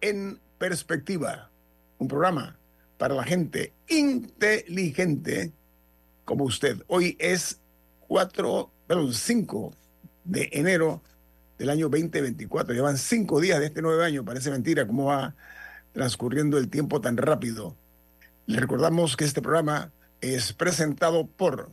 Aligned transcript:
En 0.00 0.40
Perspectiva, 0.58 1.50
un 1.98 2.08
programa 2.08 2.58
para 2.98 3.14
la 3.14 3.24
gente 3.24 3.72
inteligente 3.88 5.52
como 6.24 6.44
usted. 6.44 6.82
Hoy 6.86 7.16
es 7.18 7.60
4, 8.08 8.70
perdón, 8.86 9.14
5 9.14 9.72
de 10.24 10.50
enero 10.52 11.02
del 11.58 11.70
año 11.70 11.88
2024. 11.88 12.74
Llevan 12.74 12.98
cinco 12.98 13.40
días 13.40 13.58
de 13.58 13.66
este 13.66 13.82
nuevo 13.82 14.02
año. 14.02 14.24
Parece 14.24 14.50
mentira 14.50 14.86
cómo 14.86 15.06
va 15.06 15.34
transcurriendo 15.92 16.58
el 16.58 16.68
tiempo 16.68 17.00
tan 17.00 17.16
rápido. 17.16 17.76
Le 18.46 18.60
recordamos 18.60 19.16
que 19.16 19.24
este 19.24 19.42
programa 19.42 19.92
es 20.20 20.52
presentado 20.52 21.26
por 21.26 21.70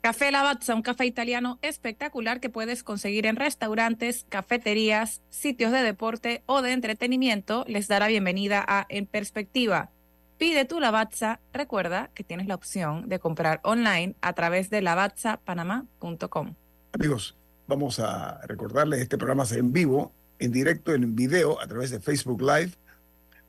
Café 0.00 0.30
Lavazza, 0.30 0.74
un 0.74 0.80
café 0.80 1.04
italiano 1.04 1.58
espectacular 1.60 2.40
que 2.40 2.48
puedes 2.48 2.82
conseguir 2.82 3.26
en 3.26 3.36
restaurantes, 3.36 4.24
cafeterías, 4.30 5.20
sitios 5.28 5.72
de 5.72 5.82
deporte 5.82 6.42
o 6.46 6.62
de 6.62 6.72
entretenimiento, 6.72 7.66
les 7.68 7.86
dará 7.86 8.08
bienvenida 8.08 8.64
a 8.66 8.86
En 8.88 9.04
Perspectiva. 9.04 9.90
Pide 10.38 10.64
tu 10.64 10.80
Lavazza, 10.80 11.40
recuerda 11.52 12.08
que 12.14 12.24
tienes 12.24 12.46
la 12.46 12.54
opción 12.54 13.10
de 13.10 13.18
comprar 13.18 13.60
online 13.62 14.16
a 14.22 14.32
través 14.32 14.70
de 14.70 14.80
lavazzapanamá.com. 14.80 16.54
Amigos, 16.92 17.36
vamos 17.66 18.00
a 18.00 18.40
recordarles, 18.46 19.02
este 19.02 19.18
programa 19.18 19.42
es 19.42 19.52
en 19.52 19.70
vivo, 19.70 20.14
en 20.38 20.50
directo, 20.50 20.94
en 20.94 21.14
video, 21.14 21.60
a 21.60 21.66
través 21.66 21.90
de 21.90 22.00
Facebook 22.00 22.40
Live. 22.40 22.72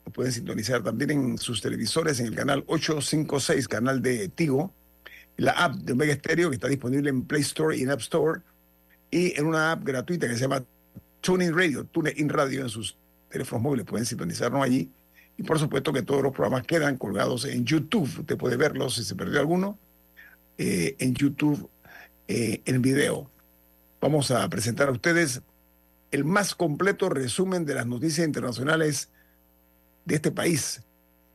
Lo 0.06 0.12
pueden 0.12 0.34
sintonizar 0.34 0.84
también 0.84 1.12
en 1.12 1.38
sus 1.38 1.62
televisores 1.62 2.20
en 2.20 2.26
el 2.26 2.36
canal 2.36 2.66
856, 2.68 3.70
canal 3.70 4.02
de 4.02 4.28
Tigo, 4.28 4.74
la 5.42 5.54
app 5.54 5.74
de 5.74 5.94
Omega 5.94 6.14
Stereo 6.14 6.50
que 6.50 6.56
está 6.56 6.68
disponible 6.68 7.10
en 7.10 7.24
Play 7.24 7.42
Store 7.42 7.76
y 7.76 7.82
en 7.82 7.90
App 7.90 8.02
Store, 8.02 8.42
y 9.10 9.38
en 9.40 9.48
una 9.48 9.72
app 9.72 9.84
gratuita 9.84 10.28
que 10.28 10.36
se 10.36 10.42
llama 10.42 10.64
TuneIn 11.20 11.58
Radio, 11.58 11.84
TuneIn 11.86 12.30
Radio 12.30 12.62
en 12.62 12.70
sus 12.70 12.96
teléfonos 13.28 13.64
móviles, 13.64 13.88
pueden 13.88 14.06
sintonizarnos 14.06 14.64
allí. 14.64 14.92
Y 15.38 15.44
por 15.44 15.58
supuesto 15.58 15.92
que 15.92 16.04
todos 16.04 16.22
los 16.22 16.32
programas 16.32 16.68
quedan 16.68 16.96
colgados 16.96 17.46
en 17.46 17.66
YouTube. 17.66 18.08
Usted 18.20 18.38
puede 18.38 18.56
verlos 18.56 18.94
si 18.96 19.04
se 19.04 19.16
perdió 19.16 19.40
alguno 19.40 19.80
eh, 20.60 20.96
en 21.00 21.16
YouTube 21.16 21.68
eh, 22.28 22.62
en 22.64 22.82
video. 22.84 23.28
Vamos 24.00 24.30
a 24.30 24.48
presentar 24.48 24.90
a 24.90 24.92
ustedes 24.92 25.42
el 26.12 26.24
más 26.24 26.54
completo 26.54 27.10
resumen 27.10 27.66
de 27.66 27.74
las 27.74 27.88
noticias 27.88 28.28
internacionales 28.28 29.10
de 30.06 30.16
este 30.16 30.30
país 30.30 30.84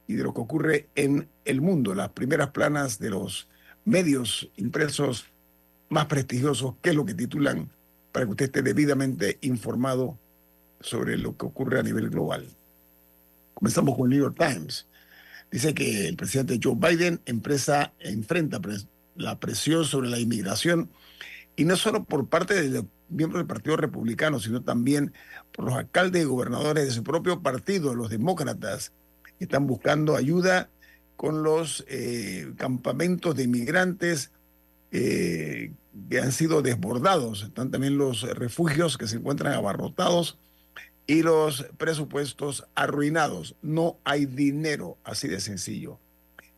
y 0.07 0.15
de 0.15 0.23
lo 0.23 0.33
que 0.33 0.43
ocurre 0.43 0.89
en 0.95 1.29
el 1.45 1.61
mundo, 1.61 1.93
las 1.93 2.11
primeras 2.11 2.51
planas 2.51 3.01
de 3.01 3.11
los 3.11 3.49
medios 3.87 4.51
impresos 4.57 5.25
más 5.89 6.07
prestigiosos, 6.07 6.75
que 6.83 6.91
es 6.91 6.97
lo 6.97 7.07
que 7.07 7.15
titulan, 7.15 7.71
para 8.13 8.27
que 8.27 8.33
usted 8.33 8.45
esté 8.47 8.63
debidamente 8.63 9.39
informado 9.41 10.19
sobre 10.81 11.17
lo 11.17 11.37
que 11.37 11.47
ocurre 11.47 11.81
a 11.81 11.83
nivel 11.83 12.11
global. 12.11 12.47
Comenzamos 13.55 13.97
con 13.97 14.13
el 14.13 14.19
New 14.19 14.27
York 14.27 14.37
Times. 14.39 14.87
Dice 15.51 15.73
que 15.73 16.09
el 16.09 16.17
presidente 16.17 16.59
Joe 16.63 16.75
Biden 16.75 17.21
empresa, 17.25 17.93
enfrenta 18.01 18.61
la 19.15 19.39
presión 19.39 19.85
sobre 19.85 20.11
la 20.11 20.19
inmigración 20.19 20.91
y 21.55 21.65
no 21.65 21.77
solo 21.77 22.05
por 22.05 22.27
parte 22.27 22.61
de 22.61 22.69
los 22.69 22.85
miembros 23.09 23.41
del 23.41 23.47
Partido 23.47 23.77
Republicano, 23.77 24.41
sino 24.41 24.63
también 24.63 25.13
por 25.53 25.65
los 25.65 25.75
alcaldes 25.75 26.23
y 26.23 26.27
gobernadores 26.27 26.87
de 26.87 26.91
su 26.91 27.05
propio 27.05 27.41
partido, 27.41 27.95
los 27.95 28.11
demócratas, 28.11 28.93
que 29.39 29.45
están 29.45 29.67
buscando 29.67 30.17
ayuda 30.17 30.69
con 31.17 31.43
los 31.43 31.85
eh, 31.89 32.53
campamentos 32.57 33.35
de 33.35 33.45
inmigrantes 33.45 34.31
eh, 34.93 35.73
que 36.11 36.21
han 36.21 36.33
sido 36.33 36.63
desbordados. 36.63 37.43
Están 37.43 37.71
también 37.71 37.99
los 37.99 38.23
refugios 38.23 38.99
que 38.99 39.09
se 39.09 39.17
encuentran 39.17 39.55
abarrotados 39.55 40.39
y 41.07 41.23
los 41.23 41.67
presupuestos 41.79 42.67
arruinados. 42.75 43.57
No 43.63 43.99
hay 44.05 44.27
dinero, 44.27 44.99
así 45.05 45.29
de 45.29 45.41
sencillo. 45.41 45.99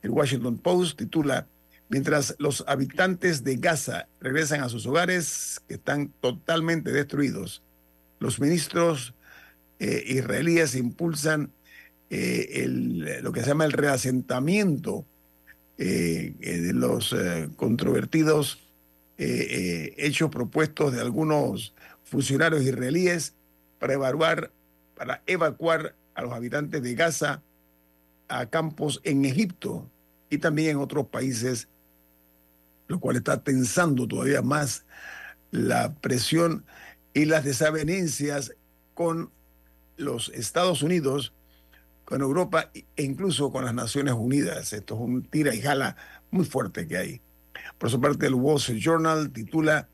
El 0.03 0.11
Washington 0.11 0.59
Post 0.59 0.99
titula, 0.99 1.47
mientras 1.89 2.35
los 2.39 2.65
habitantes 2.67 3.45
de 3.45 3.57
Gaza 3.57 4.09
regresan 4.21 4.63
a 4.63 4.69
sus 4.69 4.87
hogares 4.87 5.61
que 5.69 5.75
están 5.75 6.13
totalmente 6.21 6.93
destruidos, 6.93 7.63
los 8.21 8.41
ministros 8.41 9.15
eh, 9.79 10.03
israelíes 10.07 10.75
impulsan 10.75 11.53
eh, 12.11 12.63
el- 12.65 13.23
lo 13.23 13.33
que 13.33 13.41
se 13.43 13.49
llama 13.49 13.65
el 13.65 13.73
reasentamiento 13.73 15.05
eh, 15.79 16.35
eh, 16.41 16.59
de 16.59 16.73
los 16.73 17.13
eh, 17.13 17.49
controvertidos 17.57 18.59
eh, 19.19 19.47
eh, 19.51 19.95
hechos 19.99 20.31
propuestos 20.31 20.93
de 20.93 21.01
algunos 21.01 21.75
funcionarios 22.05 22.63
israelíes 22.63 23.35
para 23.79 23.95
evaluar, 23.95 24.51
para 24.97 25.23
evacuar 25.27 25.95
a 26.15 26.23
los 26.23 26.33
habitantes 26.33 26.83
de 26.83 26.95
Gaza 26.95 27.43
a 28.29 28.47
campos 28.47 29.01
en 29.05 29.25
Egipto 29.25 29.89
y 30.31 30.39
también 30.39 30.71
en 30.71 30.77
otros 30.79 31.07
países, 31.07 31.69
lo 32.89 32.99
cual 33.01 33.17
está 33.17 33.43
tensando 33.43 34.07
todavía 34.09 34.43
más 34.43 34.85
la 35.51 35.95
presión 35.95 36.65
y 37.15 37.25
las 37.25 37.45
desavenencias 37.45 38.55
con 38.95 39.31
los 39.97 40.29
Estados 40.31 40.83
Unidos, 40.83 41.33
con 42.09 42.23
Europa 42.23 42.71
e 42.73 43.03
incluso 43.03 43.53
con 43.53 43.67
las 43.67 43.75
Naciones 43.75 44.15
Unidas. 44.15 44.73
Esto 44.73 44.95
es 44.95 45.01
un 45.03 45.25
tira 45.25 45.55
y 45.55 45.61
jala 45.61 45.95
muy 46.31 46.47
fuerte 46.47 46.89
que 46.89 46.97
hay. 46.97 47.21
Por 47.77 47.91
su 47.91 48.01
parte, 48.01 48.27
el 48.27 48.33
Wall 48.33 48.57
Street 48.57 48.81
Journal 48.81 49.31
titula 49.31 49.91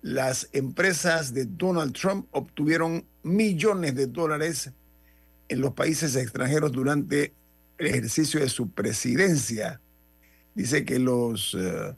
Las 0.00 0.48
empresas 0.52 1.34
de 1.34 1.46
Donald 1.46 1.94
Trump 1.94 2.28
obtuvieron 2.30 3.04
millones 3.24 3.96
de 3.96 4.06
dólares 4.06 4.70
en 5.48 5.60
los 5.60 5.72
países 5.72 6.14
extranjeros 6.14 6.70
durante 6.70 7.34
el 7.78 7.86
ejercicio 7.88 8.38
de 8.38 8.50
su 8.50 8.70
presidencia. 8.70 9.80
Dice 10.54 10.84
que 10.84 11.00
los, 11.00 11.56
eh, 11.58 11.96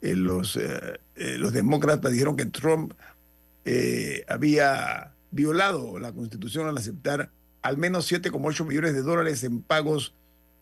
eh, 0.00 0.16
los, 0.16 0.56
eh, 0.56 0.98
los 1.36 1.52
demócratas 1.52 2.12
dijeron 2.12 2.34
que 2.34 2.46
Trump 2.46 2.94
había 4.26 5.12
violado 5.32 5.98
la 5.98 6.12
constitución 6.12 6.66
al 6.66 6.78
aceptar 6.78 7.30
al 7.66 7.78
menos 7.78 8.10
7,8 8.10 8.64
millones 8.64 8.94
de 8.94 9.02
dólares 9.02 9.42
en 9.42 9.60
pagos 9.60 10.14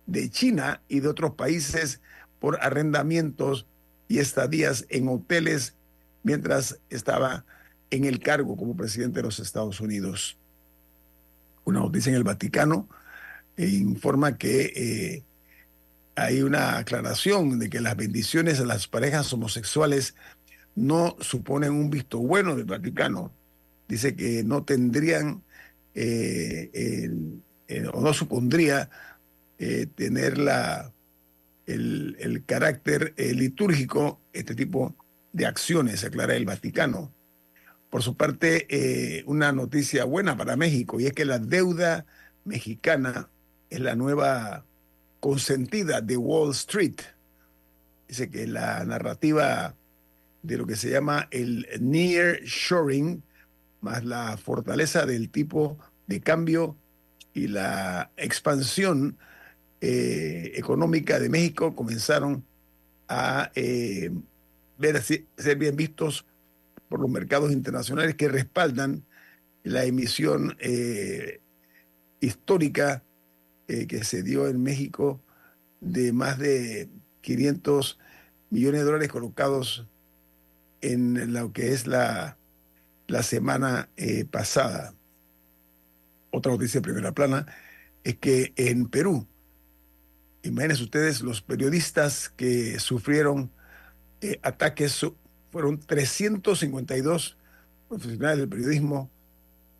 de 0.06 0.30
China 0.30 0.80
y 0.88 1.00
de 1.00 1.08
otros 1.08 1.34
países 1.34 2.00
por 2.40 2.58
arrendamientos 2.62 3.66
y 4.08 4.20
estadías 4.20 4.86
en 4.88 5.08
hoteles 5.08 5.74
mientras 6.22 6.78
estaba 6.88 7.44
en 7.90 8.06
el 8.06 8.20
cargo 8.20 8.56
como 8.56 8.74
presidente 8.74 9.18
de 9.18 9.24
los 9.24 9.38
Estados 9.38 9.82
Unidos. 9.82 10.38
Una 11.64 11.80
noticia 11.80 12.08
en 12.08 12.16
el 12.16 12.24
Vaticano 12.24 12.88
eh, 13.58 13.68
informa 13.68 14.38
que 14.38 14.72
eh, 14.74 15.24
hay 16.16 16.40
una 16.40 16.78
aclaración 16.78 17.58
de 17.58 17.68
que 17.68 17.82
las 17.82 17.96
bendiciones 17.96 18.60
a 18.60 18.64
las 18.64 18.88
parejas 18.88 19.30
homosexuales 19.30 20.14
no 20.74 21.16
suponen 21.20 21.72
un 21.72 21.90
visto 21.90 22.18
bueno 22.18 22.56
del 22.56 22.64
Vaticano. 22.64 23.30
Dice 23.88 24.16
que 24.16 24.42
no 24.42 24.64
tendrían 24.64 25.42
eh, 25.94 27.88
o 27.92 28.00
no 28.00 28.12
supondría 28.12 28.90
eh, 29.58 29.86
tener 29.94 30.38
la, 30.38 30.92
el, 31.66 32.42
carácter 32.46 33.14
eh, 33.16 33.32
litúrgico 33.32 34.20
este 34.32 34.54
tipo 34.54 34.94
de 35.32 35.46
acciones, 35.46 36.04
aclara 36.04 36.36
el 36.36 36.44
Vaticano. 36.44 37.12
Por 37.90 38.02
su 38.02 38.16
parte, 38.16 39.22
una 39.26 39.52
noticia 39.52 40.04
buena 40.04 40.36
para 40.36 40.56
México 40.56 40.98
y 40.98 41.06
es 41.06 41.12
que 41.12 41.24
la 41.24 41.38
deuda 41.38 42.06
mexicana 42.44 43.30
es 43.70 43.78
la 43.78 43.94
nueva 43.94 44.66
consentida 45.20 46.00
de 46.00 46.16
Wall 46.16 46.50
Street. 46.50 46.96
Dice 48.08 48.30
que 48.30 48.48
la 48.48 48.84
narrativa 48.84 49.76
de 50.42 50.58
lo 50.58 50.66
que 50.66 50.74
se 50.74 50.90
llama 50.90 51.28
el 51.30 51.68
near 51.80 52.40
shoring, 52.42 53.22
más 53.84 54.04
la 54.04 54.36
fortaleza 54.36 55.06
del 55.06 55.30
tipo 55.30 55.78
de 56.06 56.20
cambio 56.20 56.76
y 57.34 57.48
la 57.48 58.10
expansión 58.16 59.18
eh, 59.80 60.52
económica 60.54 61.20
de 61.20 61.28
México 61.28 61.76
comenzaron 61.76 62.44
a 63.06 63.52
eh, 63.54 64.10
ser 65.36 65.56
bien 65.56 65.76
vistos 65.76 66.24
por 66.88 67.00
los 67.00 67.10
mercados 67.10 67.52
internacionales 67.52 68.14
que 68.14 68.28
respaldan 68.28 69.04
la 69.62 69.84
emisión 69.84 70.56
eh, 70.60 71.40
histórica 72.20 73.04
que 73.66 74.04
se 74.04 74.22
dio 74.22 74.46
en 74.46 74.62
México 74.62 75.22
de 75.80 76.12
más 76.12 76.38
de 76.38 76.90
500 77.22 77.98
millones 78.50 78.80
de 78.80 78.84
dólares 78.84 79.08
colocados 79.08 79.86
en 80.82 81.32
lo 81.32 81.52
que 81.54 81.72
es 81.72 81.86
la, 81.86 82.36
la 83.06 83.22
semana 83.22 83.88
pasada. 84.30 84.94
Otra 86.30 86.52
noticia 86.52 86.80
de 86.80 86.84
primera 86.84 87.12
plana 87.12 87.46
es 88.02 88.16
que 88.16 88.52
en 88.56 88.86
Perú 88.88 89.26
Imagínense 90.44 90.82
ustedes 90.82 91.22
los 91.22 91.40
periodistas 91.40 92.28
que 92.28 92.78
sufrieron 92.78 93.50
eh, 94.20 94.38
ataques, 94.42 95.06
fueron 95.50 95.80
352 95.80 97.38
profesionales 97.88 98.38
del 98.38 98.48
periodismo 98.50 99.10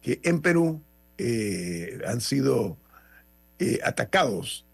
que 0.00 0.20
en 0.24 0.40
Perú 0.40 0.82
eh, 1.18 2.00
han 2.06 2.22
sido 2.22 2.78
eh, 3.58 3.78
atacados. 3.84 4.64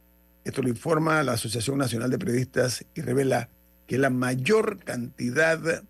Esto 0.44 0.62
lo 0.62 0.68
informa 0.68 1.24
la 1.24 1.32
Asociación 1.32 1.76
Nacional 1.76 2.08
de 2.08 2.18
Periodistas 2.18 2.86
y 2.94 3.00
revela 3.00 3.48
que 3.88 3.98
la 3.98 4.10
mayor 4.10 4.78
cantidad 4.84 5.82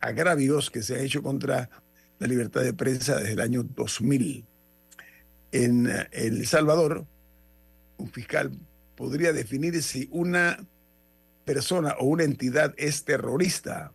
agravios 0.00 0.70
que 0.70 0.82
se 0.82 0.96
ha 0.96 1.00
hecho 1.00 1.22
contra 1.22 1.70
la 2.18 2.26
libertad 2.26 2.62
de 2.62 2.74
prensa 2.74 3.16
desde 3.16 3.32
el 3.32 3.40
año 3.40 3.62
2000. 3.62 4.44
En 5.52 5.90
El 6.12 6.46
Salvador, 6.46 7.06
un 7.96 8.10
fiscal 8.10 8.52
podría 8.94 9.32
definir 9.32 9.82
si 9.82 10.08
una 10.12 10.58
persona 11.44 11.94
o 11.98 12.06
una 12.06 12.24
entidad 12.24 12.74
es 12.76 13.04
terrorista. 13.04 13.92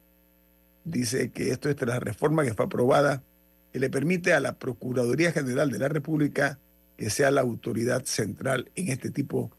Dice 0.83 1.31
que 1.31 1.51
esto 1.51 1.69
es 1.69 1.81
la 1.81 1.99
reforma 1.99 2.43
que 2.43 2.53
fue 2.53 2.65
aprobada 2.65 3.23
que 3.71 3.79
le 3.79 3.89
permite 3.89 4.33
a 4.33 4.39
la 4.39 4.57
Procuraduría 4.57 5.31
General 5.31 5.69
de 5.69 5.79
la 5.79 5.87
República 5.87 6.59
que 6.97 7.09
sea 7.09 7.29
la 7.29 7.41
autoridad 7.41 8.05
central 8.05 8.71
en 8.75 8.89
este 8.89 9.11
tipo 9.11 9.51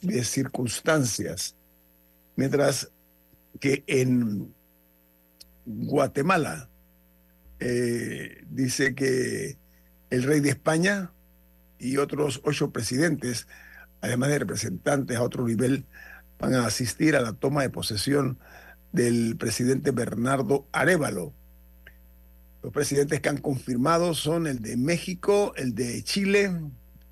de 0.00 0.24
circunstancias. 0.24 1.56
Mientras 2.36 2.90
que 3.60 3.82
en 3.86 4.54
Guatemala 5.64 6.68
eh, 7.60 8.44
dice 8.50 8.94
que 8.94 9.56
el 10.10 10.22
rey 10.24 10.40
de 10.40 10.50
España 10.50 11.12
y 11.78 11.96
otros 11.96 12.40
ocho 12.44 12.70
presidentes 12.70 13.46
además 14.02 14.28
de 14.30 14.40
representantes 14.40 15.16
a 15.16 15.22
otro 15.22 15.46
nivel, 15.46 15.86
van 16.38 16.54
a 16.54 16.66
asistir 16.66 17.16
a 17.16 17.22
la 17.22 17.32
toma 17.32 17.62
de 17.62 17.70
posesión 17.70 18.38
del 18.90 19.36
presidente 19.38 19.92
Bernardo 19.92 20.66
Arevalo. 20.72 21.32
Los 22.62 22.72
presidentes 22.72 23.20
que 23.20 23.28
han 23.28 23.38
confirmado 23.38 24.14
son 24.14 24.46
el 24.46 24.60
de 24.60 24.76
México, 24.76 25.54
el 25.56 25.74
de 25.74 26.02
Chile, 26.02 26.52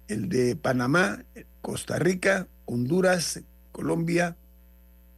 el 0.08 0.29
de 0.29 0.56
Panamá, 0.56 1.25
Costa 1.61 1.99
Rica, 1.99 2.49
Honduras, 2.67 3.41
Colombia, 3.73 4.37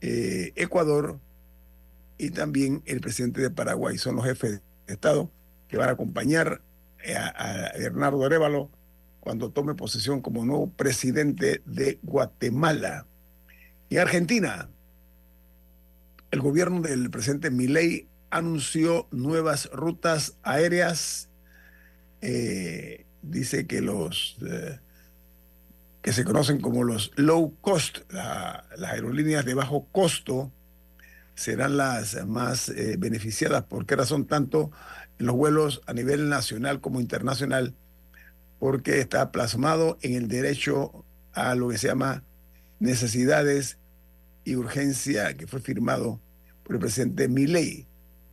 eh, 0.02 0.52
Ecuador 0.56 1.18
y 2.22 2.30
también 2.30 2.82
el 2.86 3.00
presidente 3.00 3.40
de 3.40 3.50
Paraguay. 3.50 3.98
Son 3.98 4.14
los 4.14 4.24
jefes 4.24 4.60
de 4.86 4.92
Estado 4.92 5.28
que 5.68 5.76
van 5.76 5.88
a 5.88 5.92
acompañar 5.92 6.62
a, 7.14 7.70
a 7.70 7.78
Bernardo 7.78 8.24
Arevalo 8.24 8.70
cuando 9.18 9.50
tome 9.50 9.74
posesión 9.74 10.20
como 10.20 10.44
nuevo 10.44 10.70
presidente 10.70 11.62
de 11.66 11.98
Guatemala. 12.02 13.06
Y 13.88 13.96
Argentina, 13.96 14.68
el 16.30 16.40
gobierno 16.40 16.80
del 16.80 17.10
presidente 17.10 17.50
Milei 17.50 18.06
anunció 18.30 19.08
nuevas 19.10 19.68
rutas 19.72 20.36
aéreas. 20.44 21.28
Eh, 22.20 23.04
dice 23.22 23.66
que 23.66 23.80
los 23.80 24.38
eh, 24.48 24.78
que 26.02 26.12
se 26.12 26.24
conocen 26.24 26.60
como 26.60 26.84
los 26.84 27.10
low 27.16 27.54
cost, 27.60 27.98
las 28.12 28.92
aerolíneas 28.92 29.44
de 29.44 29.54
bajo 29.54 29.86
costo, 29.92 30.52
serán 31.34 31.76
las 31.76 32.26
más 32.26 32.68
eh, 32.68 32.96
beneficiadas. 32.98 33.64
¿Por 33.64 33.86
qué 33.86 33.96
razón? 33.96 34.26
Tanto 34.26 34.70
los 35.18 35.36
vuelos 35.36 35.82
a 35.86 35.92
nivel 35.92 36.28
nacional 36.28 36.80
como 36.80 37.00
internacional 37.00 37.74
porque 38.58 39.00
está 39.00 39.32
plasmado 39.32 39.98
en 40.02 40.14
el 40.14 40.28
derecho 40.28 41.04
a 41.32 41.54
lo 41.54 41.68
que 41.68 41.78
se 41.78 41.88
llama 41.88 42.22
necesidades 42.78 43.78
y 44.44 44.56
urgencia 44.56 45.36
que 45.36 45.46
fue 45.46 45.60
firmado 45.60 46.20
por 46.64 46.76
el 46.76 46.80
presidente 46.80 47.28
Milei 47.28 47.86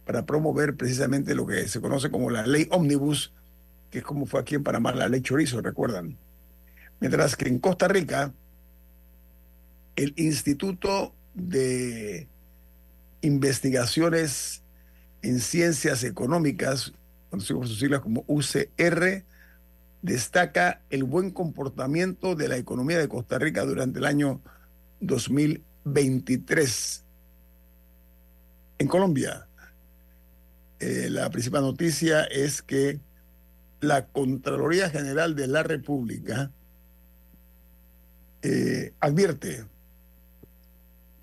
para 0.05 0.25
promover 0.25 0.75
precisamente 0.75 1.35
lo 1.35 1.45
que 1.45 1.67
se 1.67 1.81
conoce 1.81 2.09
como 2.09 2.31
la 2.31 2.45
ley 2.45 2.67
Omnibus, 2.71 3.31
que 3.91 3.99
es 3.99 4.03
como 4.03 4.25
fue 4.25 4.39
aquí 4.39 4.55
en 4.55 4.63
Panamá 4.63 4.91
la 4.91 5.07
ley 5.07 5.21
Chorizo, 5.21 5.61
recuerdan. 5.61 6.17
Mientras 6.99 7.35
que 7.35 7.47
en 7.47 7.59
Costa 7.59 7.87
Rica, 7.87 8.33
el 9.95 10.13
Instituto 10.17 11.13
de 11.33 12.27
Investigaciones 13.21 14.63
en 15.21 15.39
Ciencias 15.39 16.03
Económicas, 16.03 16.93
conocido 17.29 17.59
por 17.59 17.67
sus 17.67 17.79
siglas 17.79 18.01
como 18.01 18.23
UCR, 18.27 19.23
destaca 20.01 20.81
el 20.89 21.03
buen 21.03 21.31
comportamiento 21.31 22.35
de 22.35 22.47
la 22.47 22.57
economía 22.57 22.97
de 22.97 23.09
Costa 23.09 23.37
Rica 23.37 23.65
durante 23.65 23.99
el 23.99 24.05
año 24.05 24.41
2023. 25.01 27.03
En 28.79 28.87
Colombia, 28.87 29.47
eh, 30.79 31.09
la 31.09 31.29
principal 31.29 31.63
noticia 31.63 32.23
es 32.23 32.61
que 32.61 33.01
la 33.81 34.07
Contraloría 34.07 34.89
General 34.89 35.35
de 35.35 35.47
la 35.47 35.63
República 35.63 36.51
eh, 38.41 38.93
advierte 39.01 39.65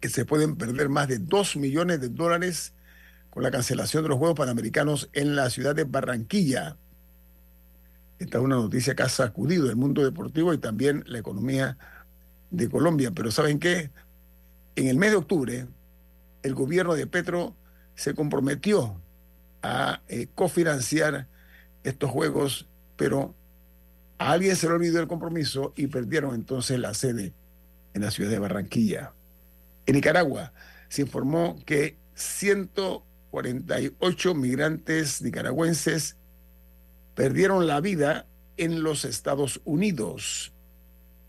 se 0.08 0.24
pueden 0.24 0.56
perder 0.56 0.88
más 0.88 1.08
de 1.08 1.18
2 1.18 1.56
millones 1.56 2.00
de 2.00 2.08
dólares 2.08 2.74
con 3.30 3.42
la 3.42 3.50
cancelación 3.50 4.02
de 4.02 4.08
los 4.08 4.18
Juegos 4.18 4.36
Panamericanos 4.36 5.10
en 5.12 5.36
la 5.36 5.50
ciudad 5.50 5.74
de 5.74 5.84
Barranquilla. 5.84 6.76
Esta 8.18 8.38
es 8.38 8.44
una 8.44 8.56
noticia 8.56 8.94
que 8.94 9.02
ha 9.02 9.08
sacudido 9.08 9.68
el 9.68 9.76
mundo 9.76 10.02
deportivo 10.02 10.54
y 10.54 10.58
también 10.58 11.04
la 11.06 11.18
economía 11.18 11.76
de 12.50 12.68
Colombia. 12.68 13.10
Pero 13.14 13.30
¿saben 13.30 13.58
qué? 13.58 13.90
En 14.74 14.88
el 14.88 14.96
mes 14.96 15.10
de 15.10 15.16
octubre, 15.16 15.66
el 16.42 16.54
gobierno 16.54 16.94
de 16.94 17.06
Petro 17.06 17.54
se 17.94 18.14
comprometió 18.14 19.00
a 19.62 20.02
eh, 20.08 20.28
cofinanciar 20.34 21.28
estos 21.82 22.10
juegos, 22.10 22.68
pero 22.96 23.34
a 24.18 24.32
alguien 24.32 24.56
se 24.56 24.66
le 24.66 24.74
olvidó 24.74 25.00
el 25.00 25.08
compromiso 25.08 25.72
y 25.76 25.88
perdieron 25.88 26.34
entonces 26.34 26.78
la 26.78 26.94
sede 26.94 27.34
en 27.94 28.02
la 28.02 28.10
ciudad 28.10 28.30
de 28.30 28.38
Barranquilla. 28.38 29.12
En 29.86 29.94
Nicaragua 29.94 30.52
se 30.88 31.02
informó 31.02 31.58
que 31.64 31.96
148 32.14 34.34
migrantes 34.34 35.22
nicaragüenses 35.22 36.16
perdieron 37.14 37.66
la 37.66 37.80
vida 37.80 38.26
en 38.56 38.82
los 38.82 39.04
Estados 39.04 39.60
Unidos. 39.64 40.52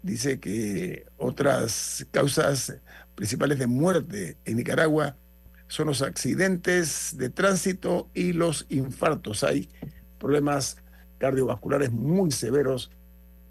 Dice 0.02 0.40
que 0.40 1.06
otras 1.18 2.08
causas 2.12 2.78
principales 3.16 3.60
de 3.60 3.68
muerte 3.68 4.38
en 4.46 4.58
Nicaragua 4.58 5.16
son 5.68 5.88
los 5.88 6.02
accidentes 6.02 7.16
de 7.18 7.30
tránsito 7.30 8.10
y 8.14 8.34
los 8.34 8.66
infartos. 8.70 9.44
Hay 9.44 9.70
problemas 10.18 10.78
cardiovasculares 11.18 11.92
muy 11.92 12.32
severos 12.32 12.90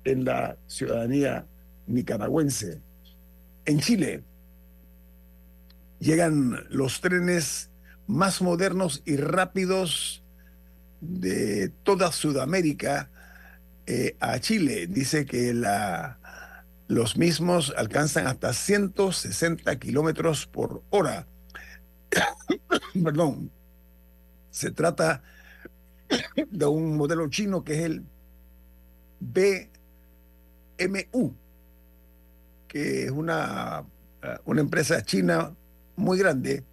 en 0.05 0.25
la 0.25 0.57
ciudadanía 0.67 1.47
nicaragüense. 1.87 2.81
En 3.67 3.81
Chile 3.81 4.25
llegan 5.99 6.65
los 6.71 7.01
trenes 7.01 7.71
más 8.07 8.43
modernos 8.43 9.03
y 9.05 9.17
rápidos 9.17 10.23
de 11.01 11.71
toda 11.83 12.13
Sudamérica 12.13 13.11
eh, 13.87 14.17
a 14.21 14.39
Chile. 14.39 14.87
Dice 14.87 15.27
que 15.27 15.53
los 16.89 17.17
mismos 17.17 17.75
alcanzan 17.77 18.27
hasta 18.27 18.53
160 18.53 19.79
kilómetros 19.79 20.47
por 20.47 20.83
hora. 20.91 21.27
Perdón. 23.05 23.51
Se 24.51 24.71
trata 24.71 25.23
de 26.51 26.67
un 26.67 26.97
modelo 26.97 27.29
chino 27.29 27.63
que 27.63 27.75
es 27.75 27.81
el 27.81 28.05
BMU, 29.21 29.69
que 32.67 33.05
es 33.05 33.11
una, 33.11 33.85
eh, 34.23 34.39
una 34.47 34.61
empresa 34.63 35.03
china 35.03 35.55
muy 35.97 36.19
grande, 36.19 36.65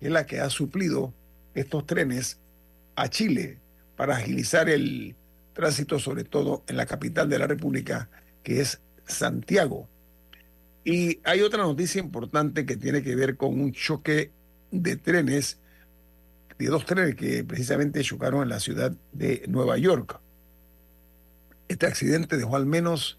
es 0.00 0.10
la 0.10 0.26
que 0.26 0.40
ha 0.40 0.48
suplido 0.50 1.12
estos 1.54 1.86
trenes 1.86 2.38
a 2.96 3.08
Chile 3.08 3.58
para 3.96 4.16
agilizar 4.16 4.68
el 4.68 5.16
tránsito, 5.52 5.98
sobre 5.98 6.24
todo 6.24 6.64
en 6.68 6.76
la 6.76 6.86
capital 6.86 7.28
de 7.28 7.38
la 7.38 7.46
República, 7.46 8.08
que 8.42 8.60
es 8.60 8.80
Santiago. 9.06 9.88
Y 10.84 11.20
hay 11.24 11.42
otra 11.42 11.64
noticia 11.64 12.00
importante 12.00 12.64
que 12.64 12.76
tiene 12.76 13.02
que 13.02 13.14
ver 13.14 13.36
con 13.36 13.60
un 13.60 13.72
choque 13.72 14.30
de 14.70 14.96
trenes, 14.96 15.58
de 16.58 16.66
dos 16.66 16.86
trenes 16.86 17.14
que 17.16 17.44
precisamente 17.44 18.02
chocaron 18.02 18.42
en 18.42 18.48
la 18.48 18.60
ciudad 18.60 18.92
de 19.12 19.44
Nueva 19.48 19.76
York. 19.76 20.20
Este 21.68 21.86
accidente 21.86 22.36
dejó 22.36 22.56
al 22.56 22.66
menos 22.66 23.18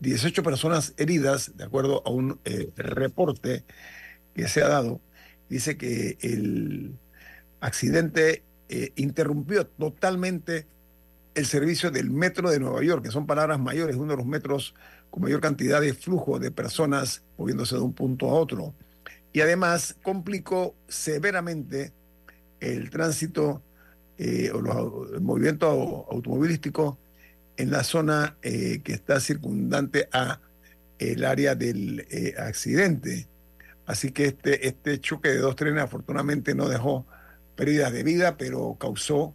18 0.00 0.42
personas 0.42 0.94
heridas, 0.96 1.56
de 1.56 1.64
acuerdo 1.64 2.02
a 2.06 2.10
un 2.10 2.38
eh, 2.44 2.70
reporte 2.76 3.64
que 4.38 4.46
se 4.46 4.62
ha 4.62 4.68
dado. 4.68 5.00
Dice 5.48 5.76
que 5.76 6.16
el 6.20 6.96
accidente 7.60 8.44
eh, 8.68 8.92
interrumpió 8.94 9.66
totalmente 9.66 10.64
el 11.34 11.44
servicio 11.44 11.90
del 11.90 12.10
metro 12.10 12.48
de 12.48 12.60
Nueva 12.60 12.80
York, 12.84 13.02
que 13.02 13.10
son 13.10 13.26
palabras 13.26 13.58
mayores, 13.58 13.96
uno 13.96 14.12
de 14.12 14.18
los 14.18 14.26
metros 14.26 14.76
con 15.10 15.24
mayor 15.24 15.40
cantidad 15.40 15.80
de 15.80 15.92
flujo 15.92 16.38
de 16.38 16.52
personas 16.52 17.22
moviéndose 17.36 17.74
de 17.74 17.80
un 17.80 17.92
punto 17.92 18.30
a 18.30 18.34
otro. 18.34 18.74
Y 19.32 19.40
además 19.40 19.96
complicó 20.02 20.76
severamente 20.86 21.92
el 22.60 22.90
tránsito 22.90 23.60
eh, 24.18 24.52
o 24.54 24.60
los, 24.60 25.14
el 25.14 25.20
movimiento 25.20 25.66
automovilístico 26.12 26.96
en 27.56 27.72
la 27.72 27.82
zona 27.82 28.36
eh, 28.42 28.82
que 28.84 28.92
está 28.92 29.18
circundante 29.18 30.08
a 30.12 30.40
el 31.00 31.24
área 31.24 31.56
del 31.56 32.06
accidente. 32.38 33.26
Así 33.88 34.12
que 34.12 34.26
este, 34.26 34.68
este 34.68 35.00
choque 35.00 35.30
de 35.30 35.38
dos 35.38 35.56
trenes 35.56 35.82
afortunadamente 35.82 36.54
no 36.54 36.68
dejó 36.68 37.06
pérdidas 37.56 37.90
de 37.90 38.02
vida, 38.02 38.36
pero 38.36 38.76
causó 38.78 39.34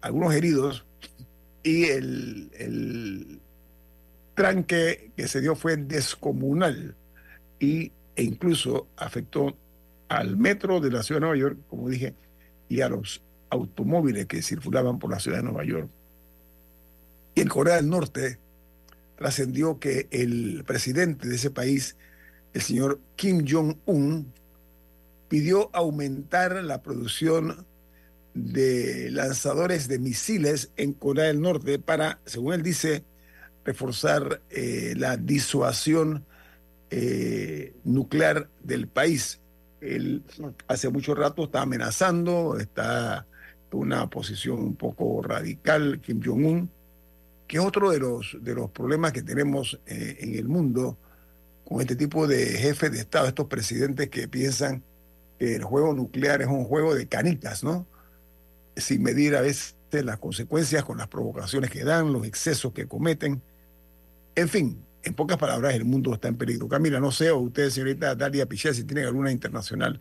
algunos 0.00 0.32
heridos 0.34 0.86
y 1.64 1.86
el, 1.86 2.48
el 2.56 3.40
tranque 4.34 5.10
que 5.16 5.26
se 5.26 5.40
dio 5.40 5.56
fue 5.56 5.76
descomunal 5.76 6.94
y, 7.58 7.90
e 8.14 8.22
incluso 8.22 8.86
afectó 8.96 9.58
al 10.08 10.36
metro 10.36 10.78
de 10.78 10.92
la 10.92 11.02
ciudad 11.02 11.20
de 11.20 11.26
Nueva 11.26 11.36
York, 11.36 11.58
como 11.68 11.88
dije, 11.88 12.14
y 12.68 12.82
a 12.82 12.88
los 12.88 13.20
automóviles 13.50 14.26
que 14.26 14.42
circulaban 14.42 15.00
por 15.00 15.10
la 15.10 15.18
ciudad 15.18 15.38
de 15.38 15.42
Nueva 15.42 15.64
York. 15.64 15.88
Y 17.34 17.40
en 17.40 17.48
Corea 17.48 17.74
del 17.74 17.90
Norte 17.90 18.38
trascendió 19.16 19.80
que 19.80 20.06
el 20.12 20.62
presidente 20.64 21.26
de 21.26 21.34
ese 21.34 21.50
país, 21.50 21.96
el 22.56 22.62
señor 22.62 23.00
Kim 23.16 23.44
Jong-un, 23.46 24.32
pidió 25.28 25.68
aumentar 25.74 26.64
la 26.64 26.80
producción 26.80 27.66
de 28.32 29.10
lanzadores 29.10 29.88
de 29.88 29.98
misiles 29.98 30.72
en 30.78 30.94
Corea 30.94 31.26
del 31.26 31.42
Norte 31.42 31.78
para, 31.78 32.18
según 32.24 32.54
él 32.54 32.62
dice, 32.62 33.04
reforzar 33.62 34.40
eh, 34.48 34.94
la 34.96 35.18
disuasión 35.18 36.24
eh, 36.88 37.74
nuclear 37.84 38.48
del 38.62 38.88
país. 38.88 39.38
Él 39.82 40.22
hace 40.66 40.88
mucho 40.88 41.14
rato 41.14 41.44
está 41.44 41.60
amenazando, 41.60 42.56
está 42.58 43.26
en 43.70 43.78
una 43.78 44.08
posición 44.08 44.60
un 44.60 44.76
poco 44.76 45.20
radical, 45.20 46.00
Kim 46.00 46.22
Jong-un, 46.24 46.70
que 47.46 47.58
es 47.58 47.62
otro 47.62 47.90
de 47.90 47.98
los, 47.98 48.38
de 48.40 48.54
los 48.54 48.70
problemas 48.70 49.12
que 49.12 49.22
tenemos 49.22 49.78
eh, 49.84 50.16
en 50.20 50.36
el 50.36 50.48
mundo 50.48 50.96
con 51.66 51.80
este 51.80 51.96
tipo 51.96 52.26
de 52.28 52.46
jefes 52.46 52.92
de 52.92 52.98
Estado, 53.00 53.26
estos 53.26 53.46
presidentes 53.46 54.08
que 54.08 54.28
piensan 54.28 54.84
que 55.38 55.56
el 55.56 55.64
juego 55.64 55.92
nuclear 55.94 56.40
es 56.40 56.46
un 56.46 56.64
juego 56.64 56.94
de 56.94 57.08
canicas, 57.08 57.64
¿no? 57.64 57.86
Sin 58.76 59.02
medir 59.02 59.34
a 59.34 59.40
veces 59.40 59.74
las 59.90 60.18
consecuencias 60.18 60.84
con 60.84 60.98
las 60.98 61.08
provocaciones 61.08 61.70
que 61.70 61.82
dan, 61.82 62.12
los 62.12 62.24
excesos 62.24 62.72
que 62.72 62.86
cometen. 62.86 63.42
En 64.36 64.48
fin, 64.48 64.80
en 65.02 65.14
pocas 65.14 65.38
palabras, 65.38 65.74
el 65.74 65.84
mundo 65.84 66.14
está 66.14 66.28
en 66.28 66.36
peligro. 66.36 66.68
Camila, 66.68 67.00
no 67.00 67.10
sé, 67.10 67.30
o 67.30 67.38
ustedes, 67.38 67.74
señorita 67.74 68.14
Dalia 68.14 68.46
Pichel, 68.46 68.74
si 68.74 68.84
tienen 68.84 69.06
alguna 69.06 69.32
internacional. 69.32 70.00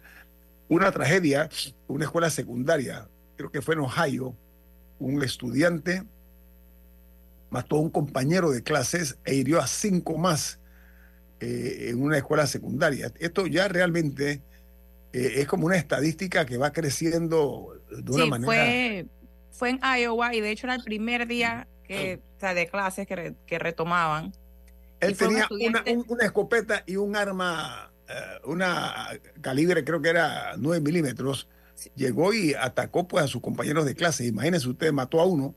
Una 0.67 0.91
tragedia, 0.91 1.49
una 1.87 2.05
escuela 2.05 2.29
secundaria, 2.29 3.07
creo 3.37 3.51
que 3.51 3.61
fue 3.61 3.73
en 3.73 3.81
Ohio, 3.81 4.35
un 4.99 5.23
estudiante 5.23 6.03
mató 7.49 7.77
a 7.77 7.79
un 7.79 7.89
compañero 7.89 8.51
de 8.51 8.61
clases 8.61 9.17
e 9.25 9.33
hirió 9.35 9.59
a 9.59 9.67
cinco 9.67 10.17
más 10.17 10.59
eh, 11.39 11.87
en 11.89 12.01
una 12.01 12.17
escuela 12.17 12.47
secundaria. 12.47 13.11
Esto 13.19 13.47
ya 13.47 13.67
realmente 13.67 14.41
eh, 15.13 15.33
es 15.37 15.47
como 15.47 15.65
una 15.67 15.77
estadística 15.77 16.45
que 16.45 16.57
va 16.57 16.71
creciendo 16.71 17.79
de 17.89 18.11
una 18.11 18.23
Sí, 18.25 18.29
manera. 18.29 18.47
fue, 18.47 19.05
fue 19.51 19.69
en 19.71 19.79
Iowa 20.01 20.33
y 20.35 20.41
de 20.41 20.51
hecho 20.51 20.67
era 20.67 20.75
el 20.75 20.83
primer 20.83 21.27
día 21.27 21.67
que, 21.87 22.19
o 22.37 22.39
sea, 22.39 22.53
de 22.53 22.67
clases 22.67 23.05
que, 23.07 23.15
re- 23.15 23.35
que 23.45 23.59
retomaban. 23.59 24.33
Él 24.99 25.11
un 25.11 25.17
tenía 25.17 25.47
una, 25.51 25.83
un- 25.87 26.05
una 26.07 26.25
escopeta 26.25 26.83
y 26.85 26.95
un 26.95 27.15
arma, 27.15 27.91
eh, 28.09 28.13
una 28.45 29.07
calibre 29.41 29.83
creo 29.83 30.01
que 30.01 30.09
era 30.09 30.53
9 30.57 30.81
milímetros. 30.81 31.47
Llegó 31.95 32.33
y 32.33 32.53
atacó 32.53 33.07
pues 33.07 33.25
a 33.25 33.27
sus 33.27 33.41
compañeros 33.41 33.85
de 33.85 33.93
clase. 33.95 34.25
Imagínense 34.25 34.67
usted, 34.69 34.91
mató 34.93 35.19
a 35.19 35.25
uno 35.25 35.53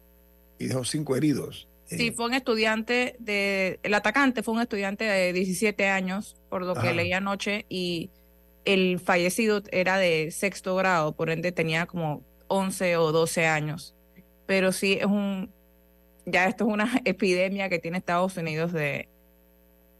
y 0.59 0.67
dejó 0.67 0.85
cinco 0.85 1.17
heridos. 1.17 1.69
Sí, 1.89 2.09
Eh, 2.09 2.13
fue 2.13 2.27
un 2.27 2.35
estudiante 2.35 3.17
de, 3.19 3.81
el 3.83 3.95
atacante 3.95 4.43
fue 4.43 4.55
un 4.55 4.61
estudiante 4.61 5.05
de 5.05 5.33
17 5.33 5.89
años, 5.89 6.37
por 6.51 6.63
lo 6.65 6.77
que 6.77 6.81
Ajá. 6.81 6.93
leí 6.93 7.13
anoche, 7.13 7.65
y 7.69 8.13
el 8.65 9.01
fallecido 9.01 9.63
era 9.73 9.97
de 9.99 10.31
sexto 10.31 10.77
grado, 10.77 11.17
por 11.17 11.31
ende 11.31 11.53
tenía 11.53 11.87
como 11.87 12.27
11 12.49 12.97
o 12.99 13.13
12 13.13 13.47
años. 13.47 13.97
Pero 14.47 14.73
sí 14.73 14.95
es 15.01 15.07
un, 15.07 15.55
ya 16.27 16.47
esto 16.47 16.67
es 16.67 16.73
una 16.75 16.91
epidemia 17.05 17.69
que 17.71 17.79
tiene 17.79 17.99
Estados 17.99 18.37
Unidos 18.37 18.73
de, 18.73 19.09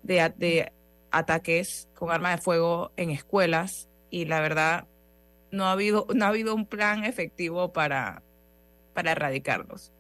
de, 0.03 0.33
de 0.37 0.73
ataques 1.11 1.89
con 1.95 2.11
armas 2.11 2.37
de 2.37 2.43
fuego 2.43 2.93
en 2.97 3.11
escuelas, 3.11 3.89
y 4.11 4.27
la 4.27 4.41
verdad 4.41 4.89
no 5.51 5.65
ha 5.67 5.73
habido, 5.73 6.07
no 6.15 6.27
ha 6.27 6.29
habido 6.29 6.55
un 6.55 6.67
plan 6.67 7.05
efectivo 7.05 7.73
para, 7.73 8.23
para 8.95 9.13
erradicarlos. 9.13 9.93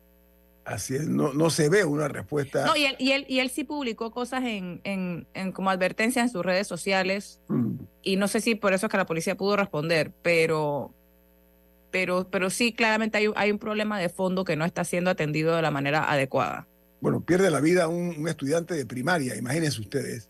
Así 0.68 0.94
es, 0.96 1.08
no, 1.08 1.32
no 1.32 1.50
se 1.50 1.68
ve 1.68 1.84
una 1.84 2.08
respuesta. 2.08 2.64
No, 2.66 2.76
y 2.76 2.84
él, 2.84 2.96
y 2.98 3.12
él, 3.12 3.24
y 3.28 3.38
él 3.40 3.50
sí 3.50 3.64
publicó 3.64 4.10
cosas 4.10 4.44
en, 4.44 4.80
en, 4.84 5.26
en 5.34 5.52
como 5.52 5.70
advertencias 5.70 6.24
en 6.26 6.30
sus 6.30 6.44
redes 6.44 6.66
sociales 6.66 7.40
Mm, 7.48 7.74
y 8.02 8.16
no 8.16 8.28
sé 8.28 8.40
si 8.40 8.54
por 8.54 8.72
eso 8.72 8.86
es 8.86 8.90
que 8.90 8.96
la 8.96 9.06
policía 9.06 9.36
pudo 9.36 9.56
responder, 9.56 10.12
pero, 10.22 10.94
pero, 11.90 12.28
pero 12.30 12.50
sí 12.50 12.72
claramente 12.72 13.18
hay, 13.18 13.28
un- 13.28 13.34
hay 13.36 13.50
un 13.50 13.58
problema 13.58 13.98
de 13.98 14.08
fondo 14.08 14.44
que 14.44 14.56
no 14.56 14.64
está 14.64 14.84
siendo 14.84 15.10
atendido 15.10 15.56
de 15.56 15.62
la 15.62 15.70
manera 15.70 16.10
adecuada. 16.10 16.66
Bueno, 17.00 17.20
pierde 17.20 17.50
la 17.50 17.60
vida 17.60 17.88
un, 17.88 18.14
un 18.18 18.28
estudiante 18.28 18.74
de 18.74 18.84
primaria, 18.86 19.36
imagínense 19.36 19.80
ustedes. 19.80 20.28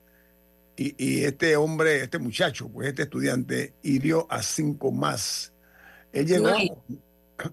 Y, 0.76 0.94
y 1.02 1.24
este 1.24 1.56
hombre, 1.56 2.02
este 2.04 2.18
muchacho, 2.18 2.68
pues 2.68 2.88
este 2.88 3.02
estudiante, 3.02 3.74
hirió 3.82 4.26
a 4.30 4.42
cinco 4.42 4.92
más. 4.92 5.52
Él 6.12 6.26
llegó, 6.26 6.50
No, 6.50 6.56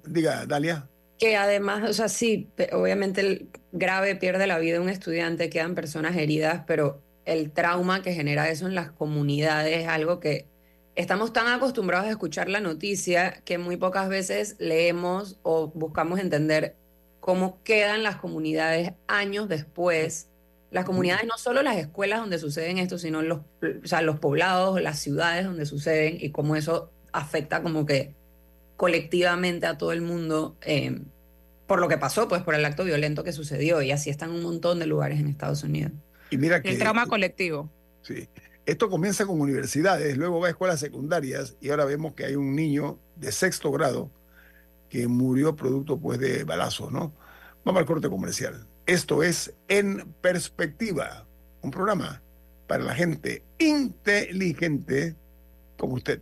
diga, 0.05 0.45
Dalia. 0.45 0.87
Que 1.17 1.37
además, 1.37 1.89
o 1.89 1.93
sea, 1.93 2.09
sí, 2.09 2.49
obviamente 2.73 3.21
el 3.21 3.49
grave 3.71 4.15
pierde 4.15 4.47
la 4.47 4.59
vida 4.59 4.81
un 4.81 4.89
estudiante, 4.89 5.49
quedan 5.49 5.75
personas 5.75 6.15
heridas, 6.17 6.63
pero 6.67 7.01
el 7.25 7.51
trauma 7.51 8.01
que 8.01 8.13
genera 8.13 8.49
eso 8.49 8.67
en 8.67 8.75
las 8.75 8.91
comunidades 8.91 9.77
es 9.83 9.87
algo 9.87 10.19
que 10.19 10.47
estamos 10.95 11.33
tan 11.33 11.47
acostumbrados 11.47 12.07
a 12.07 12.11
escuchar 12.11 12.49
la 12.49 12.59
noticia 12.59 13.41
que 13.45 13.57
muy 13.57 13.77
pocas 13.77 14.09
veces 14.09 14.55
leemos 14.59 15.39
o 15.43 15.67
buscamos 15.67 16.19
entender 16.19 16.75
cómo 17.19 17.61
quedan 17.63 18.03
las 18.03 18.17
comunidades 18.17 18.93
años 19.07 19.49
después. 19.49 20.29
Las 20.71 20.85
comunidades, 20.85 21.25
no 21.25 21.37
solo 21.37 21.63
las 21.63 21.77
escuelas 21.77 22.19
donde 22.19 22.37
suceden 22.37 22.77
esto, 22.77 22.97
sino 22.97 23.21
los, 23.21 23.39
o 23.39 23.87
sea, 23.87 24.01
los 24.01 24.19
poblados, 24.19 24.81
las 24.81 24.99
ciudades 24.99 25.45
donde 25.45 25.65
suceden 25.65 26.17
y 26.19 26.31
cómo 26.31 26.55
eso 26.55 26.91
afecta 27.11 27.61
como 27.61 27.85
que 27.85 28.13
colectivamente 28.77 29.65
a 29.65 29.77
todo 29.77 29.91
el 29.91 30.01
mundo 30.01 30.57
eh, 30.61 31.01
por 31.67 31.79
lo 31.79 31.87
que 31.87 31.97
pasó, 31.97 32.27
pues 32.27 32.43
por 32.43 32.55
el 32.55 32.63
acto 32.65 32.83
violento 32.83 33.23
que 33.23 33.31
sucedió. 33.31 33.81
Y 33.81 33.91
así 33.91 34.09
están 34.09 34.31
un 34.31 34.43
montón 34.43 34.79
de 34.79 34.85
lugares 34.85 35.19
en 35.19 35.27
Estados 35.27 35.63
Unidos. 35.63 35.93
Y 36.29 36.37
mira 36.37 36.61
que 36.61 36.69
El 36.69 36.79
trauma 36.79 37.07
colectivo. 37.07 37.69
sí, 38.01 38.27
esto 38.65 38.89
comienza 38.89 39.25
con 39.25 39.39
universidades, 39.39 40.17
luego 40.17 40.39
va 40.39 40.47
a 40.47 40.49
escuelas 40.49 40.79
secundarias 40.79 41.55
y 41.61 41.69
ahora 41.69 41.85
vemos 41.85 42.13
que 42.13 42.25
hay 42.25 42.35
un 42.35 42.55
niño 42.55 42.99
de 43.15 43.31
sexto 43.31 43.71
grado 43.71 44.09
que 44.89 45.07
murió 45.07 45.55
producto 45.55 45.99
pues 45.99 46.19
de 46.19 46.43
balazos, 46.43 46.91
¿no? 46.91 47.13
Vamos 47.63 47.79
al 47.79 47.85
corte 47.85 48.09
comercial. 48.09 48.67
Esto 48.87 49.21
es 49.21 49.53
En 49.67 50.13
Perspectiva, 50.21 51.27
un 51.61 51.71
programa 51.71 52.21
para 52.67 52.83
la 52.83 52.95
gente 52.95 53.43
inteligente 53.59 55.15
como 55.77 55.95
usted. 55.95 56.21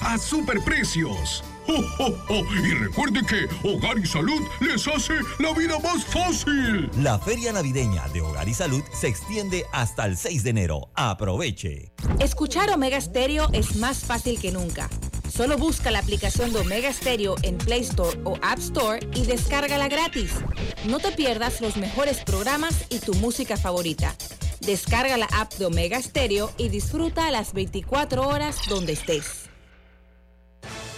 a 0.00 0.18
superprecios. 0.18 1.44
¡Oh, 1.68 1.84
oh, 2.00 2.14
oh! 2.28 2.44
Y 2.54 2.74
recuerde 2.74 3.20
que 3.24 3.48
Hogar 3.68 3.98
y 3.98 4.06
Salud 4.06 4.42
les 4.60 4.86
hace 4.88 5.14
la 5.38 5.52
vida 5.52 5.78
más 5.78 6.04
fácil. 6.04 6.90
La 6.98 7.18
feria 7.18 7.52
navideña 7.52 8.08
de 8.08 8.20
Hogar 8.20 8.48
y 8.48 8.54
Salud 8.54 8.82
se 8.92 9.08
extiende 9.08 9.64
hasta 9.72 10.06
el 10.06 10.16
6 10.16 10.42
de 10.42 10.50
enero. 10.50 10.90
Aproveche. 10.94 11.92
Escuchar 12.18 12.70
Omega 12.70 13.00
Stereo 13.00 13.48
es 13.52 13.76
más 13.76 13.98
fácil 13.98 14.40
que 14.40 14.50
nunca. 14.50 14.88
Solo 15.32 15.56
busca 15.56 15.90
la 15.90 16.00
aplicación 16.00 16.52
de 16.52 16.60
Omega 16.60 16.92
Stereo 16.92 17.36
en 17.42 17.56
Play 17.56 17.80
Store 17.82 18.18
o 18.24 18.36
App 18.42 18.58
Store 18.58 19.00
y 19.14 19.24
descárgala 19.24 19.88
gratis. 19.88 20.32
No 20.86 20.98
te 20.98 21.12
pierdas 21.12 21.60
los 21.60 21.76
mejores 21.76 22.18
programas 22.18 22.86
y 22.90 22.98
tu 22.98 23.14
música 23.14 23.56
favorita. 23.56 24.14
Descarga 24.60 25.16
la 25.16 25.26
app 25.32 25.54
de 25.54 25.66
Omega 25.66 26.00
Stereo 26.02 26.52
y 26.58 26.68
disfruta 26.68 27.30
las 27.30 27.52
24 27.52 28.28
horas 28.28 28.58
donde 28.68 28.92
estés. 28.92 29.51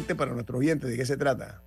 Para 0.00 0.32
nuestros 0.32 0.58
oyentes. 0.58 0.90
¿De 0.90 0.96
qué 0.96 1.04
se 1.04 1.16
trata? 1.16 1.62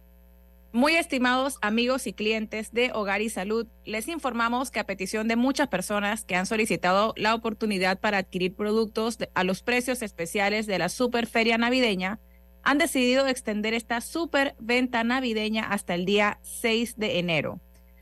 Muy 0.72 0.96
estimados 0.96 1.58
amigos 1.62 2.06
y 2.06 2.14
clientes 2.14 2.74
de 2.74 2.92
Hogar 2.94 3.22
y 3.22 3.30
Salud, 3.30 3.68
les 3.86 4.08
informamos 4.08 4.72
que 4.72 4.80
a 4.80 4.86
petición 4.86 5.28
de 5.28 5.36
muchas 5.36 5.70
personas 5.70 6.26
que 6.26 6.36
han 6.36 6.46
solicitado 6.46 7.14
la 7.16 7.34
oportunidad 7.34 8.00
para 8.00 8.18
adquirir 8.18 8.56
productos 8.56 9.18
a 9.34 9.44
los 9.44 9.62
precios 9.64 10.02
especiales 10.02 10.66
de 10.66 10.80
la 10.80 10.90
Super 10.90 11.28
Feria 11.28 11.58
Navideña, 11.58 12.20
han 12.64 12.78
decidido 12.78 13.28
extender 13.28 13.74
esta 13.74 14.02
super 14.02 14.56
venta 14.60 15.04
navideña 15.04 15.64
hasta 15.64 15.94
el 15.94 16.04
día 16.04 16.40
6 16.42 16.98
de 16.98 17.20
enero. 17.20 17.62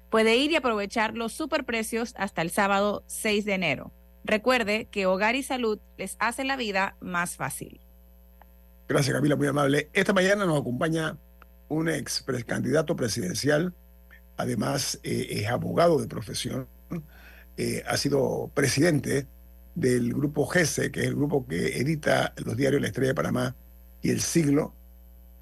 Puede 0.09 0.37
ir 0.37 0.51
y 0.51 0.55
aprovechar 0.55 1.15
los 1.15 1.33
super 1.33 1.65
precios 1.65 2.13
hasta 2.17 2.41
el 2.41 2.49
sábado 2.49 3.03
6 3.07 3.45
de 3.45 3.53
enero. 3.53 3.91
Recuerde 4.23 4.87
que 4.89 5.05
Hogar 5.05 5.35
y 5.35 5.43
Salud 5.43 5.79
les 5.97 6.15
hace 6.19 6.45
la 6.45 6.55
vida 6.55 6.95
más 7.01 7.35
fácil. 7.35 7.82
Gracias, 8.87 9.15
Camila, 9.15 9.35
muy 9.35 9.47
amable. 9.47 9.89
Esta 9.93 10.13
mañana 10.13 10.45
nos 10.45 10.59
acompaña 10.59 11.17
un 11.69 11.89
ex 11.89 12.23
candidato 12.45 12.95
presidencial, 12.95 13.73
además 14.37 14.99
eh, 15.03 15.27
es 15.29 15.47
abogado 15.47 15.99
de 15.99 16.07
profesión, 16.07 16.67
eh, 17.57 17.83
ha 17.87 17.97
sido 17.97 18.51
presidente 18.53 19.27
del 19.75 20.13
grupo 20.13 20.45
GESE, 20.45 20.91
que 20.91 21.01
es 21.01 21.07
el 21.07 21.15
grupo 21.15 21.47
que 21.47 21.77
edita 21.77 22.33
los 22.45 22.57
diarios 22.57 22.81
La 22.81 22.87
Estrella 22.87 23.09
de 23.09 23.15
Panamá 23.15 23.55
y 24.01 24.09
El 24.09 24.21
Siglo. 24.21 24.75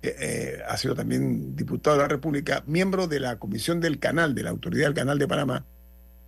Eh, 0.04 0.60
ha 0.68 0.78
sido 0.78 0.96
también 0.96 1.56
diputado 1.56 1.98
de 1.98 2.04
la 2.04 2.08
República, 2.08 2.64
miembro 2.66 3.08
de 3.08 3.20
la 3.20 3.38
Comisión 3.38 3.80
del 3.80 4.00
Canal, 4.00 4.34
de 4.34 4.44
la 4.44 4.50
Autoridad 4.52 4.86
del 4.86 4.96
Canal 4.96 5.20
de 5.20 5.28
Panamá, 5.28 5.66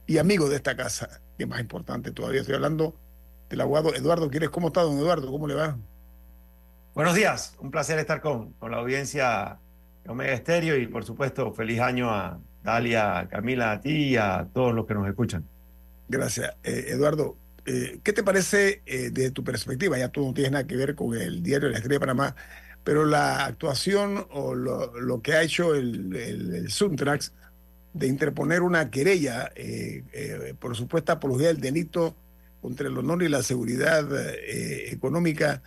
y 0.05 0.17
amigo 0.17 0.49
de 0.49 0.57
esta 0.57 0.75
casa, 0.75 1.21
que 1.37 1.43
es 1.43 1.49
más 1.49 1.59
importante 1.59 2.11
todavía. 2.11 2.41
Estoy 2.41 2.55
hablando 2.55 2.95
del 3.49 3.61
abogado 3.61 3.95
Eduardo 3.95 4.29
Quieres. 4.29 4.49
¿Cómo 4.49 4.67
está, 4.67 4.81
don 4.81 4.97
Eduardo? 4.97 5.31
¿Cómo 5.31 5.47
le 5.47 5.55
va? 5.55 5.77
Buenos 6.93 7.15
días, 7.15 7.55
un 7.59 7.71
placer 7.71 7.97
estar 7.97 8.21
con, 8.21 8.51
con 8.53 8.69
la 8.69 8.77
audiencia 8.77 9.57
de 10.03 10.09
Omega 10.11 10.33
Estéreo 10.33 10.77
y 10.77 10.85
por 10.85 11.03
supuesto 11.03 11.51
feliz 11.51 11.79
año 11.79 12.11
a 12.11 12.39
Dalia, 12.63 13.17
a 13.19 13.27
Camila, 13.27 13.71
a 13.71 13.81
ti 13.81 14.09
y 14.09 14.15
a 14.15 14.47
todos 14.53 14.75
los 14.75 14.85
que 14.85 14.93
nos 14.93 15.07
escuchan. 15.07 15.43
Gracias. 16.07 16.55
Eh, 16.63 16.85
Eduardo, 16.89 17.35
eh, 17.65 17.99
¿qué 18.03 18.13
te 18.13 18.21
parece 18.21 18.83
eh, 18.85 19.09
de 19.09 19.31
tu 19.31 19.43
perspectiva? 19.43 19.97
Ya 19.97 20.09
tú 20.09 20.23
no 20.23 20.33
tienes 20.33 20.51
nada 20.51 20.67
que 20.67 20.75
ver 20.75 20.93
con 20.93 21.15
el 21.15 21.41
diario 21.41 21.69
La 21.69 21.77
Estrella 21.77 21.95
de 21.95 21.99
Panamá, 21.99 22.35
pero 22.83 23.05
la 23.05 23.45
actuación 23.45 24.27
o 24.29 24.53
lo, 24.53 24.99
lo 24.99 25.21
que 25.21 25.33
ha 25.33 25.41
hecho 25.41 25.73
el, 25.73 26.15
el, 26.15 26.53
el 26.53 26.69
Suntrax 26.69 27.33
de 27.93 28.07
interponer 28.07 28.61
una 28.61 28.89
querella 28.89 29.51
eh, 29.55 30.03
eh, 30.13 30.53
por 30.59 30.75
supuesta 30.75 31.13
apología 31.13 31.47
del 31.47 31.61
delito 31.61 32.15
contra 32.61 32.87
el 32.87 32.97
honor 32.97 33.23
y 33.23 33.29
la 33.29 33.43
seguridad 33.43 34.07
eh, 34.15 34.91
económica 34.91 35.61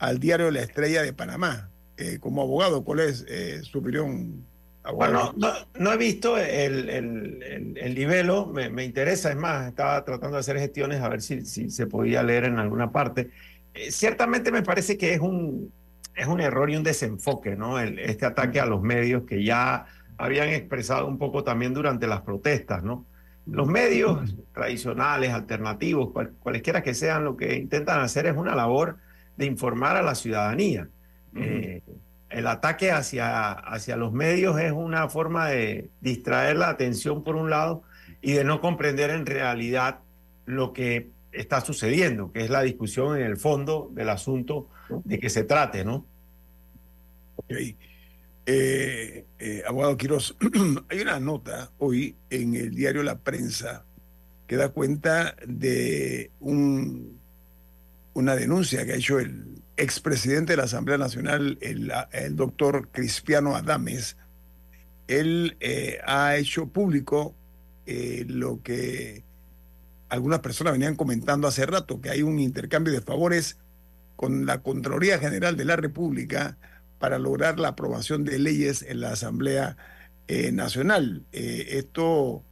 al 0.00 0.18
diario 0.18 0.50
La 0.50 0.60
Estrella 0.62 1.02
de 1.02 1.12
Panamá. 1.12 1.70
Eh, 1.96 2.18
como 2.18 2.42
abogado, 2.42 2.82
¿cuál 2.82 3.00
es 3.00 3.24
eh, 3.28 3.60
su 3.62 3.78
opinión? 3.78 4.44
abogado? 4.82 5.34
Bueno, 5.34 5.34
no, 5.36 5.52
no 5.78 5.92
he 5.92 5.96
visto 5.98 6.38
el, 6.38 6.88
el, 6.88 7.42
el, 7.42 7.78
el 7.78 7.94
libelo, 7.94 8.46
me, 8.46 8.70
me 8.70 8.84
interesa, 8.84 9.30
es 9.30 9.36
más, 9.36 9.68
estaba 9.68 10.02
tratando 10.04 10.36
de 10.36 10.40
hacer 10.40 10.58
gestiones 10.58 11.02
a 11.02 11.08
ver 11.10 11.20
si, 11.20 11.44
si 11.44 11.70
se 11.70 11.86
podía 11.86 12.22
leer 12.22 12.44
en 12.44 12.58
alguna 12.58 12.90
parte. 12.90 13.30
Eh, 13.74 13.90
ciertamente 13.92 14.50
me 14.50 14.62
parece 14.62 14.96
que 14.96 15.12
es 15.12 15.20
un, 15.20 15.70
es 16.16 16.26
un 16.26 16.40
error 16.40 16.70
y 16.70 16.76
un 16.76 16.82
desenfoque, 16.82 17.54
¿no? 17.54 17.78
Este 17.78 18.24
ataque 18.24 18.58
a 18.58 18.64
los 18.66 18.80
medios 18.80 19.24
que 19.24 19.44
ya 19.44 19.84
habían 20.16 20.48
expresado 20.48 21.06
un 21.06 21.18
poco 21.18 21.44
también 21.44 21.74
durante 21.74 22.06
las 22.06 22.22
protestas, 22.22 22.82
¿no? 22.82 23.04
Los 23.46 23.66
medios 23.66 24.34
tradicionales, 24.54 25.30
alternativos, 25.32 26.10
cual- 26.12 26.32
cualesquiera 26.40 26.82
que 26.82 26.94
sean, 26.94 27.24
lo 27.24 27.36
que 27.36 27.56
intentan 27.56 28.00
hacer 28.00 28.26
es 28.26 28.36
una 28.36 28.54
labor 28.54 28.96
de 29.40 29.46
informar 29.46 29.96
a 29.96 30.02
la 30.02 30.14
ciudadanía. 30.14 30.88
Eh, 31.34 31.82
el 32.28 32.46
ataque 32.46 32.92
hacia, 32.92 33.52
hacia 33.52 33.96
los 33.96 34.12
medios 34.12 34.60
es 34.60 34.70
una 34.70 35.08
forma 35.08 35.48
de 35.48 35.88
distraer 36.02 36.58
la 36.58 36.68
atención 36.68 37.24
por 37.24 37.36
un 37.36 37.48
lado 37.48 37.82
y 38.20 38.32
de 38.32 38.44
no 38.44 38.60
comprender 38.60 39.08
en 39.08 39.24
realidad 39.24 40.00
lo 40.44 40.74
que 40.74 41.08
está 41.32 41.62
sucediendo, 41.62 42.30
que 42.32 42.44
es 42.44 42.50
la 42.50 42.60
discusión 42.60 43.16
en 43.16 43.22
el 43.22 43.38
fondo 43.38 43.90
del 43.94 44.10
asunto 44.10 44.68
de 45.04 45.18
que 45.18 45.30
se 45.30 45.44
trate, 45.44 45.86
¿no? 45.86 46.04
Ok. 47.36 47.52
Eh, 48.46 49.24
eh, 49.38 49.62
abogado 49.66 49.96
Quiroz, 49.96 50.36
hay 50.90 51.00
una 51.00 51.18
nota 51.18 51.70
hoy 51.78 52.14
en 52.28 52.54
el 52.56 52.74
diario 52.74 53.02
La 53.02 53.18
Prensa 53.18 53.84
que 54.46 54.56
da 54.56 54.68
cuenta 54.68 55.34
de 55.46 56.30
un, 56.40 57.19
una 58.14 58.34
denuncia 58.34 58.84
que 58.84 58.92
ha 58.92 58.96
hecho 58.96 59.18
el 59.18 59.62
expresidente 59.76 60.52
de 60.52 60.56
la 60.58 60.64
Asamblea 60.64 60.98
Nacional, 60.98 61.58
el, 61.60 62.36
doctor 62.36 62.88
Cristiano 62.92 63.56
Adames. 63.56 64.16
Él 65.08 65.56
eh, 65.60 65.98
ha 66.06 66.36
hecho 66.36 66.66
público 66.66 67.34
eh, 67.86 68.24
lo 68.28 68.62
que 68.62 69.24
algunas 70.08 70.40
personas 70.40 70.74
venían 70.74 70.96
comentando 70.96 71.48
hace 71.48 71.66
rato, 71.66 72.00
que 72.00 72.10
hay 72.10 72.22
un 72.22 72.38
intercambio 72.38 72.92
de 72.92 73.00
favores 73.00 73.58
con 74.16 74.44
la 74.44 74.62
Contraloría 74.62 75.18
General 75.18 75.56
de 75.56 75.64
la 75.64 75.76
República 75.76 76.58
para 76.98 77.18
lograr 77.18 77.58
la 77.58 77.68
aprobación 77.68 78.24
de 78.24 78.38
leyes 78.38 78.82
en 78.82 79.00
la 79.00 79.12
Asamblea 79.12 79.76
eh, 80.28 80.52
Nacional. 80.52 81.24
Esto 81.32 82.44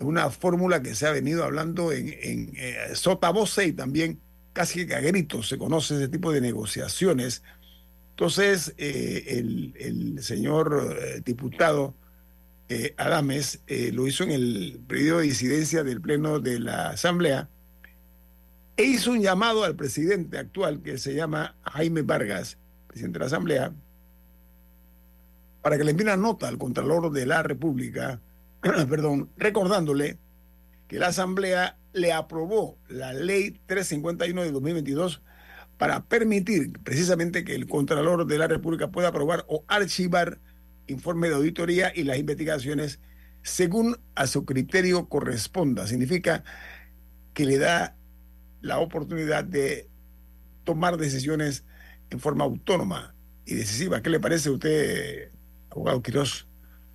es 0.00 0.06
una 0.06 0.30
fórmula 0.30 0.82
que 0.82 0.96
se 0.96 1.06
ha 1.06 1.12
venido 1.12 1.44
hablando 1.44 1.92
en, 1.92 2.08
en 2.22 2.52
y 2.54 3.72
también 3.72 4.20
casi 4.52 4.86
que 4.86 4.94
a 4.94 5.00
gritos 5.00 5.48
se 5.48 5.58
conoce 5.58 5.96
ese 5.96 6.08
tipo 6.08 6.32
de 6.32 6.40
negociaciones. 6.40 7.42
Entonces, 8.10 8.74
eh, 8.76 9.38
el, 9.78 10.22
señor 10.22 10.96
eh, 11.00 11.22
diputado 11.24 11.94
eh, 12.68 12.94
Adames 12.96 13.60
lo 13.92 14.06
hizo 14.06 14.24
en 14.24 14.30
el 14.30 14.80
periodo 14.86 15.18
de 15.18 15.24
disidencia 15.24 15.82
del 15.82 16.00
Pleno 16.00 16.38
de 16.38 16.60
la 16.60 16.90
Asamblea 16.90 17.48
e 18.76 18.84
hizo 18.84 19.10
un 19.10 19.20
llamado 19.20 19.64
al 19.64 19.76
presidente 19.76 20.38
actual 20.38 20.82
que 20.82 20.98
se 20.98 21.14
llama 21.14 21.56
Jaime 21.62 22.02
Vargas, 22.02 22.58
presidente 22.86 23.18
de 23.18 23.20
la 23.20 23.26
Asamblea, 23.26 23.72
para 25.60 25.76
que 25.76 25.84
le 25.84 25.90
envíe 25.90 26.04
una 26.04 26.16
nota 26.16 26.48
al 26.48 26.58
Contralor 26.58 27.10
de 27.12 27.26
la 27.26 27.42
República 27.42 28.20
perdón, 28.88 29.30
recordándole 29.36 30.18
que 30.88 30.98
la 30.98 31.08
Asamblea 31.08 31.76
le 31.92 32.12
aprobó 32.12 32.78
la 32.88 33.12
ley 33.12 33.60
351 33.66 34.42
de 34.42 34.52
2022 34.52 35.22
para 35.78 36.04
permitir 36.04 36.72
precisamente 36.84 37.44
que 37.44 37.54
el 37.54 37.66
Contralor 37.66 38.26
de 38.26 38.38
la 38.38 38.46
República 38.48 38.90
pueda 38.90 39.08
aprobar 39.08 39.44
o 39.48 39.64
archivar 39.68 40.38
informe 40.86 41.28
de 41.28 41.34
auditoría 41.34 41.92
y 41.94 42.04
las 42.04 42.18
investigaciones 42.18 43.00
según 43.42 43.98
a 44.14 44.26
su 44.26 44.44
criterio 44.44 45.08
corresponda. 45.08 45.86
Significa 45.86 46.44
que 47.34 47.44
le 47.44 47.58
da 47.58 47.96
la 48.60 48.78
oportunidad 48.78 49.44
de 49.44 49.88
tomar 50.64 50.96
decisiones 50.96 51.64
en 52.10 52.20
forma 52.20 52.44
autónoma 52.44 53.14
y 53.44 53.54
decisiva. 53.54 54.02
¿Qué 54.02 54.10
le 54.10 54.20
parece 54.20 54.48
a 54.48 54.52
usted, 54.52 55.32
abogado 55.70 56.02
Quiroz? 56.02 56.46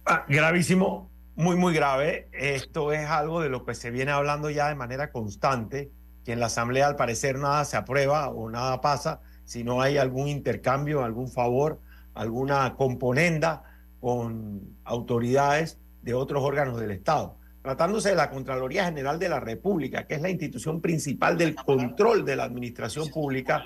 Ah, 0.06 0.26
gravísimo, 0.30 1.12
muy, 1.38 1.56
muy 1.56 1.74
grave. 1.74 2.28
Esto 2.34 2.92
es 2.92 3.08
algo 3.08 3.42
de 3.42 3.50
lo 3.50 3.64
que 3.64 3.76
se 3.76 3.92
viene 3.92 4.12
hablando 4.12 4.50
ya 4.50 4.68
de 4.68 4.76
manera 4.76 5.12
constante, 5.12 5.92
que 6.26 6.34
en 6.34 6.40
la 6.40 6.48
Asamblea 6.48 6.88
al 6.88 6.96
parecer 6.96 7.38
nada 7.38 7.64
se 7.64 7.78
aprueba 7.78 8.30
o 8.30 8.50
nada 8.50 8.82
pasa 8.82 9.22
si 9.46 9.64
no 9.64 9.80
hay 9.80 9.98
algún 9.98 10.28
intercambio, 10.28 11.04
algún 11.04 11.30
favor, 11.30 11.80
alguna 12.16 12.76
componenda 12.76 13.64
con 14.02 14.78
autoridades 14.84 15.80
de 16.02 16.16
otros 16.16 16.44
órganos 16.44 16.80
del 16.82 16.92
Estado. 16.92 17.38
Tratándose 17.62 18.10
de 18.10 18.16
la 18.16 18.32
Contraloría 18.32 18.86
General 18.86 19.20
de 19.20 19.30
la 19.30 19.40
República, 19.40 20.08
que 20.08 20.16
es 20.16 20.22
la 20.22 20.30
institución 20.30 20.82
principal 20.82 21.38
del 21.38 21.54
control 21.56 22.26
de 22.26 22.36
la 22.36 22.46
administración 22.46 23.10
pública, 23.10 23.64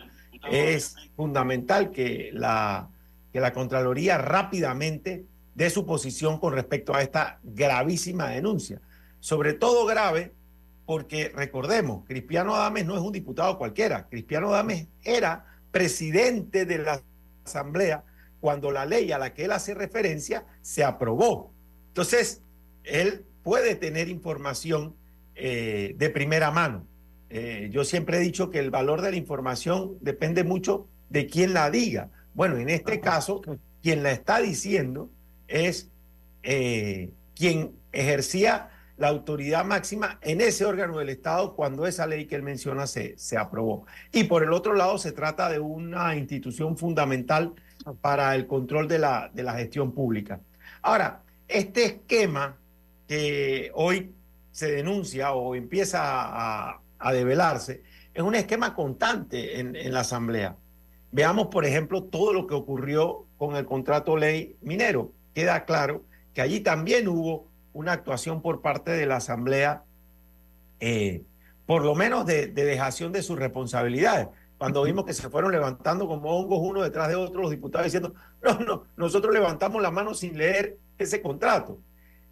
es 0.49 0.95
fundamental 1.15 1.91
que 1.91 2.31
la, 2.33 2.89
que 3.31 3.39
la 3.39 3.53
Contraloría 3.53 4.17
rápidamente 4.17 5.25
dé 5.55 5.69
su 5.69 5.85
posición 5.85 6.39
con 6.39 6.53
respecto 6.53 6.93
a 6.95 7.01
esta 7.01 7.39
gravísima 7.43 8.29
denuncia. 8.29 8.81
Sobre 9.19 9.53
todo 9.53 9.85
grave 9.85 10.33
porque 10.85 11.31
recordemos, 11.33 12.05
Cristiano 12.05 12.55
Adames 12.55 12.85
no 12.85 12.95
es 12.95 13.01
un 13.01 13.11
diputado 13.11 13.57
cualquiera, 13.57 14.07
Cristiano 14.09 14.49
Adames 14.49 14.87
era 15.03 15.45
presidente 15.71 16.65
de 16.65 16.79
la 16.79 17.01
Asamblea 17.45 18.03
cuando 18.39 18.71
la 18.71 18.85
ley 18.85 19.11
a 19.11 19.17
la 19.17 19.33
que 19.33 19.45
él 19.45 19.51
hace 19.51 19.73
referencia 19.73 20.45
se 20.61 20.83
aprobó. 20.83 21.53
Entonces, 21.89 22.41
él 22.83 23.25
puede 23.43 23.75
tener 23.75 24.09
información 24.09 24.95
eh, 25.35 25.93
de 25.97 26.09
primera 26.09 26.51
mano. 26.51 26.85
Eh, 27.29 27.69
yo 27.71 27.85
siempre 27.85 28.17
he 28.17 28.19
dicho 28.19 28.49
que 28.49 28.59
el 28.59 28.71
valor 28.71 29.01
de 29.01 29.11
la 29.11 29.17
información 29.17 29.97
depende 30.01 30.43
mucho 30.43 30.87
de 31.09 31.27
quién 31.27 31.53
la 31.53 31.69
diga. 31.69 32.09
Bueno, 32.33 32.57
en 32.57 32.69
este 32.69 32.99
caso, 32.99 33.41
quien 33.81 34.03
la 34.03 34.11
está 34.11 34.39
diciendo 34.39 35.09
es 35.51 35.89
eh, 36.43 37.11
quien 37.35 37.75
ejercía 37.91 38.69
la 38.97 39.07
autoridad 39.07 39.65
máxima 39.65 40.19
en 40.21 40.41
ese 40.41 40.63
órgano 40.63 40.99
del 40.99 41.09
Estado 41.09 41.55
cuando 41.55 41.87
esa 41.87 42.05
ley 42.05 42.25
que 42.25 42.35
él 42.35 42.43
menciona 42.43 42.85
se, 42.87 43.17
se 43.17 43.37
aprobó. 43.37 43.85
Y 44.11 44.25
por 44.25 44.43
el 44.43 44.53
otro 44.53 44.73
lado, 44.73 44.97
se 44.97 45.11
trata 45.11 45.49
de 45.49 45.59
una 45.59 46.15
institución 46.15 46.77
fundamental 46.77 47.53
para 48.01 48.35
el 48.35 48.45
control 48.45 48.87
de 48.87 48.99
la, 48.99 49.31
de 49.33 49.43
la 49.43 49.53
gestión 49.53 49.91
pública. 49.91 50.39
Ahora, 50.83 51.23
este 51.47 51.85
esquema 51.85 52.57
que 53.07 53.71
hoy 53.73 54.13
se 54.51 54.71
denuncia 54.71 55.33
o 55.33 55.55
empieza 55.55 55.99
a, 56.03 56.81
a 56.99 57.11
develarse 57.11 57.83
es 58.13 58.21
un 58.21 58.35
esquema 58.35 58.75
constante 58.75 59.59
en, 59.59 59.75
en, 59.75 59.93
la 59.93 60.01
Asamblea. 60.01 60.57
Veamos, 61.11 61.47
por 61.47 61.65
ejemplo, 61.65 62.03
todo 62.03 62.33
lo 62.33 62.47
que 62.47 62.53
ocurrió 62.53 63.25
con 63.37 63.55
el 63.55 63.65
contrato 63.65 64.15
ley 64.17 64.55
minero. 64.61 65.11
Queda 65.33 65.65
claro 65.65 66.03
que 66.33 66.41
allí 66.41 66.59
también 66.61 67.07
hubo 67.07 67.47
una 67.73 67.93
actuación 67.93 68.41
por 68.41 68.61
parte 68.61 68.91
de 68.91 69.05
la 69.05 69.17
Asamblea, 69.17 69.83
eh, 70.79 71.23
por 71.65 71.83
lo 71.83 71.95
menos 71.95 72.25
de, 72.25 72.47
de, 72.47 72.65
dejación 72.65 73.11
de 73.11 73.23
sus 73.23 73.37
responsabilidades. 73.39 74.27
Cuando 74.57 74.83
vimos 74.83 75.05
que 75.05 75.13
se 75.13 75.29
fueron 75.29 75.51
levantando 75.51 76.07
como 76.07 76.37
hongos 76.37 76.59
uno 76.61 76.81
detrás 76.81 77.07
de 77.07 77.15
otro 77.15 77.41
los 77.41 77.51
diputados 77.51 77.85
diciendo, 77.85 78.13
no, 78.41 78.59
no, 78.59 78.83
nosotros 78.97 79.33
levantamos 79.33 79.81
la 79.81 79.91
mano 79.91 80.13
sin 80.13 80.37
leer 80.37 80.77
ese 80.97 81.21
contrato. 81.21 81.79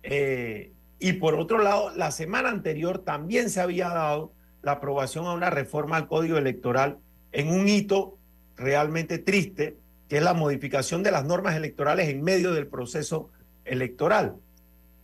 Eh, 0.03 0.73
y 0.99 1.13
por 1.13 1.35
otro 1.35 1.59
lado, 1.59 1.91
la 1.95 2.11
semana 2.11 2.49
anterior 2.49 2.99
también 2.99 3.49
se 3.49 3.61
había 3.61 3.89
dado 3.89 4.33
la 4.61 4.73
aprobación 4.73 5.25
a 5.25 5.33
una 5.33 5.49
reforma 5.49 5.95
al 5.95 6.07
Código 6.07 6.37
Electoral 6.37 6.99
en 7.31 7.49
un 7.49 7.67
hito 7.67 8.17
realmente 8.57 9.17
triste, 9.17 9.77
que 10.09 10.17
es 10.17 10.23
la 10.23 10.33
modificación 10.33 11.03
de 11.03 11.11
las 11.11 11.23
normas 11.23 11.55
electorales 11.55 12.09
en 12.09 12.23
medio 12.23 12.51
del 12.51 12.67
proceso 12.67 13.29
electoral. 13.63 14.35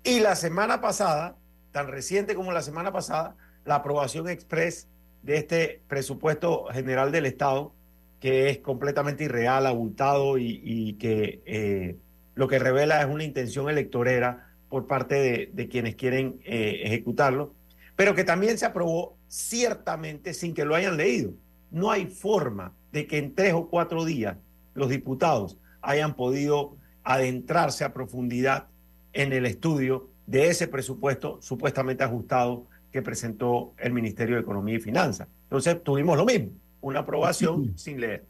Y 0.03 0.19
la 0.19 0.35
semana 0.35 0.81
pasada, 0.81 1.37
tan 1.71 1.87
reciente 1.87 2.33
como 2.33 2.51
la 2.51 2.63
semana 2.63 2.91
pasada, 2.91 3.35
la 3.65 3.75
aprobación 3.75 4.27
express 4.27 4.87
de 5.21 5.37
este 5.37 5.81
presupuesto 5.87 6.65
general 6.71 7.11
del 7.11 7.27
Estado, 7.27 7.71
que 8.19 8.49
es 8.49 8.57
completamente 8.57 9.25
irreal, 9.25 9.67
abultado 9.67 10.39
y, 10.39 10.93
que 10.99 11.41
eh, 11.45 11.97
lo 12.33 12.47
que 12.47 12.57
revela 12.57 13.01
es 13.01 13.07
una 13.07 13.23
intención 13.23 13.69
electorera 13.69 14.51
por 14.69 14.87
parte 14.87 15.15
de, 15.15 15.49
de 15.53 15.67
quienes 15.67 15.95
quieren 15.95 16.39
eh, 16.43 16.81
ejecutarlo, 16.83 17.53
pero 17.95 18.15
que 18.15 18.23
también 18.23 18.57
se 18.57 18.65
aprobó 18.65 19.17
ciertamente 19.27 20.33
sin 20.33 20.55
que 20.55 20.65
lo 20.65 20.73
hayan 20.73 20.97
leído. 20.97 21.31
No 21.69 21.91
hay 21.91 22.07
forma 22.07 22.73
de 22.91 23.05
que 23.05 23.19
en 23.19 23.35
tres 23.35 23.53
o 23.53 23.69
cuatro 23.69 24.05
días 24.05 24.37
los 24.75 24.89
diputados 24.89 25.57
hayan 25.81 26.15
podido 26.15 26.77
adentrarse 27.03 27.83
a 27.83 27.93
profundidad 27.93 28.67
en 29.13 29.33
el 29.33 29.45
estudio 29.45 30.09
de 30.27 30.49
ese 30.49 30.67
presupuesto 30.67 31.39
supuestamente 31.41 32.03
ajustado 32.03 32.67
que 32.91 33.01
presentó 33.01 33.73
el 33.77 33.93
Ministerio 33.93 34.35
de 34.35 34.41
Economía 34.41 34.75
y 34.75 34.79
Finanzas. 34.79 35.27
Entonces 35.43 35.81
tuvimos 35.83 36.17
lo 36.17 36.25
mismo, 36.25 36.51
una 36.81 36.99
aprobación 36.99 37.77
sin 37.77 37.99
leer. 37.99 38.25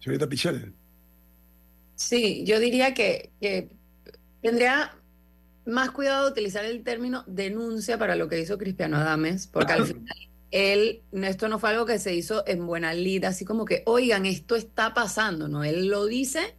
Señorita 0.00 0.28
Pichel. 0.28 0.72
Sí, 1.94 2.44
yo 2.44 2.58
diría 2.58 2.92
que, 2.94 3.30
que, 3.40 3.68
tendría 4.42 4.96
más 5.64 5.90
cuidado 5.90 6.26
de 6.26 6.32
utilizar 6.32 6.64
el 6.64 6.82
término 6.82 7.24
denuncia 7.26 7.98
para 7.98 8.16
lo 8.16 8.28
que 8.28 8.40
hizo 8.40 8.58
Cristiano 8.58 8.96
Adames, 8.96 9.46
porque 9.46 9.72
al 9.72 9.86
final 9.86 10.16
él, 10.54 11.02
esto 11.10 11.48
no 11.48 11.58
fue 11.58 11.70
algo 11.70 11.84
que 11.84 11.98
se 11.98 12.14
hizo 12.14 12.46
en 12.46 12.64
buena 12.64 12.94
lid, 12.94 13.24
así 13.24 13.44
como 13.44 13.64
que, 13.64 13.82
oigan, 13.86 14.24
esto 14.24 14.54
está 14.54 14.94
pasando, 14.94 15.48
¿no? 15.48 15.64
Él 15.64 15.88
lo 15.88 16.06
dice 16.06 16.54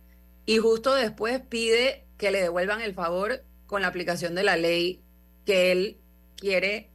y 0.45 0.57
justo 0.57 0.93
después 0.93 1.39
pide 1.39 2.03
que 2.17 2.29
le 2.29 2.41
devuelvan 2.41 2.81
el 2.81 2.93
favor 2.93 3.45
con 3.65 3.81
la 3.81 3.87
aplicación 3.87 4.35
de 4.35 4.43
la 4.43 4.57
ley 4.57 5.01
que 5.45 5.71
él 5.71 5.97
quiere 6.35 6.89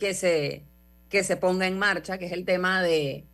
que 0.00 0.12
se, 0.12 0.64
que 1.08 1.22
se 1.22 1.36
ponga 1.36 1.68
en 1.68 1.78
marcha, 1.78 2.18
que 2.18 2.26
es 2.26 2.32
el 2.32 2.44
tema 2.44 2.82
de, 2.82 3.26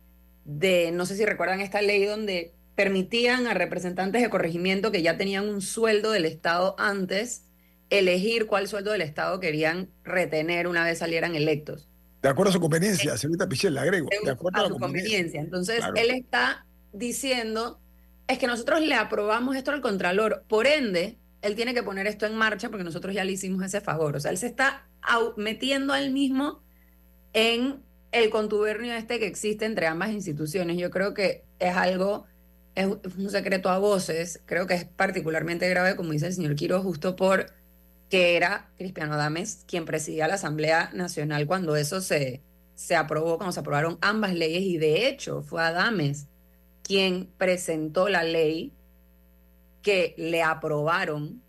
de, 0.45 0.91
no 0.91 1.07
sé 1.07 1.17
si 1.17 1.25
recuerdan 1.25 1.59
esta 1.61 1.81
ley 1.81 2.05
donde 2.05 2.53
permitían 2.75 3.47
a 3.47 3.55
representantes 3.55 4.21
de 4.21 4.29
corregimiento 4.29 4.91
que 4.91 5.01
ya 5.01 5.17
tenían 5.17 5.49
un 5.49 5.61
sueldo 5.63 6.11
del 6.11 6.25
Estado 6.25 6.75
antes 6.77 7.45
elegir 7.89 8.45
cuál 8.45 8.67
sueldo 8.67 8.91
del 8.91 9.01
Estado 9.01 9.39
querían 9.39 9.89
retener 10.03 10.67
una 10.67 10.85
vez 10.85 10.99
salieran 10.99 11.35
electos. 11.35 11.89
De 12.21 12.29
acuerdo 12.29 12.49
a 12.49 12.53
su 12.53 12.59
conveniencia, 12.59 13.13
eh, 13.13 13.17
señorita 13.17 13.47
Pichel, 13.47 13.73
le 13.73 13.79
agrego. 13.79 14.09
De 14.23 14.31
acuerdo 14.31 14.59
a, 14.59 14.65
a 14.65 14.67
su 14.67 14.77
conveniencia. 14.77 15.17
conveniencia. 15.17 15.41
Entonces, 15.41 15.77
claro. 15.77 15.95
él 15.95 16.11
está 16.11 16.65
diciendo, 16.91 17.79
es 18.27 18.39
que 18.39 18.47
nosotros 18.47 18.81
le 18.81 18.95
aprobamos 18.95 19.55
esto 19.55 19.71
al 19.71 19.81
Contralor, 19.81 20.43
por 20.47 20.67
ende, 20.67 21.19
él 21.41 21.55
tiene 21.55 21.73
que 21.73 21.83
poner 21.83 22.07
esto 22.07 22.25
en 22.25 22.35
marcha 22.35 22.69
porque 22.69 22.83
nosotros 22.83 23.13
ya 23.13 23.23
le 23.23 23.33
hicimos 23.33 23.63
ese 23.63 23.81
favor. 23.81 24.15
O 24.15 24.19
sea, 24.19 24.31
él 24.31 24.37
se 24.37 24.47
está 24.47 24.87
metiendo 25.37 25.93
al 25.93 26.11
mismo 26.11 26.63
en 27.33 27.83
el 28.11 28.29
contubernio 28.29 28.93
este 28.93 29.19
que 29.19 29.27
existe 29.27 29.65
entre 29.65 29.87
ambas 29.87 30.11
instituciones. 30.11 30.77
Yo 30.77 30.89
creo 30.89 31.13
que 31.13 31.45
es 31.59 31.75
algo, 31.75 32.25
es 32.75 32.87
un 32.87 33.29
secreto 33.29 33.69
a 33.69 33.77
voces, 33.77 34.41
creo 34.45 34.67
que 34.67 34.73
es 34.73 34.85
particularmente 34.85 35.69
grave, 35.69 35.95
como 35.95 36.11
dice 36.11 36.27
el 36.27 36.33
señor 36.33 36.55
Quiro, 36.55 36.81
justo 36.81 37.15
por 37.15 37.51
que 38.09 38.35
era 38.35 38.71
Cristiano 38.77 39.13
Adames 39.13 39.63
quien 39.67 39.85
presidía 39.85 40.27
la 40.27 40.35
Asamblea 40.35 40.91
Nacional 40.93 41.45
cuando 41.47 41.75
eso 41.75 42.01
se, 42.01 42.43
se 42.75 42.95
aprobó, 42.95 43.37
cuando 43.37 43.51
se 43.51 43.59
aprobaron 43.59 43.97
ambas 44.01 44.33
leyes, 44.33 44.63
y 44.63 44.77
de 44.77 45.07
hecho 45.07 45.41
fue 45.41 45.61
Adames 45.63 46.27
quien 46.83 47.33
presentó 47.37 48.07
la 48.09 48.23
ley 48.23 48.73
que 49.81 50.15
le 50.17 50.43
aprobaron 50.43 51.41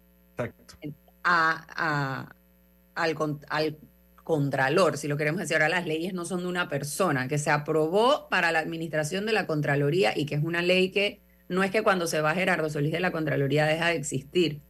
a, 1.24 1.66
a, 1.76 2.34
al, 2.94 3.16
al 3.48 3.78
Contralor, 4.28 4.98
si 4.98 5.08
lo 5.08 5.16
queremos 5.16 5.40
decir. 5.40 5.56
Ahora 5.56 5.70
las 5.70 5.86
leyes 5.86 6.12
no 6.12 6.24
son 6.26 6.40
de 6.40 6.48
una 6.48 6.68
persona, 6.68 7.28
que 7.28 7.38
se 7.38 7.50
aprobó 7.50 8.28
para 8.28 8.52
la 8.52 8.58
administración 8.58 9.24
de 9.26 9.32
la 9.32 9.46
Contraloría 9.46 10.12
y 10.16 10.26
que 10.26 10.34
es 10.34 10.44
una 10.44 10.60
ley 10.62 10.90
que 10.90 11.22
no 11.48 11.62
es 11.62 11.70
que 11.70 11.82
cuando 11.82 12.06
se 12.06 12.20
va 12.20 12.34
Gerardo 12.34 12.68
Solís 12.68 12.92
de 12.92 13.00
la 13.00 13.10
Contraloría 13.10 13.64
deja 13.64 13.88
de 13.88 13.96
existir, 13.96 14.62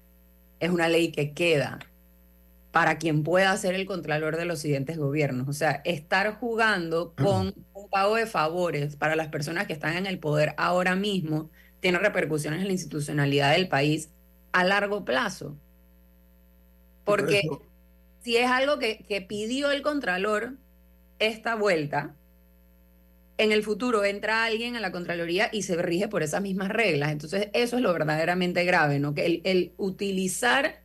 es 0.61 0.71
una 0.71 0.89
ley 0.89 1.13
que 1.13 1.33
queda 1.33 1.79
para 2.71 2.99
quien 2.99 3.23
pueda 3.23 3.57
ser 3.57 3.75
el 3.75 3.87
Contralor 3.87 4.37
de 4.37 4.45
los 4.45 4.61
siguientes 4.61 4.99
gobiernos. 4.99 5.49
O 5.49 5.53
sea, 5.53 5.81
estar 5.85 6.35
jugando 6.35 7.15
con 7.15 7.55
un 7.73 7.89
pago 7.89 8.17
de 8.17 8.27
favores 8.27 8.97
para 8.97 9.17
las 9.17 9.29
personas 9.29 9.67
que 9.67 9.73
están 9.73 9.97
en 9.97 10.07
el 10.07 10.19
poder 10.19 10.55
ahora 10.59 10.95
mismo 10.95 11.51
tiene 11.81 11.99
repercusiones 11.99 12.61
en 12.61 12.67
la 12.67 12.73
institucionalidad 12.73 13.53
del 13.53 13.69
país 13.69 14.11
a 14.53 14.65
largo 14.65 15.05
plazo. 15.05 15.57
Porque 17.05 17.43
si 18.21 18.37
es 18.37 18.51
algo 18.51 18.79
que, 18.79 19.05
que 19.09 19.23
pidió 19.23 19.71
el 19.71 19.83
Contralor 19.83 20.55
esta 21.19 21.55
vuelta, 21.55 22.15
en 23.39 23.53
el 23.53 23.63
futuro 23.63 24.05
entra 24.05 24.45
alguien 24.45 24.77
a 24.77 24.81
la 24.81 24.93
Contraloría 24.93 25.49
y 25.53 25.63
se 25.63 25.81
rige 25.81 26.09
por 26.09 26.23
esas 26.23 26.43
mismas 26.43 26.69
reglas. 26.69 27.13
Entonces, 27.13 27.49
eso 27.53 27.77
es 27.77 27.83
lo 27.83 27.93
verdaderamente 27.93 28.65
grave, 28.65 28.99
¿no? 28.99 29.15
Que 29.15 29.41
el, 29.45 29.73
utilizar 29.77 30.83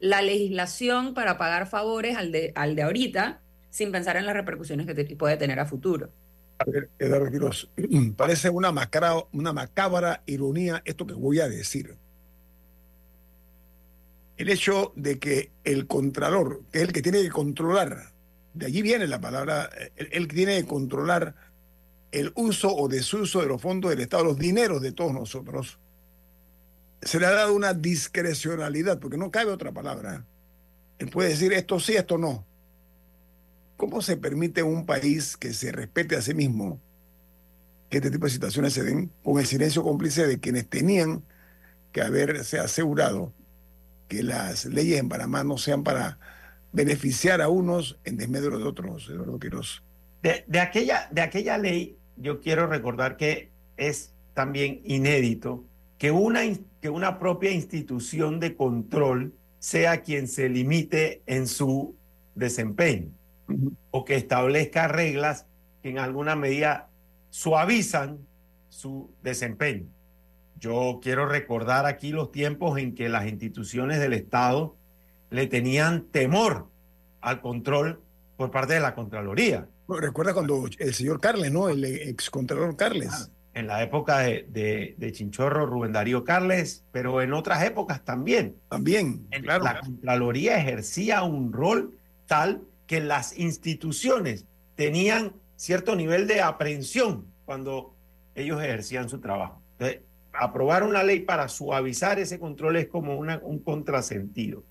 la 0.00 0.20
legislación 0.22 1.14
para 1.14 1.38
pagar 1.38 1.66
favores 1.66 2.16
al 2.16 2.30
de, 2.30 2.52
al 2.54 2.76
de 2.76 2.82
ahorita 2.82 3.40
sin 3.70 3.90
pensar 3.90 4.16
en 4.16 4.26
las 4.26 4.34
repercusiones 4.34 4.86
que 4.86 5.16
puede 5.16 5.36
tener 5.36 5.58
a 5.58 5.66
futuro. 5.66 6.10
A 6.58 6.64
ver, 6.70 6.90
Eduardo 6.98 7.50
parece 8.16 8.50
una, 8.50 8.70
macra- 8.70 9.26
una 9.32 9.52
macabra 9.52 10.22
ironía 10.26 10.82
esto 10.84 11.06
que 11.06 11.14
voy 11.14 11.40
a 11.40 11.48
decir. 11.48 11.96
El 14.36 14.48
hecho 14.50 14.92
de 14.96 15.18
que 15.18 15.50
el 15.64 15.86
contralor, 15.86 16.62
que 16.70 16.78
es 16.78 16.84
el 16.84 16.92
que 16.92 17.02
tiene 17.02 17.22
que 17.22 17.30
controlar, 17.30 18.12
de 18.52 18.66
allí 18.66 18.82
viene 18.82 19.06
la 19.06 19.20
palabra, 19.20 19.70
el, 19.96 20.08
el 20.12 20.28
que 20.28 20.36
tiene 20.36 20.56
que 20.60 20.66
controlar 20.66 21.34
el 22.14 22.32
uso 22.36 22.74
o 22.74 22.88
desuso 22.88 23.40
de 23.40 23.46
los 23.46 23.60
fondos 23.60 23.90
del 23.90 24.00
Estado, 24.00 24.22
los 24.22 24.38
dineros 24.38 24.80
de 24.80 24.92
todos 24.92 25.12
nosotros, 25.12 25.80
se 27.02 27.18
le 27.18 27.26
ha 27.26 27.32
dado 27.32 27.54
una 27.54 27.74
discrecionalidad, 27.74 29.00
porque 29.00 29.16
no 29.16 29.32
cabe 29.32 29.50
otra 29.50 29.72
palabra. 29.72 30.24
Él 30.98 31.08
puede 31.10 31.30
decir 31.30 31.52
esto 31.52 31.80
sí, 31.80 31.96
esto 31.96 32.16
no. 32.16 32.46
¿Cómo 33.76 34.00
se 34.00 34.16
permite 34.16 34.62
un 34.62 34.86
país 34.86 35.36
que 35.36 35.52
se 35.52 35.72
respete 35.72 36.14
a 36.14 36.22
sí 36.22 36.34
mismo 36.34 36.80
que 37.90 37.98
este 37.98 38.12
tipo 38.12 38.26
de 38.26 38.32
situaciones 38.32 38.72
se 38.72 38.84
den 38.84 39.10
con 39.24 39.40
el 39.40 39.46
silencio 39.46 39.82
cómplice 39.82 40.26
de 40.28 40.38
quienes 40.38 40.68
tenían 40.68 41.24
que 41.90 42.00
haberse 42.00 42.60
asegurado 42.60 43.32
que 44.06 44.22
las 44.22 44.66
leyes 44.66 45.00
en 45.00 45.08
Panamá 45.08 45.42
no 45.42 45.58
sean 45.58 45.82
para 45.82 46.18
beneficiar 46.72 47.42
a 47.42 47.48
unos 47.48 47.98
en 48.04 48.16
desmedro 48.16 48.58
de 48.58 48.64
otros, 48.64 49.08
Eduardo 49.08 49.38
Quiroz? 49.40 49.82
De 50.22 50.60
aquella, 50.60 51.08
de 51.10 51.20
aquella 51.20 51.58
ley, 51.58 51.98
yo 52.16 52.40
quiero 52.40 52.66
recordar 52.66 53.16
que 53.16 53.50
es 53.76 54.12
también 54.34 54.80
inédito 54.84 55.64
que 55.98 56.10
una, 56.10 56.40
que 56.80 56.90
una 56.90 57.18
propia 57.18 57.50
institución 57.50 58.40
de 58.40 58.56
control 58.56 59.34
sea 59.58 60.02
quien 60.02 60.28
se 60.28 60.48
limite 60.48 61.22
en 61.26 61.46
su 61.46 61.96
desempeño 62.34 63.10
o 63.90 64.04
que 64.04 64.16
establezca 64.16 64.88
reglas 64.88 65.46
que 65.82 65.90
en 65.90 65.98
alguna 65.98 66.36
medida 66.36 66.88
suavizan 67.30 68.18
su 68.68 69.10
desempeño. 69.22 69.86
Yo 70.58 71.00
quiero 71.02 71.26
recordar 71.26 71.86
aquí 71.86 72.10
los 72.10 72.32
tiempos 72.32 72.78
en 72.78 72.94
que 72.94 73.08
las 73.08 73.26
instituciones 73.26 74.00
del 74.00 74.12
Estado 74.12 74.76
le 75.30 75.46
tenían 75.46 76.04
temor 76.04 76.68
al 77.20 77.40
control 77.40 78.00
por 78.36 78.50
parte 78.50 78.74
de 78.74 78.80
la 78.80 78.94
Contraloría. 78.94 79.68
Recuerda 79.88 80.32
cuando 80.34 80.64
el 80.78 80.94
señor 80.94 81.20
Carles, 81.20 81.52
¿no? 81.52 81.68
El 81.68 81.84
excontralor 81.84 82.76
Carles. 82.76 83.30
En 83.52 83.66
la 83.68 83.82
época 83.82 84.18
de, 84.20 84.46
de- 84.50 84.94
de 84.98 85.12
Chinchorro, 85.12 85.66
Rubén 85.66 85.92
Darío 85.92 86.24
Carles, 86.24 86.84
pero 86.90 87.22
en 87.22 87.32
otras 87.34 87.62
épocas 87.62 88.04
también. 88.04 88.56
También, 88.68 89.26
En- 89.30 89.42
claro. 89.42 89.62
La 89.64 89.80
Contraloría 89.80 90.58
ejercía 90.58 91.22
un 91.22 91.52
rol 91.52 91.94
tal 92.26 92.62
que 92.86 93.00
las 93.00 93.38
instituciones 93.38 94.44
tenían 94.74 95.34
cierto 95.56 95.94
nivel 95.94 96.26
de 96.26 96.40
aprehensión 96.40 97.26
cuando 97.44 97.94
ellos 98.34 98.60
ejercían 98.60 99.08
su 99.08 99.20
trabajo. 99.20 99.62
Entonces, 99.78 100.00
aprobar 100.32 100.82
una 100.82 101.04
ley 101.04 101.20
para 101.20 101.48
suavizar 101.48 102.18
ese 102.18 102.40
control 102.40 102.76
es 102.76 102.88
como 102.88 103.16
una- 103.16 103.38
un 103.42 103.60
contrasentido. 103.60 104.64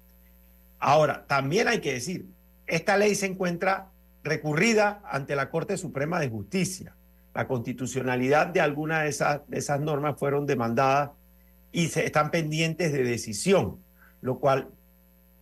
Ahora, 0.79 1.23
también 1.25 1.69
hay 1.69 1.79
que 1.79 1.93
decir, 1.93 2.25
esta 2.67 2.97
ley 2.97 3.15
se 3.15 3.27
encuentra 3.27 3.87
recurrida 4.23 5.01
ante 5.05 5.35
la 5.35 5.49
Corte 5.49 5.77
Suprema 5.77 6.19
de 6.19 6.29
Justicia. 6.29 6.95
La 7.33 7.47
constitucionalidad 7.47 8.47
de 8.47 8.61
algunas 8.61 9.03
de 9.03 9.09
esas, 9.09 9.41
de 9.47 9.57
esas 9.57 9.79
normas 9.79 10.17
fueron 10.17 10.45
demandadas 10.45 11.11
y 11.71 11.85
están 11.85 12.31
pendientes 12.31 12.93
de 12.93 13.03
decisión, 13.03 13.79
lo 14.21 14.39
cual 14.39 14.69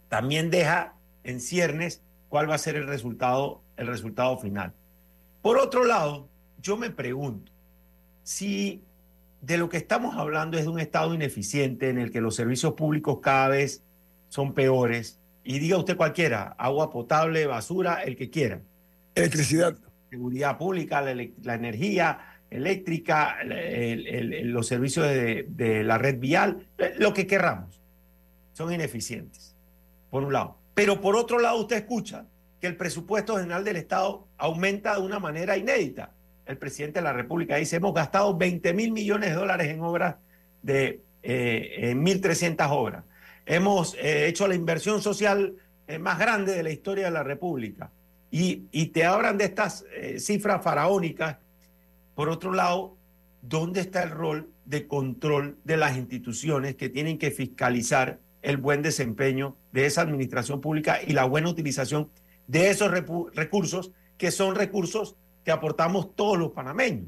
también 0.08 0.50
deja 0.50 0.96
en 1.24 1.40
ciernes 1.40 2.02
cuál 2.30 2.50
va 2.50 2.56
a 2.56 2.60
ser 2.60 2.76
el 2.76 2.88
resultado, 2.88 3.62
el 3.78 3.88
resultado 3.88 4.38
final. 4.38 4.74
Por 5.42 5.58
otro 5.58 5.84
lado, 5.84 6.30
yo 6.62 6.78
me 6.78 6.90
pregunto 6.90 7.52
si 8.24 8.84
de 9.42 9.58
lo 9.58 9.70
que 9.70 9.78
estamos 9.78 10.16
hablando 10.16 10.58
es 10.58 10.64
de 10.64 10.70
un 10.70 10.80
Estado 10.80 11.14
ineficiente 11.14 11.90
en 11.90 11.98
el 11.98 12.12
que 12.12 12.22
los 12.22 12.36
servicios 12.36 12.74
públicos 12.74 13.20
cada 13.22 13.50
vez 13.50 13.84
son 14.30 14.54
peores, 14.54 15.20
y 15.44 15.60
diga 15.60 15.78
usted 15.78 15.98
cualquiera, 15.98 16.56
agua 16.58 16.92
potable, 16.92 17.48
basura, 17.48 18.04
el 18.04 18.16
que 18.16 18.30
quiera. 18.30 18.62
Electricidad. 19.16 19.76
Seguridad 20.10 20.58
pública, 20.58 21.02
la, 21.02 21.54
energía 21.56 22.20
eléctrica, 22.50 23.38
el- 23.42 23.52
el- 23.52 24.34
el- 24.34 24.52
los 24.52 24.68
servicios 24.68 25.08
de, 25.08 25.84
la 25.86 25.98
red 25.98 26.20
vial, 26.20 26.68
eh, 26.78 26.94
lo 26.98 27.14
que 27.14 27.26
querramos, 27.28 27.80
son 28.54 28.74
ineficientes, 28.74 29.56
por 30.10 30.24
un 30.24 30.34
lado. 30.34 30.58
Pero 30.74 31.00
por 31.00 31.16
otro 31.16 31.40
lado, 31.40 31.58
usted 31.60 31.78
escucha 31.78 32.26
que 32.60 32.68
el 32.68 32.76
presupuesto 32.76 33.38
general 33.38 33.64
del 33.64 33.78
Estado 33.78 34.28
aumenta 34.38 34.96
de 34.96 35.02
una 35.02 35.20
manera 35.20 35.58
inédita. 35.58 36.12
El 36.46 36.58
presidente 36.58 37.00
de 37.00 37.04
la 37.06 37.14
República 37.14 37.56
dice, 37.56 37.78
hemos 37.78 37.94
gastado 37.94 38.36
20 38.38 38.74
mil 38.74 38.92
millones 38.92 39.30
de 39.30 39.36
dólares 39.36 39.68
en 39.70 39.82
obras 39.82 40.16
de 40.62 41.02
eh, 41.24 41.90
en 41.92 42.04
1.300 42.04 42.68
obras. 42.72 43.04
Hemos 43.46 43.96
eh, 43.96 44.28
hecho 44.28 44.48
la 44.48 44.56
inversión 44.56 45.02
social 45.02 45.54
eh, 45.88 46.00
más 46.00 46.20
grande 46.20 46.54
de 46.54 46.64
la 46.64 46.72
historia 46.72 47.06
de 47.06 47.12
la 47.12 47.24
República. 47.24 47.92
Y, 48.34 48.86
te 48.88 49.04
hablan 49.04 49.38
de 49.38 49.44
estas 49.44 49.86
eh, 49.94 50.20
cifras 50.20 50.64
faraónicas. 50.64 51.38
Por 52.16 52.30
otro 52.30 52.54
lado, 52.54 52.98
¿dónde 53.42 53.82
está 53.82 54.04
el 54.04 54.12
rol 54.12 54.50
de 54.66 54.88
control 54.88 55.58
de 55.66 55.76
las 55.76 55.98
instituciones 55.98 56.76
que 56.76 56.88
tienen 56.88 57.18
que 57.18 57.32
fiscalizar 57.32 58.20
el 58.42 58.58
buen 58.58 58.82
desempeño 58.82 59.58
de 59.74 59.86
esa 59.86 60.02
administración 60.02 60.62
pública 60.62 61.00
y 61.06 61.12
la 61.12 61.26
buena 61.26 61.50
utilización 61.50 62.10
de 62.48 62.70
esos 62.70 62.90
recursos 62.90 63.92
que 64.18 64.32
son 64.32 64.56
recursos 64.56 65.18
que 65.44 65.52
aportamos 65.52 66.16
todos 66.16 66.38
los 66.38 66.52
panameños? 66.52 67.08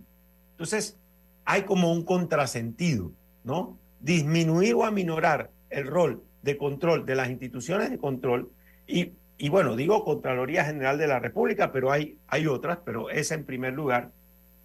Entonces, 0.51 0.97
hay 1.45 1.63
como 1.63 1.93
un 1.93 2.03
contrasentido, 2.03 3.13
¿no? 3.45 3.77
Disminuir 4.01 4.75
o 4.75 4.83
aminorar 4.83 5.51
el 5.69 5.87
rol 5.87 6.23
de 6.41 6.57
control 6.57 7.05
de 7.05 7.15
las 7.15 7.29
instituciones 7.29 7.89
de 7.89 7.97
control 7.97 8.51
y, 8.87 9.13
y 9.43 9.49
bueno, 9.49 9.75
digo 9.75 10.05
Contraloría 10.05 10.63
General 10.63 10.97
de 10.97 11.05
la 11.05 11.19
República, 11.19 11.73
pero 11.73 11.91
hay, 11.91 12.17
hay 12.27 12.47
otras, 12.47 12.79
pero 12.85 13.09
esa 13.09 13.35
en 13.35 13.43
primer 13.43 13.73
lugar. 13.73 14.13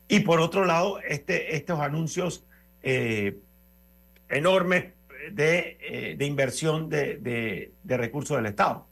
Y 0.06 0.20
por 0.20 0.38
otro 0.38 0.64
lado, 0.64 1.00
este, 1.00 1.56
estos 1.56 1.80
anuncios 1.80 2.44
eh, 2.84 3.40
enormes 4.28 4.92
de, 5.32 5.78
eh, 5.80 6.14
de 6.16 6.24
inversión 6.26 6.88
de, 6.88 7.16
de- 7.18 7.96
recursos 7.96 8.36
del 8.36 8.46
Estado. 8.46 8.86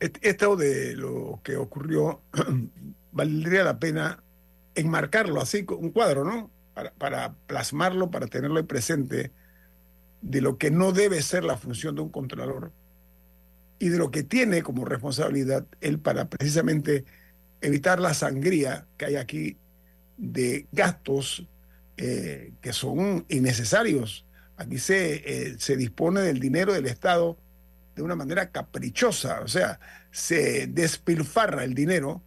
Esto 0.00 0.56
de 0.56 0.96
lo 0.96 1.38
que 1.44 1.54
ocurrió, 1.54 2.20
valdría 3.12 3.62
la 3.62 3.78
pena 3.78 4.20
enmarcarlo 4.74 5.40
así, 5.40 5.64
un 5.78 5.90
cuadro, 5.90 6.24
¿no? 6.24 6.50
Para, 6.74 6.90
para 6.94 7.34
plasmarlo, 7.46 8.10
para 8.10 8.26
tenerlo 8.26 8.66
presente, 8.66 9.30
de 10.22 10.40
lo 10.40 10.58
que 10.58 10.72
no 10.72 10.90
debe 10.90 11.22
ser 11.22 11.44
la 11.44 11.56
función 11.56 11.94
de 11.94 12.00
un 12.00 12.08
controlador 12.08 12.72
y 13.80 13.88
de 13.88 13.98
lo 13.98 14.12
que 14.12 14.22
tiene 14.22 14.62
como 14.62 14.84
responsabilidad 14.84 15.66
él 15.80 15.98
para 15.98 16.28
precisamente 16.28 17.04
evitar 17.60 17.98
la 17.98 18.14
sangría 18.14 18.86
que 18.96 19.06
hay 19.06 19.16
aquí 19.16 19.56
de 20.16 20.66
gastos 20.70 21.46
eh, 21.96 22.52
que 22.60 22.72
son 22.72 23.24
innecesarios. 23.28 24.24
Aquí 24.56 24.78
se, 24.78 25.14
eh, 25.24 25.54
se 25.58 25.76
dispone 25.76 26.20
del 26.20 26.38
dinero 26.38 26.72
del 26.72 26.86
Estado 26.86 27.36
de 27.96 28.02
una 28.02 28.14
manera 28.14 28.50
caprichosa, 28.50 29.40
o 29.40 29.48
sea, 29.48 29.80
se 30.10 30.66
despilfarra 30.68 31.64
el 31.64 31.74
dinero 31.74 32.22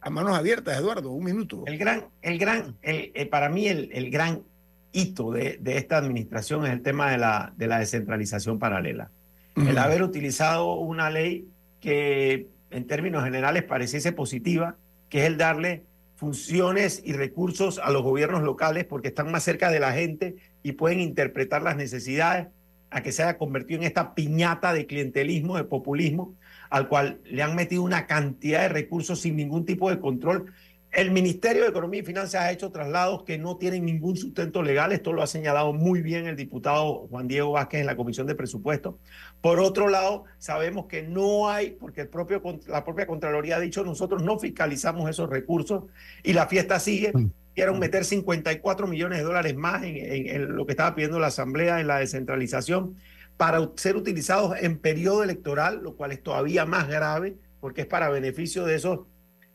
a 0.00 0.10
manos 0.10 0.36
abiertas, 0.36 0.76
Eduardo, 0.78 1.10
un 1.12 1.24
minuto. 1.24 1.62
El 1.66 1.78
gran, 1.78 2.06
el 2.22 2.38
gran, 2.38 2.76
el- 2.82 3.12
eh, 3.14 3.26
para 3.26 3.48
mí 3.48 3.68
el, 3.68 3.88
el 3.92 4.10
gran 4.10 4.42
hito 4.90 5.30
de, 5.30 5.58
de 5.60 5.76
esta 5.78 5.96
administración 5.98 6.66
es 6.66 6.72
el 6.72 6.82
tema 6.82 7.10
de 7.10 7.18
la, 7.18 7.52
de 7.56 7.66
la 7.68 7.78
descentralización 7.78 8.58
paralela. 8.58 9.10
El 9.56 9.78
haber 9.78 10.02
utilizado 10.02 10.74
una 10.74 11.10
ley 11.10 11.48
que 11.80 12.48
en 12.70 12.86
términos 12.86 13.24
generales 13.24 13.64
pareciese 13.64 14.12
positiva, 14.12 14.76
que 15.08 15.20
es 15.20 15.26
el 15.26 15.36
darle 15.36 15.84
funciones 16.16 17.02
y 17.04 17.12
recursos 17.12 17.80
a 17.82 17.90
los 17.90 18.02
gobiernos 18.02 18.42
locales 18.42 18.84
porque 18.84 19.08
están 19.08 19.30
más 19.30 19.42
cerca 19.42 19.70
de 19.70 19.80
la 19.80 19.92
gente 19.92 20.36
y 20.62 20.72
pueden 20.72 21.00
interpretar 21.00 21.62
las 21.62 21.76
necesidades 21.76 22.46
a 22.90 23.02
que 23.02 23.10
se 23.10 23.22
haya 23.22 23.38
convertido 23.38 23.80
en 23.80 23.86
esta 23.86 24.14
piñata 24.14 24.72
de 24.72 24.86
clientelismo, 24.86 25.56
de 25.56 25.64
populismo, 25.64 26.34
al 26.70 26.88
cual 26.88 27.20
le 27.24 27.42
han 27.42 27.56
metido 27.56 27.82
una 27.82 28.06
cantidad 28.06 28.60
de 28.60 28.68
recursos 28.68 29.20
sin 29.20 29.36
ningún 29.36 29.64
tipo 29.64 29.90
de 29.90 29.98
control. 29.98 30.52
El 30.92 31.10
Ministerio 31.10 31.62
de 31.62 31.70
Economía 31.70 32.00
y 32.00 32.04
Finanzas 32.04 32.42
ha 32.42 32.52
hecho 32.52 32.70
traslados 32.70 33.22
que 33.22 33.38
no 33.38 33.56
tienen 33.56 33.86
ningún 33.86 34.14
sustento 34.18 34.62
legal. 34.62 34.92
Esto 34.92 35.14
lo 35.14 35.22
ha 35.22 35.26
señalado 35.26 35.72
muy 35.72 36.02
bien 36.02 36.26
el 36.26 36.36
diputado 36.36 37.06
Juan 37.08 37.28
Diego 37.28 37.52
Vázquez 37.52 37.80
en 37.80 37.86
la 37.86 37.96
Comisión 37.96 38.26
de 38.26 38.34
Presupuestos. 38.34 38.96
Por 39.40 39.58
otro 39.58 39.88
lado, 39.88 40.24
sabemos 40.36 40.86
que 40.86 41.02
no 41.02 41.48
hay, 41.48 41.70
porque 41.70 42.02
el 42.02 42.08
propio, 42.08 42.42
la 42.66 42.84
propia 42.84 43.06
Contraloría 43.06 43.56
ha 43.56 43.60
dicho, 43.60 43.82
nosotros 43.84 44.22
no 44.22 44.38
fiscalizamos 44.38 45.08
esos 45.08 45.30
recursos 45.30 45.84
y 46.22 46.34
la 46.34 46.46
fiesta 46.46 46.78
sigue. 46.78 47.12
Quieren 47.54 47.78
meter 47.78 48.04
54 48.04 48.86
millones 48.86 49.18
de 49.18 49.24
dólares 49.24 49.56
más 49.56 49.82
en, 49.84 49.96
en 49.96 50.56
lo 50.56 50.66
que 50.66 50.72
estaba 50.72 50.94
pidiendo 50.94 51.18
la 51.18 51.28
Asamblea 51.28 51.80
en 51.80 51.86
la 51.86 51.98
descentralización 52.00 52.96
para 53.38 53.66
ser 53.76 53.96
utilizados 53.96 54.56
en 54.60 54.78
periodo 54.78 55.22
electoral, 55.22 55.80
lo 55.82 55.96
cual 55.96 56.12
es 56.12 56.22
todavía 56.22 56.66
más 56.66 56.86
grave 56.86 57.36
porque 57.60 57.82
es 57.82 57.86
para 57.86 58.10
beneficio 58.10 58.66
de 58.66 58.74
esos 58.74 59.06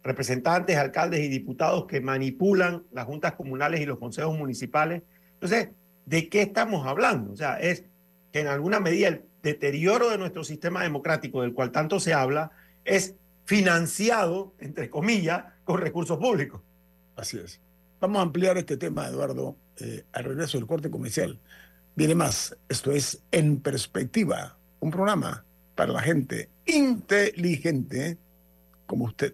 representantes, 0.03 0.77
alcaldes 0.77 1.21
y 1.21 1.27
diputados 1.27 1.85
que 1.85 2.01
manipulan 2.01 2.83
las 2.91 3.05
juntas 3.05 3.33
comunales 3.33 3.81
y 3.81 3.85
los 3.85 3.99
consejos 3.99 4.37
municipales. 4.37 5.03
Entonces, 5.33 5.69
¿de 6.05 6.29
qué 6.29 6.41
estamos 6.41 6.87
hablando? 6.87 7.33
O 7.33 7.35
sea, 7.35 7.59
es 7.59 7.83
que 8.31 8.39
en 8.39 8.47
alguna 8.47 8.79
medida 8.79 9.09
el 9.09 9.23
deterioro 9.43 10.09
de 10.09 10.17
nuestro 10.17 10.43
sistema 10.43 10.83
democrático, 10.83 11.41
del 11.41 11.53
cual 11.53 11.71
tanto 11.71 11.99
se 11.99 12.13
habla, 12.13 12.51
es 12.85 13.15
financiado, 13.45 14.53
entre 14.59 14.89
comillas, 14.89 15.45
con 15.63 15.79
recursos 15.79 16.17
públicos. 16.17 16.61
Así 17.15 17.37
es. 17.37 17.61
Vamos 17.99 18.19
a 18.19 18.23
ampliar 18.23 18.57
este 18.57 18.77
tema, 18.77 19.07
Eduardo, 19.07 19.55
eh, 19.79 20.03
al 20.13 20.23
regreso 20.23 20.57
del 20.57 20.67
corte 20.67 20.89
comercial. 20.89 21.39
Viene 21.95 22.13
más. 22.13 22.55
Esto 22.69 22.91
es 22.91 23.23
En 23.31 23.59
Perspectiva, 23.59 24.57
un 24.79 24.91
programa 24.91 25.45
para 25.75 25.93
la 25.93 26.01
gente 26.01 26.49
inteligente 26.65 28.17
como 28.85 29.05
usted. 29.05 29.33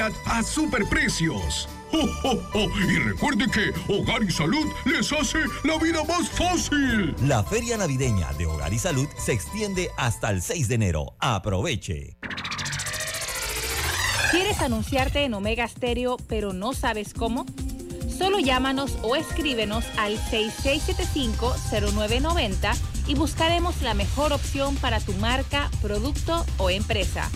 a 0.00 0.42
superprecios. 0.42 1.68
¡Oh, 1.92 2.68
Y 2.88 2.96
recuerde 2.98 3.46
que 3.50 3.72
Hogar 3.92 4.22
y 4.22 4.30
Salud 4.30 4.64
les 4.86 5.12
hace 5.12 5.40
la 5.64 5.76
vida 5.78 6.04
más 6.04 6.30
fácil. 6.30 7.12
La 7.26 7.42
feria 7.42 7.76
navideña 7.76 8.32
de 8.34 8.46
Hogar 8.46 8.72
y 8.72 8.78
Salud 8.78 9.08
se 9.18 9.32
extiende 9.32 9.90
hasta 9.96 10.30
el 10.30 10.40
6 10.40 10.68
de 10.68 10.76
enero. 10.76 11.14
Aproveche. 11.18 12.16
¿Quieres 14.30 14.60
anunciarte 14.60 15.24
en 15.24 15.34
Omega 15.34 15.66
Stereo 15.66 16.16
pero 16.28 16.52
no 16.52 16.72
sabes 16.72 17.12
cómo? 17.12 17.44
Solo 18.16 18.38
llámanos 18.38 18.96
o 19.02 19.16
escríbenos 19.16 19.84
al 19.98 20.20
6675-0990 20.30 22.76
y 23.08 23.16
buscaremos 23.16 23.82
la 23.82 23.94
mejor 23.94 24.32
opción 24.32 24.76
para 24.76 25.00
tu 25.00 25.14
marca, 25.14 25.68
producto 25.82 26.46
o 26.58 26.70
empresa. 26.70 27.28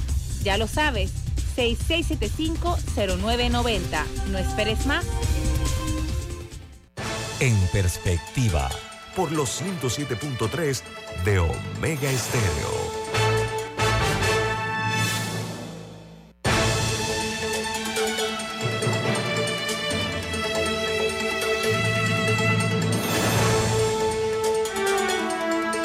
Ya 0.45 0.57
lo 0.57 0.69
sabes 0.69 1.24
6675-0990. 1.57 4.05
No 4.31 4.39
esperes 4.39 4.87
más. 4.87 5.05
En 7.41 7.57
perspectiva, 7.73 8.71
por 9.17 9.33
los 9.33 9.61
107.3 9.61 10.83
de 11.25 11.39
Omega 11.39 12.11
Estéreo. 12.11 12.95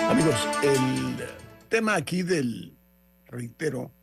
Amigos, 0.09 0.47
el 0.63 1.17
tema 1.69 1.95
aquí 1.95 2.23
del, 2.23 2.75
reitero, 3.27 3.93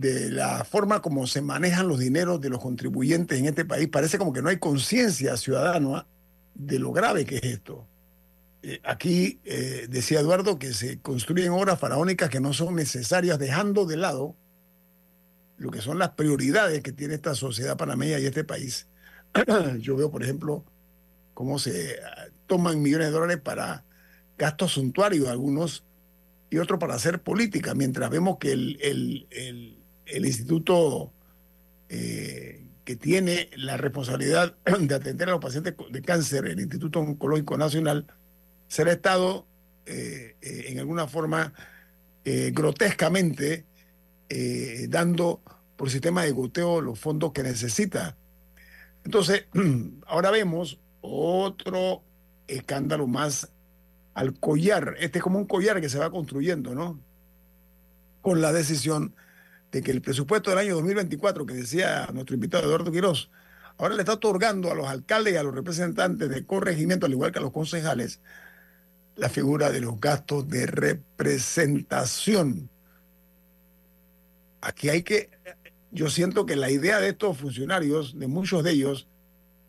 de 0.00 0.30
la 0.30 0.64
forma 0.64 1.00
como 1.00 1.26
se 1.26 1.40
manejan 1.40 1.88
los 1.88 1.98
dineros 1.98 2.40
de 2.40 2.50
los 2.50 2.60
contribuyentes 2.60 3.38
en 3.38 3.46
este 3.46 3.64
país, 3.64 3.88
parece 3.88 4.18
como 4.18 4.32
que 4.32 4.42
no 4.42 4.48
hay 4.48 4.58
conciencia 4.58 5.36
ciudadana 5.36 6.06
de 6.54 6.78
lo 6.78 6.92
grave 6.92 7.24
que 7.24 7.36
es 7.36 7.44
esto. 7.44 7.86
Eh, 8.62 8.80
aquí 8.84 9.40
eh, 9.44 9.86
decía 9.88 10.20
Eduardo 10.20 10.58
que 10.58 10.72
se 10.72 10.98
construyen 11.00 11.50
obras 11.50 11.78
faraónicas 11.78 12.30
que 12.30 12.40
no 12.40 12.52
son 12.52 12.74
necesarias, 12.74 13.38
dejando 13.38 13.86
de 13.86 13.96
lado 13.96 14.36
lo 15.58 15.70
que 15.70 15.80
son 15.80 15.98
las 15.98 16.10
prioridades 16.10 16.82
que 16.82 16.92
tiene 16.92 17.14
esta 17.14 17.34
sociedad 17.34 17.76
panameña 17.76 18.18
y 18.18 18.26
este 18.26 18.42
país. 18.42 18.88
Yo 19.78 19.96
veo, 19.96 20.10
por 20.10 20.22
ejemplo, 20.22 20.64
cómo 21.34 21.58
se 21.58 21.96
ah, 22.02 22.26
toman 22.46 22.82
millones 22.82 23.08
de 23.08 23.12
dólares 23.12 23.40
para 23.42 23.84
gastos 24.38 24.72
suntuarios 24.72 25.28
algunos 25.28 25.84
y 26.50 26.58
otros 26.58 26.78
para 26.78 26.94
hacer 26.94 27.20
política, 27.20 27.74
mientras 27.74 28.10
vemos 28.10 28.38
que 28.38 28.52
el, 28.52 29.78
instituto 30.06 31.12
eh, 31.88 32.66
que 32.84 32.96
tiene 32.96 33.50
la 33.56 33.76
responsabilidad 33.76 34.56
de 34.80 34.94
atender 34.94 35.28
a 35.28 35.32
los 35.32 35.40
pacientes 35.40 35.74
de 35.90 36.02
cáncer, 36.02 36.46
el 36.46 36.60
Instituto 36.60 37.00
Oncológico 37.00 37.56
Nacional, 37.56 38.06
será 38.68 38.92
estado 38.92 39.46
eh, 39.86 40.36
eh, 40.42 40.64
en 40.68 40.78
alguna 40.78 41.06
forma 41.06 41.52
grotescamente 42.26 43.66
dando 44.88 45.42
por 45.76 45.90
sistema 45.90 46.24
de 46.24 46.32
goteo 46.32 46.80
los 46.80 46.98
fondos 46.98 47.32
que 47.32 47.42
necesita. 47.42 48.16
Entonces, 49.04 49.44
ahora 50.06 50.30
vemos 50.30 50.80
otro 51.02 52.02
escándalo 52.46 53.06
más 53.06 53.52
al 54.14 54.38
collar. 54.40 54.94
Este 54.98 55.18
es 55.18 55.22
como 55.22 55.38
un 55.38 55.44
collar 55.44 55.80
que 55.82 55.90
se 55.90 55.98
va 55.98 56.10
construyendo, 56.10 56.74
¿no? 56.74 56.98
Con 58.22 58.40
la 58.40 58.52
decisión 58.52 59.14
de 59.74 59.82
que 59.82 59.90
el 59.90 60.00
presupuesto 60.00 60.50
del 60.50 60.60
año 60.60 60.76
2024, 60.76 61.46
que 61.46 61.54
decía 61.54 62.08
nuestro 62.12 62.36
invitado 62.36 62.62
Eduardo 62.62 62.92
Quiroz, 62.92 63.28
ahora 63.76 63.96
le 63.96 64.02
está 64.02 64.12
otorgando 64.12 64.70
a 64.70 64.74
los 64.76 64.86
alcaldes 64.86 65.34
y 65.34 65.36
a 65.36 65.42
los 65.42 65.52
representantes 65.52 66.28
de 66.28 66.46
corregimiento, 66.46 67.06
al 67.06 67.12
igual 67.12 67.32
que 67.32 67.40
a 67.40 67.42
los 67.42 67.50
concejales, 67.50 68.20
la 69.16 69.28
figura 69.28 69.72
de 69.72 69.80
los 69.80 69.98
gastos 69.98 70.48
de 70.48 70.66
representación. 70.66 72.70
Aquí 74.60 74.90
hay 74.90 75.02
que, 75.02 75.30
yo 75.90 76.08
siento 76.08 76.46
que 76.46 76.54
la 76.54 76.70
idea 76.70 77.00
de 77.00 77.08
estos 77.08 77.36
funcionarios, 77.36 78.16
de 78.16 78.28
muchos 78.28 78.62
de 78.62 78.70
ellos, 78.70 79.08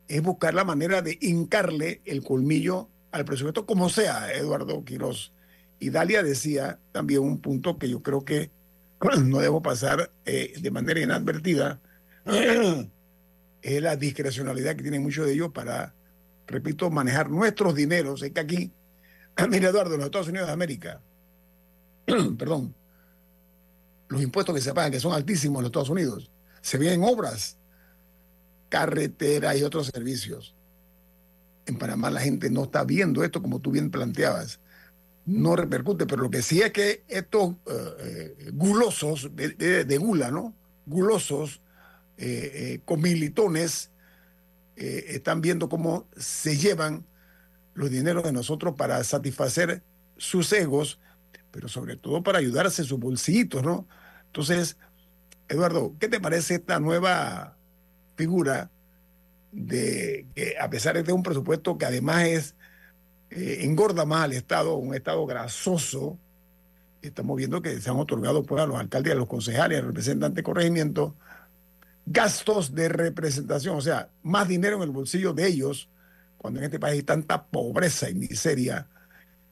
es 0.07 0.21
buscar 0.21 0.53
la 0.53 0.65
manera 0.65 1.01
de 1.01 1.17
hincarle 1.19 2.03
el 2.05 2.23
colmillo 2.23 2.89
al 3.11 3.25
presupuesto, 3.25 3.65
como 3.65 3.89
sea, 3.89 4.31
Eduardo 4.33 4.85
Quiroz. 4.85 5.33
Y 5.79 5.89
Dalia 5.89 6.21
decía 6.21 6.77
también 6.91 7.21
un 7.21 7.41
punto 7.41 7.79
que 7.79 7.89
yo 7.89 8.03
creo 8.03 8.23
que 8.23 8.51
no 9.23 9.39
debo 9.39 9.61
pasar 9.61 10.11
eh, 10.25 10.53
de 10.59 10.71
manera 10.71 10.99
inadvertida 10.99 11.79
es 13.61 13.81
la 13.81 13.95
discrecionalidad 13.95 14.75
que 14.75 14.83
tienen 14.83 15.03
muchos 15.03 15.25
de 15.25 15.33
ellos 15.33 15.51
para, 15.51 15.93
repito, 16.47 16.89
manejar 16.89 17.29
nuestros 17.29 17.75
dineros. 17.75 18.21
Es 18.21 18.31
que 18.31 18.39
aquí, 18.39 18.71
mira 19.49 19.69
Eduardo, 19.69 19.93
en 19.93 19.99
los 19.99 20.07
Estados 20.07 20.27
Unidos 20.27 20.47
de 20.47 20.53
América, 20.53 21.01
perdón, 22.37 22.75
los 24.07 24.21
impuestos 24.21 24.53
que 24.55 24.61
se 24.61 24.73
pagan, 24.73 24.91
que 24.91 24.99
son 24.99 25.13
altísimos 25.13 25.59
en 25.59 25.63
los 25.63 25.69
Estados 25.69 25.89
Unidos, 25.89 26.31
se 26.61 26.77
vienen 26.77 27.03
obras, 27.03 27.57
carreteras 28.69 29.57
y 29.57 29.63
otros 29.63 29.87
servicios. 29.87 30.55
En 31.65 31.77
Panamá 31.77 32.11
la 32.11 32.21
gente 32.21 32.49
no 32.49 32.65
está 32.65 32.83
viendo 32.83 33.23
esto 33.23 33.41
como 33.41 33.59
tú 33.59 33.71
bien 33.71 33.89
planteabas 33.89 34.59
no 35.25 35.55
repercute, 35.55 36.05
pero 36.05 36.23
lo 36.23 36.29
que 36.29 36.41
sí 36.41 36.61
es 36.61 36.71
que 36.71 37.03
estos 37.07 37.55
eh, 37.65 38.35
eh, 38.37 38.49
gulosos 38.53 39.31
de, 39.35 39.97
gula, 39.97 40.31
¿no? 40.31 40.55
Gulosos, 40.85 41.61
eh, 42.17 42.79
comilitones, 42.85 43.91
están 44.75 45.39
viendo 45.39 45.69
cómo 45.69 46.05
se 46.17 46.57
llevan 46.57 47.05
los 47.75 47.89
dineros 47.89 48.23
de 48.23 48.33
nosotros 48.33 48.75
para 48.75 49.01
satisfacer 49.05 49.83
sus 50.17 50.51
egos, 50.51 50.99
pero 51.51 51.69
sobre 51.69 51.95
todo 51.95 52.21
para 52.21 52.39
ayudarse 52.39 52.83
sus 52.83 52.99
bolsillitos, 52.99 53.63
¿no? 53.63 53.87
Entonces, 54.25 54.77
Eduardo, 55.47 55.95
¿qué 55.97 56.09
te 56.09 56.19
parece 56.19 56.55
esta 56.55 56.81
nueva 56.81 57.55
figura 58.17 58.69
de 59.53 60.27
que 60.35 60.55
a 60.59 60.69
pesar 60.69 61.01
de 61.01 61.13
un 61.13 61.23
presupuesto 61.23 61.77
que 61.77 61.85
además 61.85 62.25
es 62.25 62.55
eh, 63.29 63.59
engorda 63.61 64.05
más 64.05 64.23
al 64.23 64.33
Estado, 64.33 64.75
un 64.75 64.93
Estado 64.95 65.25
grasoso, 65.25 66.17
estamos 67.01 67.37
viendo 67.37 67.61
que 67.61 67.79
se 67.81 67.89
han 67.89 67.97
otorgado 67.97 68.43
pues, 68.43 68.61
a 68.63 68.65
los 68.67 68.77
alcaldes, 68.79 69.13
a 69.13 69.15
los 69.15 69.27
concejales, 69.27 69.79
al 69.79 69.87
representante 69.87 70.37
de 70.37 70.43
corregimiento, 70.43 71.15
gastos 72.05 72.73
de 72.73 72.89
representación, 72.89 73.75
o 73.77 73.81
sea, 73.81 74.09
más 74.23 74.47
dinero 74.47 74.77
en 74.77 74.83
el 74.83 74.91
bolsillo 74.91 75.33
de 75.33 75.47
ellos, 75.47 75.89
cuando 76.37 76.59
en 76.59 76.65
este 76.65 76.79
país 76.79 76.95
hay 76.97 77.03
tanta 77.03 77.45
pobreza 77.45 78.09
y 78.09 78.15
miseria 78.15 78.87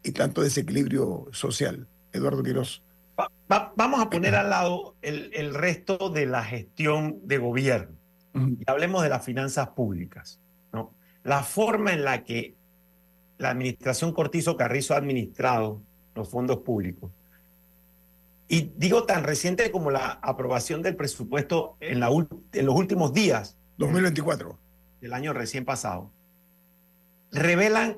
y 0.04 0.12
tanto 0.12 0.42
desequilibrio 0.42 1.28
social. 1.32 1.88
Eduardo 2.12 2.44
Quiroz. 2.44 2.82
Va- 3.20 3.30
va- 3.52 3.74
vamos 3.76 4.00
a 4.02 4.10
poner 4.10 4.36
al 4.36 4.50
lado 4.50 4.96
el, 5.02 5.32
el 5.34 5.54
resto 5.54 6.10
de 6.10 6.26
la 6.28 6.44
gestión 6.44 7.20
de 7.24 7.38
gobierno 7.40 7.96
y 8.36 8.64
hablemos 8.68 9.04
de 9.04 9.10
las 9.10 9.24
finanzas 9.24 9.70
públicas. 9.70 10.40
¿no? 10.72 10.94
La 11.24 11.44
forma 11.44 11.94
en 11.94 12.04
la 12.04 12.24
que 12.24 12.56
la 13.38 13.50
administración 13.50 14.14
Cortizo 14.14 14.56
Carrizo 14.58 14.94
ha 14.94 14.98
administrado 14.98 15.82
los 16.16 16.30
fondos 16.30 16.60
públicos. 16.60 17.12
Y 18.48 18.72
digo 18.78 19.06
tan 19.06 19.24
reciente 19.24 19.72
como 19.72 19.90
la 19.90 20.20
aprobación 20.22 20.82
del 20.82 20.96
presupuesto 20.96 21.76
en, 21.80 22.00
la 22.00 22.10
ul- 22.12 22.28
en 22.54 22.66
los 22.66 22.76
últimos 22.76 23.14
días 23.14 23.58
2024. 23.78 24.58
del 25.02 25.14
año 25.14 25.34
recién 25.34 25.66
pasado, 25.66 26.12
revelan 27.32 27.98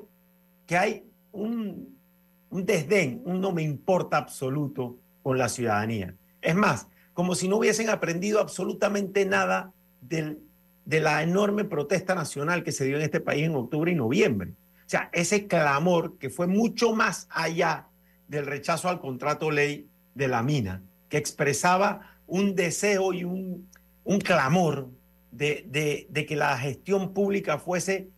que 0.66 0.76
hay 0.76 1.04
un, 1.32 1.96
un 2.50 2.64
desdén, 2.66 3.20
un 3.24 3.40
no 3.40 3.52
me 3.52 3.62
importa 3.62 4.16
absoluto 4.16 4.96
con 5.22 5.38
la 5.38 5.48
ciudadanía. 5.48 6.14
Es 6.40 6.54
más, 6.54 6.88
como 7.12 7.34
si 7.34 7.48
no 7.48 7.56
hubiesen 7.58 7.90
aprendido 7.90 8.40
absolutamente 8.40 9.24
nada 9.26 9.72
del- 10.00 10.38
de 10.84 11.00
la 11.00 11.22
enorme 11.22 11.64
protesta 11.64 12.14
nacional 12.14 12.62
que 12.62 12.72
se 12.72 12.84
dio 12.84 12.96
en 12.96 13.02
este 13.02 13.20
país 13.20 13.44
en 13.44 13.56
octubre 13.56 13.90
y 13.90 13.94
noviembre. 13.96 14.52
O 14.86 14.88
sea, 14.88 15.10
ese 15.12 15.48
clamor 15.48 16.16
que 16.18 16.30
fue 16.30 16.46
mucho 16.46 16.94
más 16.94 17.26
allá 17.30 17.88
del 18.28 18.46
rechazo 18.46 18.88
al 18.88 19.00
contrato 19.00 19.50
ley 19.50 19.88
de 20.14 20.28
la 20.28 20.42
mina, 20.44 20.82
que 21.08 21.16
expresaba 21.16 22.18
un 22.26 22.54
deseo 22.54 23.12
y 23.12 23.24
un, 23.24 23.68
un 24.04 24.18
clamor 24.20 24.88
de, 25.32 25.64
de- 25.68 26.06
de 26.08 26.24
que 26.26 26.36
la 26.36 26.56
gestión 26.56 27.12
pública 27.12 27.58
fuese 27.58 28.08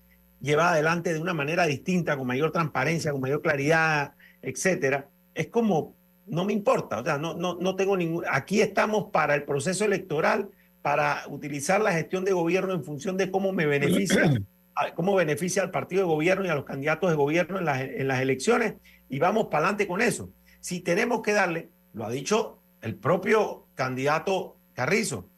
llevada 0.40 0.72
adelante 0.72 1.12
de 1.12 1.18
una 1.20 1.34
manera 1.34 1.66
distinta, 1.66 2.16
con 2.16 2.26
mayor 2.26 2.52
transparencia, 2.52 3.12
con 3.12 3.20
mayor 3.22 3.40
claridad, 3.42 4.12
etcétera. 4.42 5.08
Es 5.34 5.48
como, 5.48 5.96
no 6.26 6.44
me 6.44 6.52
importa, 6.52 7.00
o 7.00 7.04
sea, 7.04 7.16
no, 7.18 7.34
no, 7.34 7.54
no 7.58 7.76
tengo 7.76 7.96
ningún. 7.96 8.24
Aquí 8.30 8.60
estamos 8.60 9.10
para 9.10 9.34
el 9.34 9.44
proceso 9.44 9.84
electoral, 9.86 10.50
para 10.82 11.22
utilizar 11.28 11.80
la 11.80 11.92
gestión 11.92 12.24
de 12.24 12.32
gobierno 12.32 12.72
en 12.74 12.84
función 12.84 13.16
de 13.16 13.30
cómo 13.30 13.52
me 13.52 13.64
beneficia, 13.66 14.32
cómo 14.94 15.14
beneficia 15.14 15.62
al 15.62 15.70
partido 15.70 16.02
de 16.02 16.08
gobierno 16.08 16.44
y 16.44 16.48
a 16.48 16.54
los 16.54 16.64
candidatos 16.64 17.10
de 17.10 17.16
gobierno 17.16 17.58
en 17.58 17.64
las, 17.64 18.20
elecciones, 18.20 18.74
y 19.08 19.18
vamos 19.18 19.46
para 19.46 19.64
adelante 19.64 19.86
con 19.86 20.00
eso. 20.00 20.30
Si 20.60 20.80
tenemos 20.80 21.22
que 21.22 21.32
darle, 21.32 21.70
lo 21.92 22.04
ha 22.04 22.10
dicho 22.10 22.60
el 22.82 22.94
propio 22.96 23.66
candidato 23.74 24.56
Carrizo, 24.74 25.28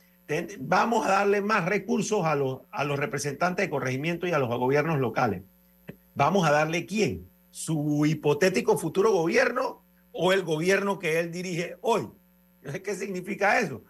vamos 0.60 1.06
a 1.06 1.10
darle 1.10 1.40
más 1.40 1.64
recursos 1.64 2.24
a 2.24 2.34
los, 2.34 2.60
a 2.70 2.84
los 2.84 2.98
representantes 2.98 3.66
de 3.66 3.70
corregimiento 3.70 4.26
y 4.26 4.32
a 4.32 4.38
los 4.38 4.48
gobiernos 4.48 4.98
locales. 4.98 5.42
¿Vamos 6.14 6.46
a 6.46 6.52
darle 6.52 6.86
quién? 6.86 7.28
¿Su 7.50 8.04
hipotético 8.06 8.78
futuro 8.78 9.12
gobierno 9.12 9.82
o 10.12 10.32
el 10.32 10.42
gobierno 10.42 10.98
que 10.98 11.18
él 11.18 11.32
dirige 11.32 11.76
hoy? 11.80 12.08
¿Qué 12.84 12.94
significa 12.94 13.58
eso? 13.58 13.82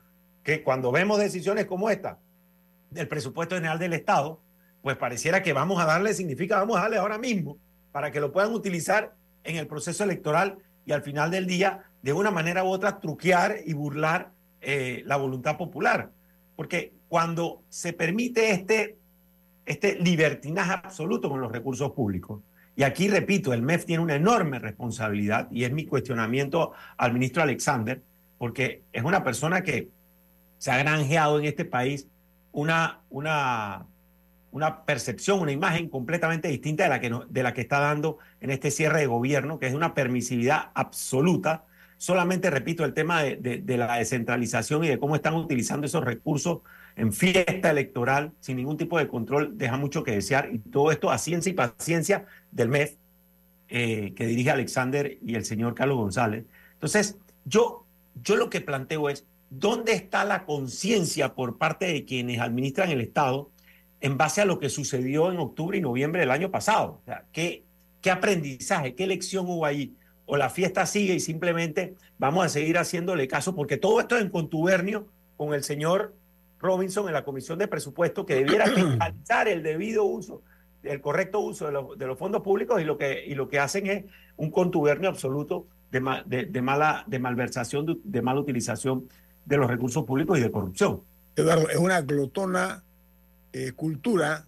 Que 0.42 0.62
cuando 0.62 0.92
vemos 0.92 1.18
decisiones 1.18 1.66
como 1.66 1.90
esta 1.90 2.18
del 2.90 3.08
presupuesto 3.08 3.54
general 3.54 3.78
del 3.78 3.92
Estado, 3.92 4.40
pues 4.82 4.96
pareciera 4.96 5.42
que 5.42 5.52
vamos 5.52 5.80
a 5.80 5.86
darle, 5.86 6.14
significa 6.14 6.58
vamos 6.58 6.76
a 6.78 6.82
darle 6.82 6.96
ahora 6.98 7.18
mismo 7.18 7.58
para 7.92 8.10
que 8.10 8.20
lo 8.20 8.32
puedan 8.32 8.52
utilizar 8.52 9.14
en 9.44 9.56
el 9.56 9.66
proceso 9.66 10.04
electoral 10.04 10.58
y 10.84 10.92
al 10.92 11.02
final 11.02 11.30
del 11.30 11.46
día, 11.46 11.84
de 12.02 12.12
una 12.12 12.30
manera 12.30 12.64
u 12.64 12.68
otra, 12.68 12.98
truquear 13.00 13.58
y 13.64 13.74
burlar 13.74 14.30
eh, 14.60 15.02
la 15.06 15.16
voluntad 15.16 15.56
popular. 15.56 16.10
Porque 16.56 16.92
cuando 17.08 17.62
se 17.68 17.92
permite 17.92 18.50
este, 18.50 18.96
este 19.66 19.96
libertinaje 19.96 20.72
absoluto 20.72 21.28
con 21.28 21.40
los 21.40 21.52
recursos 21.52 21.92
públicos, 21.92 22.40
y 22.76 22.82
aquí 22.82 23.08
repito, 23.08 23.52
el 23.52 23.62
MEF 23.62 23.84
tiene 23.84 24.02
una 24.02 24.14
enorme 24.14 24.58
responsabilidad 24.58 25.48
y 25.50 25.64
es 25.64 25.72
mi 25.72 25.84
cuestionamiento 25.84 26.72
al 26.96 27.12
ministro 27.12 27.42
Alexander, 27.42 28.02
porque 28.38 28.82
es 28.92 29.04
una 29.04 29.22
persona 29.22 29.62
que 29.62 29.90
se 30.58 30.70
ha 30.70 30.78
granjeado 30.78 31.38
en 31.38 31.44
este 31.44 31.64
país 31.64 32.06
una, 32.52 33.00
una, 33.10 33.86
una 34.52 34.84
percepción, 34.84 35.40
una 35.40 35.52
imagen 35.52 35.88
completamente 35.88 36.48
distinta 36.48 36.82
de 36.84 36.88
la, 36.88 37.00
que 37.00 37.10
no- 37.10 37.24
de 37.26 37.42
la 37.42 37.54
que 37.54 37.60
está 37.60 37.78
dando 37.80 38.18
en 38.40 38.50
este 38.50 38.70
cierre 38.70 39.00
de 39.00 39.06
gobierno, 39.06 39.58
que 39.58 39.66
es 39.68 39.74
una 39.74 39.94
permisividad 39.94 40.70
absoluta. 40.74 41.64
Solamente 41.98 42.50
repito 42.50 42.84
el 42.84 42.94
tema 42.94 43.22
de, 43.22 43.36
de- 43.36 43.76
la 43.76 43.96
descentralización 43.96 44.84
y 44.84 44.88
de 44.88 44.98
cómo 44.98 45.14
están 45.14 45.34
utilizando 45.34 45.86
esos 45.86 46.04
recursos 46.04 46.60
en 46.96 47.12
fiesta 47.12 47.70
electoral 47.70 48.32
sin 48.40 48.56
ningún 48.56 48.76
tipo 48.76 48.98
de 48.98 49.06
control, 49.06 49.56
deja 49.56 49.76
mucho 49.76 50.02
que 50.02 50.12
desear. 50.12 50.48
Y 50.52 50.58
todo 50.58 50.90
esto 50.90 51.10
a 51.10 51.18
ciencia 51.18 51.50
y 51.50 51.54
paciencia 51.54 52.24
del 52.50 52.68
MEF, 52.70 52.94
eh, 53.68 54.14
que 54.16 54.26
dirige 54.26 54.50
Alexander 54.50 55.16
y 55.24 55.34
el 55.36 55.44
señor 55.44 55.74
Carlos 55.74 55.98
González. 55.98 56.44
Entonces, 56.72 57.16
yo, 57.44 57.86
yo 58.22 58.34
lo 58.36 58.50
que 58.50 58.60
planteo 58.60 59.08
es, 59.08 59.26
¿dónde 59.48 59.92
está 59.92 60.24
la 60.24 60.44
conciencia 60.44 61.34
por 61.34 61.56
parte 61.58 61.86
de 61.86 62.04
quienes 62.04 62.40
administran 62.40 62.90
el 62.90 63.00
Estado 63.00 63.50
en 64.00 64.16
base 64.16 64.40
a 64.40 64.44
lo 64.44 64.58
que 64.58 64.68
sucedió 64.68 65.30
en 65.30 65.38
octubre 65.38 65.76
y 65.78 65.80
noviembre 65.80 66.20
del 66.20 66.30
año 66.30 66.50
pasado? 66.50 67.00
O 67.02 67.04
sea, 67.04 67.24
¿qué, 67.32 67.64
qué 68.00 68.10
aprendizaje, 68.10 68.94
qué 68.94 69.06
lección 69.06 69.46
hubo 69.46 69.66
ahí? 69.66 69.94
O 70.26 70.36
la 70.36 70.48
fiesta 70.48 70.86
sigue 70.86 71.14
y 71.14 71.20
simplemente 71.20 71.94
vamos 72.18 72.44
a 72.44 72.48
seguir 72.48 72.78
haciéndole 72.78 73.26
caso, 73.28 73.54
porque 73.54 73.76
todo 73.76 74.00
esto 74.00 74.16
es 74.16 74.22
en 74.22 74.30
contubernio 74.30 75.06
con 75.36 75.54
el 75.54 75.62
señor 75.64 76.14
Robinson 76.60 77.08
en 77.08 77.14
la 77.14 77.24
Comisión 77.24 77.58
de 77.58 77.66
Presupuesto, 77.68 78.24
que 78.26 78.34
debiera 78.36 78.66
fiscalizar 78.74 79.48
el 79.48 79.62
debido 79.62 80.04
uso, 80.04 80.42
el 80.82 81.00
correcto 81.00 81.40
uso 81.40 81.66
de 81.66 81.72
los, 81.72 81.98
de 81.98 82.06
los 82.06 82.18
fondos 82.18 82.42
públicos 82.42 82.80
y 82.80 82.84
lo, 82.84 82.96
que, 82.96 83.24
y 83.26 83.34
lo 83.34 83.48
que 83.48 83.58
hacen 83.58 83.86
es 83.86 84.04
un 84.36 84.50
contubernio 84.50 85.08
absoluto 85.08 85.66
de, 85.90 86.00
ma- 86.00 86.22
de, 86.24 86.44
de 86.46 86.62
mala, 86.62 87.04
de 87.06 87.18
malversación, 87.18 87.84
de, 87.86 87.96
de 88.04 88.22
mala 88.22 88.40
utilización 88.40 89.08
de 89.44 89.56
los 89.56 89.68
recursos 89.68 90.04
públicos 90.04 90.38
y 90.38 90.42
de 90.42 90.50
corrupción. 90.50 91.02
Eduardo, 91.34 91.68
es 91.68 91.76
una 91.78 92.00
glotona 92.02 92.84
eh, 93.52 93.72
cultura 93.72 94.46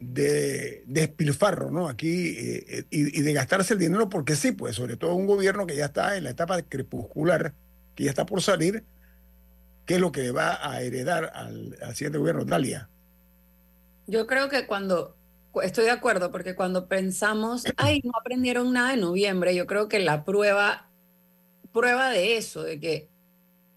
de 0.00 0.84
despilfarro, 0.86 1.70
¿no? 1.70 1.88
Aquí, 1.88 2.28
eh, 2.36 2.64
eh, 2.68 2.84
y, 2.90 3.18
y 3.18 3.22
de 3.22 3.32
gastarse 3.32 3.74
el 3.74 3.80
dinero 3.80 4.08
porque 4.08 4.36
sí, 4.36 4.52
pues, 4.52 4.76
sobre 4.76 4.96
todo 4.96 5.14
un 5.14 5.26
gobierno 5.26 5.66
que 5.66 5.76
ya 5.76 5.86
está 5.86 6.16
en 6.16 6.24
la 6.24 6.30
etapa 6.30 6.60
crepuscular, 6.62 7.54
que 7.94 8.04
ya 8.04 8.10
está 8.10 8.26
por 8.26 8.42
salir, 8.42 8.84
¿qué 9.86 9.94
es 9.94 10.00
lo 10.00 10.12
que 10.12 10.22
le 10.22 10.30
va 10.32 10.58
a 10.68 10.82
heredar 10.82 11.32
al, 11.34 11.76
al 11.82 11.94
siguiente 11.94 12.18
gobierno, 12.18 12.44
Dalia? 12.44 12.88
Yo 14.06 14.26
creo 14.26 14.48
que 14.48 14.66
cuando, 14.66 15.16
estoy 15.62 15.84
de 15.84 15.90
acuerdo, 15.90 16.30
porque 16.30 16.54
cuando 16.54 16.88
pensamos, 16.88 17.64
ay, 17.76 18.00
no 18.04 18.12
aprendieron 18.18 18.72
nada 18.72 18.94
en 18.94 19.00
noviembre, 19.00 19.54
yo 19.54 19.66
creo 19.66 19.88
que 19.88 20.00
la 20.00 20.24
prueba, 20.24 20.90
prueba 21.72 22.10
de 22.10 22.36
eso, 22.36 22.62
de 22.62 22.80
que 22.80 23.08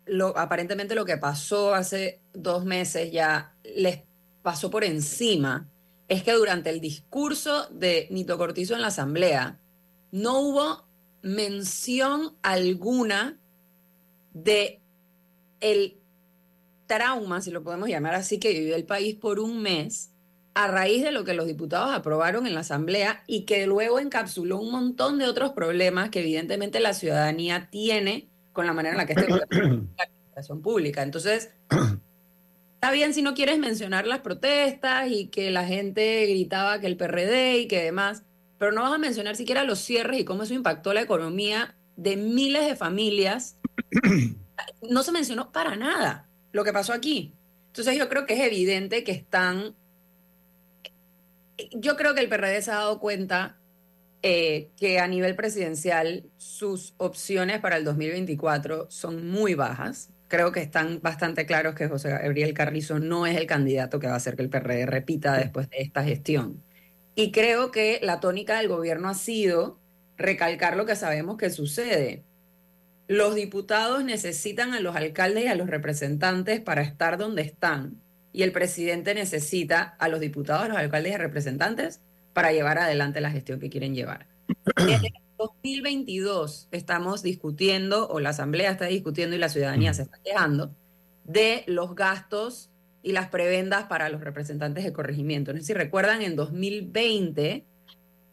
lo, 0.05 0.37
aparentemente 0.37 0.95
lo 0.95 1.05
que 1.05 1.17
pasó 1.17 1.73
hace 1.73 2.21
dos 2.33 2.65
meses 2.65 3.11
ya 3.11 3.53
les 3.63 4.06
pasó 4.47 4.69
por 4.69 4.85
encima, 4.85 5.67
es 6.07 6.23
que 6.23 6.31
durante 6.31 6.69
el 6.69 6.79
discurso 6.79 7.67
de 7.69 8.07
Nito 8.11 8.37
Cortizo 8.37 8.75
en 8.75 8.81
la 8.81 8.87
Asamblea 8.87 9.59
no 10.13 10.39
hubo 10.39 10.87
mención 11.21 12.37
alguna 12.43 13.41
de 14.31 14.79
el 15.59 15.97
trauma, 16.85 17.41
si 17.41 17.51
lo 17.51 17.61
podemos 17.61 17.89
llamar 17.89 18.15
así, 18.15 18.39
que 18.39 18.53
vivió 18.53 18.77
el 18.77 18.85
país 18.85 19.15
por 19.15 19.41
un 19.41 19.61
mes 19.61 20.11
a 20.53 20.67
raíz 20.67 21.03
de 21.03 21.11
lo 21.11 21.25
que 21.25 21.33
los 21.33 21.45
diputados 21.45 21.93
aprobaron 21.93 22.47
en 22.47 22.53
la 22.53 22.61
Asamblea 22.61 23.25
y 23.27 23.41
que 23.41 23.67
luego 23.67 23.99
encapsuló 23.99 24.61
un 24.61 24.71
montón 24.71 25.17
de 25.17 25.25
otros 25.25 25.51
problemas 25.51 26.09
que 26.09 26.21
evidentemente 26.21 26.79
la 26.79 26.93
ciudadanía 26.93 27.67
tiene 27.69 28.29
con 28.53 28.65
la 28.65 28.71
manera 28.71 28.93
en 28.93 28.97
la 28.97 29.05
que 29.05 29.13
gobierno 29.13 29.89
la 29.97 30.03
administración 30.05 30.61
pública. 30.61 31.03
Entonces, 31.03 31.51
está 32.77 32.91
bien 32.91 33.15
si 33.15 33.23
no 33.23 33.33
quieres 33.33 33.57
mencionar 33.57 34.05
las 34.05 34.19
protestas 34.19 35.09
y 35.09 35.29
que 35.29 35.49
la 35.49 35.65
gente 35.65 36.27
gritaba 36.27 36.79
que 36.79 36.85
el 36.85 36.95
PRD 36.95 37.57
y 37.57 37.67
que 37.67 37.81
demás, 37.81 38.21
pero 38.59 38.71
no 38.71 38.83
vas 38.83 38.93
a 38.93 38.99
mencionar 38.99 39.35
siquiera 39.35 39.63
los 39.63 39.79
cierres 39.79 40.19
y 40.19 40.25
cómo 40.25 40.43
eso 40.43 40.53
impactó 40.53 40.93
la 40.93 41.01
economía 41.01 41.75
de 41.95 42.17
miles 42.17 42.67
de 42.67 42.75
familias. 42.75 43.57
No 44.89 45.03
se 45.03 45.11
mencionó 45.11 45.51
para 45.51 45.75
nada 45.75 46.29
lo 46.51 46.63
que 46.63 46.73
pasó 46.73 46.91
aquí. 46.91 47.35
Entonces 47.67 47.95
yo 47.95 48.09
creo 48.09 48.25
que 48.25 48.33
es 48.33 48.39
evidente 48.39 49.03
que 49.03 49.11
están... 49.11 49.75
Yo 51.73 51.95
creo 51.95 52.15
que 52.15 52.21
el 52.21 52.27
PRD 52.27 52.59
se 52.63 52.71
ha 52.71 52.77
dado 52.77 52.99
cuenta 52.99 53.59
eh, 54.23 54.71
que 54.75 54.99
a 54.99 55.07
nivel 55.07 55.35
presidencial 55.35 56.25
sus 56.37 56.95
opciones 56.97 57.59
para 57.59 57.77
el 57.77 57.83
2024 57.83 58.87
son 58.89 59.29
muy 59.29 59.53
bajas. 59.53 60.09
Creo 60.27 60.51
que 60.51 60.61
están 60.61 60.99
bastante 61.01 61.45
claros 61.45 61.75
que 61.75 61.87
José 61.87 62.09
Gabriel 62.09 62.53
Carrizo 62.53 62.99
no 62.99 63.25
es 63.25 63.37
el 63.37 63.47
candidato 63.47 63.99
que 63.99 64.07
va 64.07 64.13
a 64.13 64.17
hacer 64.17 64.35
que 64.35 64.43
el 64.43 64.49
PRD 64.49 64.85
repita 64.85 65.37
después 65.37 65.69
de 65.69 65.77
esta 65.79 66.03
gestión. 66.03 66.63
Y 67.15 67.31
creo 67.31 67.71
que 67.71 67.99
la 68.03 68.19
tónica 68.19 68.57
del 68.57 68.67
gobierno 68.67 69.09
ha 69.09 69.13
sido 69.13 69.79
recalcar 70.17 70.77
lo 70.77 70.85
que 70.85 70.95
sabemos 70.95 71.37
que 71.37 71.49
sucede. 71.49 72.23
Los 73.07 73.35
diputados 73.35 74.03
necesitan 74.03 74.73
a 74.73 74.81
los 74.81 74.95
alcaldes 74.95 75.45
y 75.45 75.47
a 75.47 75.55
los 75.55 75.69
representantes 75.69 76.59
para 76.59 76.81
estar 76.81 77.17
donde 77.17 77.41
están. 77.41 78.01
Y 78.33 78.43
el 78.43 78.51
presidente 78.51 79.15
necesita 79.15 79.95
a 79.97 80.09
los 80.09 80.19
diputados, 80.19 80.65
a 80.65 80.67
los 80.67 80.77
alcaldes 80.77 81.13
y 81.13 81.17
representantes 81.17 82.01
para 82.33 82.51
llevar 82.51 82.77
adelante 82.77 83.21
la 83.21 83.31
gestión 83.31 83.59
que 83.59 83.69
quieren 83.69 83.95
llevar. 83.95 84.27
Desde 85.37 85.53
2022 85.53 86.67
estamos 86.71 87.21
discutiendo, 87.21 88.07
o 88.07 88.19
la 88.19 88.29
Asamblea 88.29 88.71
está 88.71 88.85
discutiendo 88.85 89.35
y 89.35 89.39
la 89.39 89.49
ciudadanía 89.49 89.93
se 89.93 90.03
está 90.03 90.17
quejando, 90.23 90.71
de 91.25 91.63
los 91.67 91.93
gastos 91.93 92.71
y 93.03 93.11
las 93.11 93.29
prebendas 93.29 93.85
para 93.85 94.09
los 94.09 94.21
representantes 94.21 94.83
de 94.83 94.93
corregimiento. 94.93 95.53
No 95.53 95.59
sé 95.59 95.65
si 95.65 95.73
recuerdan, 95.73 96.23
en 96.23 96.35
2020 96.35 97.65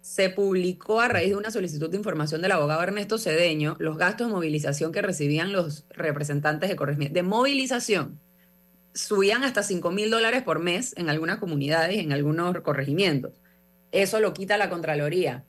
se 0.01 0.31
publicó 0.31 1.01
a 1.01 1.09
raíz 1.09 1.31
de 1.31 1.37
una 1.37 1.51
solicitud 1.51 1.91
de 1.91 1.97
información 1.97 2.41
del 2.41 2.53
abogado 2.53 2.83
Ernesto 2.83 3.19
Cedeño 3.19 3.77
los 3.79 3.97
gastos 3.97 4.29
de 4.29 4.33
movilización 4.33 4.93
que 4.93 5.03
recibían 5.03 5.53
los 5.53 5.87
representantes 5.91 6.71
de 6.71 6.77
corregimiento. 6.77 7.15
De 7.15 7.23
movilización 7.23 8.19
subían 8.95 9.45
hasta 9.45 9.63
5 9.63 9.91
mil 9.91 10.11
dólares 10.11 10.43
por 10.43 10.59
mes 10.59 10.95
en 10.97 11.11
algunas 11.11 11.39
comunidades 11.39 11.97
y 11.97 12.01
en 12.01 12.13
algunos 12.13 12.59
corregimientos. 12.61 13.41
Eso 13.93 14.21
lo 14.21 14.33
quita 14.33 14.57
la 14.57 14.71
Contraloría. 14.71 15.45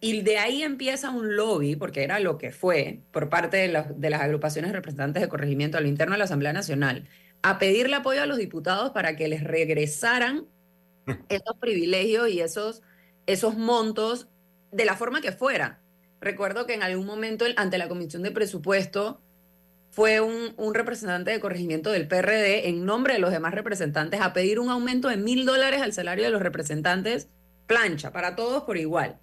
Y 0.00 0.22
de 0.22 0.38
ahí 0.38 0.62
empieza 0.62 1.10
un 1.10 1.36
lobby, 1.36 1.74
porque 1.76 2.04
era 2.04 2.20
lo 2.20 2.38
que 2.38 2.52
fue, 2.52 3.02
por 3.10 3.28
parte 3.28 3.56
de, 3.56 3.68
los- 3.68 4.00
de 4.00 4.10
las 4.10 4.20
agrupaciones 4.22 4.72
representantes 4.72 5.22
de 5.22 5.28
corregimiento 5.28 5.76
a 5.78 5.80
lo 5.80 5.88
interno 5.88 6.12
de 6.14 6.18
la 6.18 6.24
Asamblea 6.24 6.52
Nacional, 6.52 7.08
a 7.42 7.58
pedirle 7.58 7.96
apoyo 7.96 8.22
a 8.22 8.26
los 8.26 8.38
diputados 8.38 8.90
para 8.92 9.16
que 9.16 9.26
les 9.28 9.42
regresaran 9.44 10.46
esos 11.28 11.56
privilegios 11.60 12.28
y 12.30 12.40
esos, 12.40 12.82
esos 13.26 13.56
montos 13.56 14.28
de 14.72 14.84
la 14.84 14.96
forma 14.96 15.20
que 15.20 15.32
fuera. 15.32 15.84
Recuerdo 16.20 16.66
que 16.66 16.74
en 16.74 16.82
algún 16.82 17.06
momento 17.06 17.44
ante 17.56 17.78
la 17.78 17.88
Comisión 17.88 18.22
de 18.22 18.30
Presupuesto 18.32 19.22
fue 19.90 20.20
un, 20.20 20.54
un 20.56 20.74
representante 20.74 21.30
de 21.32 21.40
corregimiento 21.40 21.90
del 21.92 22.08
PRD 22.08 22.68
en 22.68 22.84
nombre 22.84 23.14
de 23.14 23.20
los 23.20 23.30
demás 23.32 23.54
representantes 23.54 24.20
a 24.20 24.32
pedir 24.32 24.60
un 24.60 24.70
aumento 24.70 25.08
de 25.08 25.16
mil 25.16 25.46
dólares 25.46 25.82
al 25.82 25.92
salario 25.92 26.24
de 26.24 26.30
los 26.30 26.42
representantes, 26.42 27.30
plancha, 27.66 28.12
para 28.12 28.36
todos 28.36 28.64
por 28.64 28.76
igual. 28.78 29.20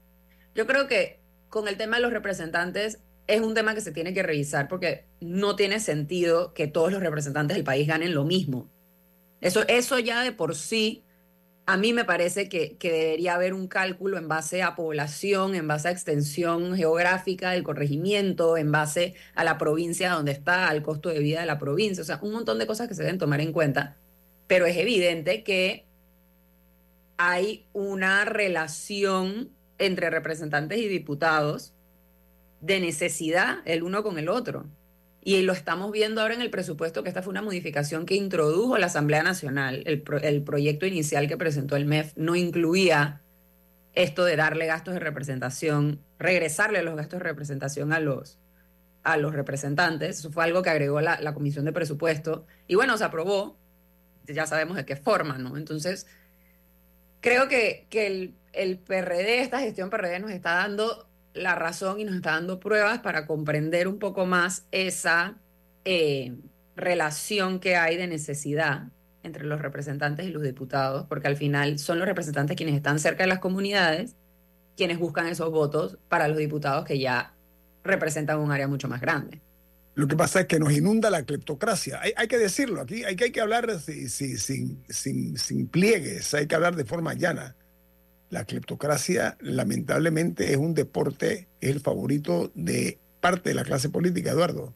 Yo 0.56 0.66
creo 0.66 0.88
que 0.88 1.20
con 1.50 1.68
el 1.68 1.78
tema 1.78 1.98
de 1.98 2.02
los 2.02 2.14
representantes 2.14 3.00
es 3.28 3.42
un 3.42 3.54
tema 3.54 3.76
que 3.76 3.82
se 3.82 3.92
tiene 3.92 4.14
que 4.14 4.24
revisar 4.24 4.68
porque 4.68 5.06
no 5.20 5.56
tiene 5.56 5.80
sentido 5.80 6.54
que 6.54 6.68
todos 6.68 6.92
los 6.92 7.02
representantes 7.02 7.56
del 7.56 7.64
país 7.64 7.88
ganen 7.88 8.14
lo 8.14 8.24
mismo. 8.24 8.70
Eso, 9.42 9.64
eso 9.68 10.00
ya 10.00 10.24
de 10.24 10.32
por 10.32 10.56
sí, 10.56 11.04
a 11.66 11.78
mí 11.78 11.92
me 11.92 12.06
parece 12.06 12.48
que, 12.48 12.78
que 12.78 12.92
debería 12.92 13.36
haber 13.36 13.54
un 13.54 13.68
cálculo 13.68 14.18
en 14.18 14.28
base 14.28 14.64
a 14.64 14.76
población, 14.76 15.56
en 15.56 15.68
base 15.68 15.90
a 15.90 15.92
extensión 15.92 16.76
geográfica 16.76 17.52
del 17.52 17.64
corregimiento, 17.64 18.56
en 18.56 18.72
base 18.72 19.16
a 19.34 19.44
la 19.44 19.58
provincia 19.58 20.12
donde 20.12 20.32
está, 20.32 20.70
al 20.70 20.84
costo 20.84 21.10
de 21.10 21.20
vida 21.20 21.42
de 21.42 21.48
la 21.48 21.60
provincia, 21.60 22.02
o 22.02 22.06
sea, 22.06 22.20
un 22.22 22.32
montón 22.32 22.60
de 22.60 22.68
cosas 22.68 22.88
que 22.88 22.96
se 22.96 23.04
deben 23.04 23.18
tomar 23.18 23.42
en 23.42 23.52
cuenta, 23.52 23.98
pero 24.48 24.68
es 24.68 24.78
evidente 24.78 25.44
que 25.44 25.86
hay 27.18 27.68
una 27.74 28.26
relación 28.26 29.55
entre 29.78 30.10
representantes 30.10 30.80
y 30.80 30.88
diputados 30.88 31.74
de 32.62 32.80
necesidad 32.80 33.60
el 33.66 33.84
uno 33.84 34.04
con 34.04 34.18
el 34.18 34.30
otro. 34.30 34.66
Y 35.24 35.42
lo 35.42 35.54
estamos 35.54 35.92
viendo 35.92 36.22
ahora 36.22 36.36
en 36.36 36.42
el 36.42 36.52
presupuesto, 36.52 37.02
que 37.02 37.10
esta 37.10 37.24
fue 37.24 37.32
una 37.32 37.42
modificación 37.42 38.06
que 38.06 38.16
introdujo 38.16 38.78
la 38.78 38.86
Asamblea 38.86 39.24
Nacional. 39.24 39.82
El, 39.86 40.04
el 40.22 40.44
proyecto 40.44 40.86
inicial 40.86 41.28
que 41.28 41.36
presentó 41.36 41.76
el 41.76 41.86
MEF 41.86 42.14
no 42.16 42.36
incluía 42.36 43.22
esto 43.94 44.24
de 44.24 44.36
darle 44.36 44.68
gastos 44.68 44.94
de 44.94 45.00
representación, 45.00 46.00
regresarle 46.20 46.84
los 46.84 46.96
gastos 46.96 47.20
de 47.20 47.24
representación 47.24 47.92
a 47.92 48.00
los, 48.00 48.38
a 49.04 49.18
los 49.18 49.34
representantes. 49.34 50.20
Eso 50.20 50.32
fue 50.32 50.44
algo 50.44 50.62
que 50.62 50.70
agregó 50.70 51.02
la, 51.02 51.20
la 51.20 51.34
Comisión 51.34 51.66
de 51.66 51.74
Presupuesto. 51.74 52.46
Y 52.68 52.76
bueno, 52.76 52.98
se 52.98 53.06
aprobó. 53.06 53.58
Ya 54.28 54.46
sabemos 54.46 54.76
de 54.76 54.86
qué 54.86 54.96
forma, 54.96 55.38
¿no? 55.38 55.58
Entonces, 55.58 56.08
creo 57.22 57.48
que, 57.48 57.88
que 57.90 58.08
el, 58.08 58.36
el 58.56 58.78
PRD, 58.80 59.42
esta 59.42 59.60
gestión 59.60 59.90
PRD 59.90 60.20
nos 60.20 60.32
está 60.32 60.56
dando 60.56 61.08
la 61.34 61.56
razón 61.56 62.00
y 62.00 62.06
nos 62.06 62.16
está 62.16 62.32
dando 62.32 62.60
pruebas 62.60 63.00
para 63.00 63.26
comprender 63.28 63.88
un 63.88 64.00
poco 64.00 64.26
más 64.26 64.66
esa 64.72 65.38
eh, 65.84 66.34
relación 66.76 67.60
que 67.60 67.76
hay 67.76 67.98
de 67.98 68.08
necesidad 68.08 68.84
entre 69.24 69.44
los 69.46 69.62
representantes 69.62 70.26
y 70.28 70.30
los 70.30 70.44
diputados, 70.44 71.06
porque 71.08 71.28
al 71.28 71.36
final 71.36 71.80
son 71.80 71.98
los 72.00 72.08
representantes 72.08 72.56
quienes 72.56 72.76
están 72.76 73.00
cerca 73.00 73.24
de 73.24 73.28
las 73.30 73.40
comunidades, 73.40 74.16
quienes 74.78 75.00
buscan 75.00 75.28
esos 75.28 75.50
votos 75.52 75.98
para 76.10 76.28
los 76.28 76.38
diputados 76.38 76.86
que 76.86 77.00
ya 77.00 77.34
representan 77.84 78.40
un 78.40 78.52
área 78.52 78.68
mucho 78.68 78.88
más 78.88 79.02
grande. 79.02 79.42
Lo 79.96 80.08
que 80.08 80.16
pasa 80.16 80.42
es 80.42 80.46
que 80.48 80.60
nos 80.60 80.74
inunda 80.74 81.10
la 81.10 81.24
cleptocracia. 81.24 82.02
Hay, 82.02 82.28
que 82.28 82.38
decirlo 82.38 82.82
aquí, 82.82 83.04
hay 83.06 83.16
que, 83.16 83.26
hay 83.26 83.32
que 83.32 83.40
hablar 83.42 83.80
si- 83.80 84.10
si- 84.10 84.38
sin, 84.38 84.84
sin, 84.90 85.38
sin 85.38 85.68
pliegues, 85.68 86.34
hay 86.34 86.48
que 86.48 86.56
hablar 86.56 86.76
de 86.76 86.84
forma 86.86 87.14
llana. 87.14 87.56
La 88.30 88.46
cleptocracia, 88.46 89.38
lamentablemente, 89.40 90.52
es 90.52 90.58
un 90.58 90.74
deporte, 90.74 91.48
es 91.62 91.70
el 91.70 91.80
favorito 91.80 92.52
de 92.56 92.98
parte 93.22 93.50
de 93.50 93.56
la 93.56 93.64
clase 93.64 93.90
política, 93.90 94.32
Eduardo. 94.32 94.74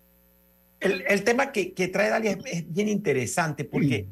El, 0.79 1.03
el 1.07 1.23
tema 1.23 1.51
que, 1.51 1.73
que 1.73 1.87
trae 1.87 2.09
Dalia 2.09 2.31
es, 2.31 2.37
es 2.45 2.73
bien 2.73 2.87
interesante 2.89 3.65
porque 3.65 4.07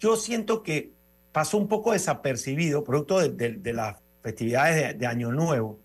yo 0.00 0.16
siento 0.16 0.62
que 0.62 0.90
pasó 1.32 1.58
un 1.58 1.68
poco 1.68 1.92
desapercibido, 1.92 2.82
producto 2.82 3.20
de, 3.20 3.28
de- 3.30 3.56
de 3.58 3.72
las 3.72 3.96
festividades 4.22 4.74
de, 4.74 4.94
de 4.94 5.06
Año 5.06 5.30
Nuevo 5.32 5.78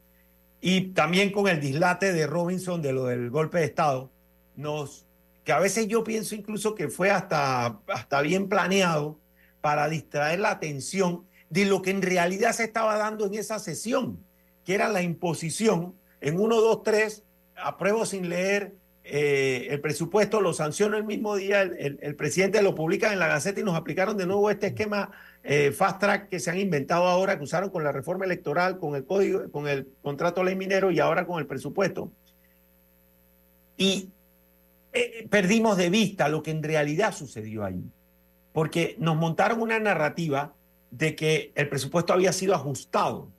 y 0.59 0.87
también 0.93 1.31
con 1.31 1.47
el 1.47 1.59
dislate 1.59 2.13
de 2.13 2.25
Robinson 2.25 2.81
de 2.81 2.93
lo 2.93 3.05
del 3.05 3.29
golpe 3.29 3.59
de 3.59 3.65
Estado, 3.65 4.09
nos, 4.55 5.05
que 5.43 5.51
a 5.51 5.59
veces 5.59 5.87
yo 5.87 6.03
pienso 6.03 6.35
incluso 6.35 6.73
que 6.73 6.87
fue 6.87 7.11
hasta, 7.11 7.79
hasta 7.87 8.21
bien 8.21 8.47
planeado 8.49 9.19
para 9.61 9.87
distraer 9.89 10.39
la 10.39 10.51
atención 10.51 11.25
de 11.53 11.65
lo 11.65 11.83
que 11.83 11.91
en 11.91 12.01
realidad 12.01 12.51
se 12.53 12.63
estaba 12.63 12.97
dando 12.97 13.27
en 13.27 13.35
esa 13.35 13.59
sesión, 13.59 14.17
que 14.65 14.73
era 14.73 14.89
la 14.89 15.03
imposición 15.03 15.93
en 16.19 16.39
1, 16.39 16.55
2, 16.61 16.81
3, 16.83 17.23
apruebo 17.55 18.07
sin 18.07 18.27
leer 18.27 18.73
eh, 19.03 19.67
el 19.69 19.79
presupuesto, 19.79 20.41
lo 20.41 20.53
sancionó 20.53 20.97
el 20.97 21.03
mismo 21.03 21.35
día, 21.35 21.61
el, 21.61 21.75
el- 21.77 21.99
el 22.01 22.15
presidente 22.15 22.61
lo 22.63 22.73
publica 22.73 23.13
en 23.13 23.19
la 23.19 23.27
Gaceta 23.27 23.59
y 23.59 23.63
nos 23.63 23.75
aplicaron 23.75 24.17
de 24.17 24.25
nuevo 24.25 24.49
este 24.49 24.67
esquema 24.67 25.11
eh, 25.43 25.71
fast 25.71 25.99
track 25.99 26.29
que 26.29 26.39
se 26.39 26.49
han 26.49 26.57
inventado 26.59 27.03
ahora, 27.05 27.37
que 27.37 27.43
usaron 27.43 27.69
con 27.69 27.83
la 27.83 27.91
reforma 27.91 28.25
electoral, 28.25 28.79
con 28.79 28.95
el 28.95 29.05
código, 29.05 29.51
con 29.51 29.67
el 29.67 29.89
contrato 30.01 30.43
ley 30.43 30.55
minero 30.55 30.89
y 30.89 30.99
ahora 31.01 31.27
con 31.27 31.37
el 31.39 31.45
presupuesto. 31.45 32.11
Y 33.77 34.09
eh, 34.93 35.27
perdimos 35.29 35.77
de 35.77 35.89
vista 35.89 36.29
lo 36.29 36.41
que 36.41 36.51
en 36.51 36.63
realidad 36.63 37.13
sucedió 37.13 37.63
ahí, 37.65 37.83
porque 38.53 38.95
nos 38.99 39.17
montaron 39.17 39.61
una 39.61 39.79
narrativa 39.79 40.53
de 40.97 41.15
que 41.15 41.51
el 41.55 41.69
presupuesto 41.69 42.13
había 42.13 42.31
sido 42.31 42.53
ajustado. 42.53 43.31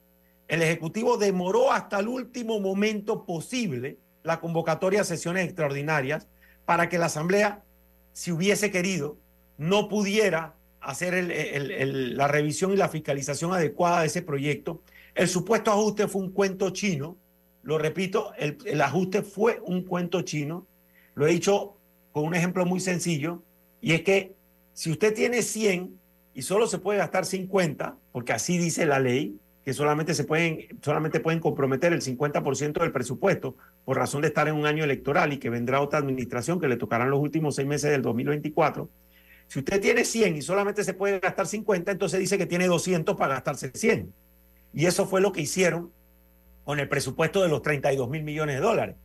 El 0.49 0.61
Ejecutivo 0.61 1.17
demoró 1.19 1.71
hasta 1.71 2.01
el 2.01 2.09
último 2.09 2.59
momento 2.59 3.25
posible 3.25 3.97
la 4.25 4.41
convocatoria 4.41 5.03
a 5.03 5.05
sesiones 5.05 5.45
extraordinarias 5.45 6.27
para 6.65 6.89
que 6.89 6.99
la 6.99 7.07
Asamblea, 7.07 7.63
si 8.13 8.33
hubiese 8.33 8.73
querido, 8.73 9.19
no 9.57 9.89
pudiera 9.89 10.57
hacer 10.81 11.15
la 12.17 12.27
revisión 12.27 12.73
y 12.73 12.77
la 12.77 12.89
fiscalización 12.89 13.53
adecuada 13.53 14.01
de 14.01 14.09
ese 14.09 14.23
proyecto. 14.23 14.83
El 15.15 15.29
supuesto 15.29 15.71
ajuste 15.71 16.09
fue 16.09 16.23
un 16.23 16.33
cuento 16.33 16.71
chino. 16.71 17.17
Lo 17.63 17.79
repito, 17.79 18.33
el, 18.37 18.59
el 18.67 18.81
ajuste 18.81 19.23
fue 19.23 19.61
un 19.65 19.85
cuento 19.85 20.23
chino. 20.23 20.67
Lo 21.15 21.29
he 21.29 21.31
dicho 21.31 21.77
con 22.11 22.25
un 22.25 22.35
ejemplo 22.35 22.67
muy 22.67 22.81
sencillo, 22.81 23.45
y 23.81 23.93
es 23.93 24.03
que 24.03 24.35
si 24.73 24.91
usted 24.91 25.15
tiene 25.15 25.43
100 25.43 26.01
y 26.35 26.43
solo 26.43 26.67
se 26.67 26.79
puede 26.79 26.99
gastar 26.99 27.25
50, 27.25 27.97
porque 28.13 28.33
así 28.33 28.59
dice 28.59 28.87
la 28.87 28.99
ley, 28.99 29.39
que 29.65 29.73
solamente, 29.73 30.15
se 30.15 30.25
pueden, 30.25 30.67
solamente 30.83 31.21
pueden 31.21 31.41
comprometer 31.41 31.93
el 31.93 32.03
50% 32.03 32.81
del 32.81 32.93
presupuesto 32.93 33.57
por 33.85 33.97
razón 33.97 34.21
de 34.21 34.29
estar 34.29 34.47
en 34.47 34.57
un 34.57 34.67
año 34.67 34.85
electoral 34.85 35.33
y 35.33 35.39
que 35.39 35.49
vendrá 35.49 35.81
otra 35.81 36.01
administración 36.01 36.61
que 36.61 36.69
le 36.69 36.77
tocarán 36.77 37.09
los 37.09 37.21
últimos 37.21 37.55
seis 37.55 37.67
meses 37.67 37.91
del 37.91 38.03
2024. 38.03 38.91
Si 39.47 39.61
usted 39.61 39.81
tiene 39.81 40.05
100 40.05 40.37
y 40.37 40.43
solamente 40.43 40.85
se 40.85 40.93
puede 40.93 41.19
gastar 41.19 41.47
50, 41.47 41.93
entonces 41.93 42.21
dice 42.21 42.37
que 42.37 42.47
tiene 42.47 42.67
200 42.67 43.17
para 43.17 43.35
gastarse 43.35 43.71
100. 43.73 44.13
Y 44.75 44.87
eso 44.87 45.07
fue 45.07 45.21
lo 45.21 45.33
que 45.33 45.41
hicieron 45.41 45.93
con 46.65 46.81
el 46.81 46.89
presupuesto 46.89 47.43
de 47.43 47.49
los 47.49 47.63
32 47.63 48.09
mil 48.11 48.23
millones 48.23 48.57
de 48.57 48.61
dólares. 48.61 48.97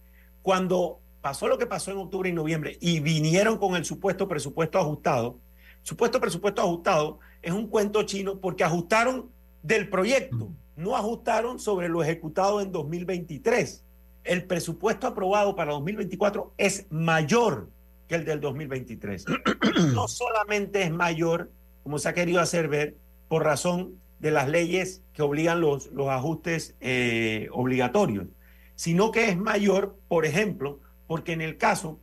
Cuando 0.41 0.99
pasó 1.21 1.47
lo 1.47 1.57
que 1.57 1.67
pasó 1.67 1.91
en 1.91 1.97
octubre 1.97 2.29
y 2.29 2.33
noviembre 2.33 2.77
y 2.81 2.99
vinieron 2.99 3.57
con 3.57 3.75
el 3.75 3.85
supuesto 3.85 4.27
presupuesto 4.27 4.79
ajustado, 4.79 5.39
supuesto 5.83 6.19
presupuesto 6.19 6.61
ajustado 6.61 7.19
es 7.41 7.51
un 7.51 7.67
cuento 7.67 8.03
chino 8.03 8.39
porque 8.39 8.63
ajustaron 8.63 9.29
del 9.63 9.89
proyecto, 9.89 10.51
no 10.75 10.95
ajustaron 10.95 11.59
sobre 11.59 11.89
lo 11.89 12.03
ejecutado 12.03 12.61
en 12.61 12.71
2023. 12.71 13.83
El 14.23 14.45
presupuesto 14.45 15.07
aprobado 15.07 15.55
para 15.55 15.71
2024 15.73 16.53
es 16.57 16.85
mayor 16.89 17.69
que 18.07 18.15
el 18.15 18.25
del 18.25 18.41
2023. 18.41 19.25
no 19.93 20.07
solamente 20.07 20.83
es 20.83 20.91
mayor, 20.91 21.51
como 21.83 21.99
se 21.99 22.09
ha 22.09 22.13
querido 22.13 22.41
hacer 22.41 22.67
ver, 22.67 22.95
por 23.27 23.43
razón 23.43 23.99
de 24.19 24.31
las 24.31 24.49
leyes 24.49 25.01
que 25.13 25.21
obligan 25.21 25.61
los, 25.61 25.87
los 25.91 26.09
ajustes 26.09 26.75
eh, 26.81 27.47
obligatorios, 27.51 28.27
sino 28.75 29.11
que 29.11 29.29
es 29.29 29.37
mayor, 29.37 29.97
por 30.07 30.25
ejemplo, 30.25 30.79
porque 31.07 31.33
en 31.33 31.41
el 31.41 31.57
caso 31.57 31.99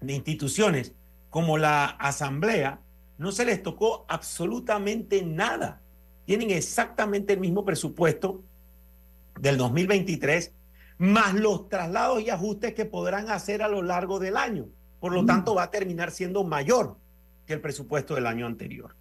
de 0.00 0.14
instituciones 0.14 0.94
como 1.30 1.58
la 1.58 1.84
Asamblea, 1.86 2.80
no 3.20 3.32
se 3.32 3.44
les 3.44 3.62
tocó 3.62 4.06
absolutamente 4.08 5.22
nada. 5.22 5.82
Tienen 6.24 6.50
exactamente 6.50 7.34
el 7.34 7.40
mismo 7.40 7.66
presupuesto 7.66 8.42
del 9.38 9.58
2023, 9.58 10.54
más 10.96 11.34
los 11.34 11.68
traslados 11.68 12.22
y 12.22 12.30
ajustes 12.30 12.72
que 12.72 12.86
podrán 12.86 13.28
hacer 13.28 13.62
a 13.62 13.68
lo 13.68 13.82
largo 13.82 14.20
del 14.20 14.38
año. 14.38 14.68
Por 15.00 15.12
lo 15.12 15.26
tanto, 15.26 15.54
va 15.54 15.64
a 15.64 15.70
terminar 15.70 16.12
siendo 16.12 16.44
mayor 16.44 16.96
que 17.44 17.52
el 17.52 17.60
presupuesto 17.60 18.14
del 18.14 18.26
año 18.26 18.46
anterior. 18.46 18.96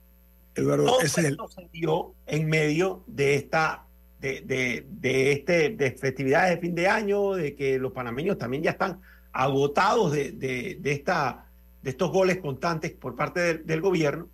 Eduardo, 0.54 0.86
Todo 0.86 1.00
el, 1.00 1.10
se 1.10 1.38
dio 1.72 2.14
en 2.26 2.50
medio 2.50 3.06
de 3.08 3.36
esta 3.36 3.86
de, 4.20 4.42
de, 4.42 4.86
de 4.90 5.32
este 5.32 5.70
de 5.70 5.92
festividades 5.92 6.56
de 6.56 6.62
fin 6.62 6.76
de 6.76 6.90
año, 6.90 7.36
de 7.36 7.56
que 7.56 7.80
los 7.80 7.94
panameños 7.94 8.38
también 8.38 8.64
ya 8.64 8.72
están 8.72 9.00
agotados 9.32 10.12
de, 10.12 10.34
de, 10.34 10.78
de 10.82 10.92
esta, 10.92 11.49
de 11.82 11.90
estos 11.92 12.12
goles 12.12 12.38
constantes 12.38 12.92
por 12.92 13.16
parte 13.16 13.56
del, 13.60 13.82
gobierno. 13.82 14.28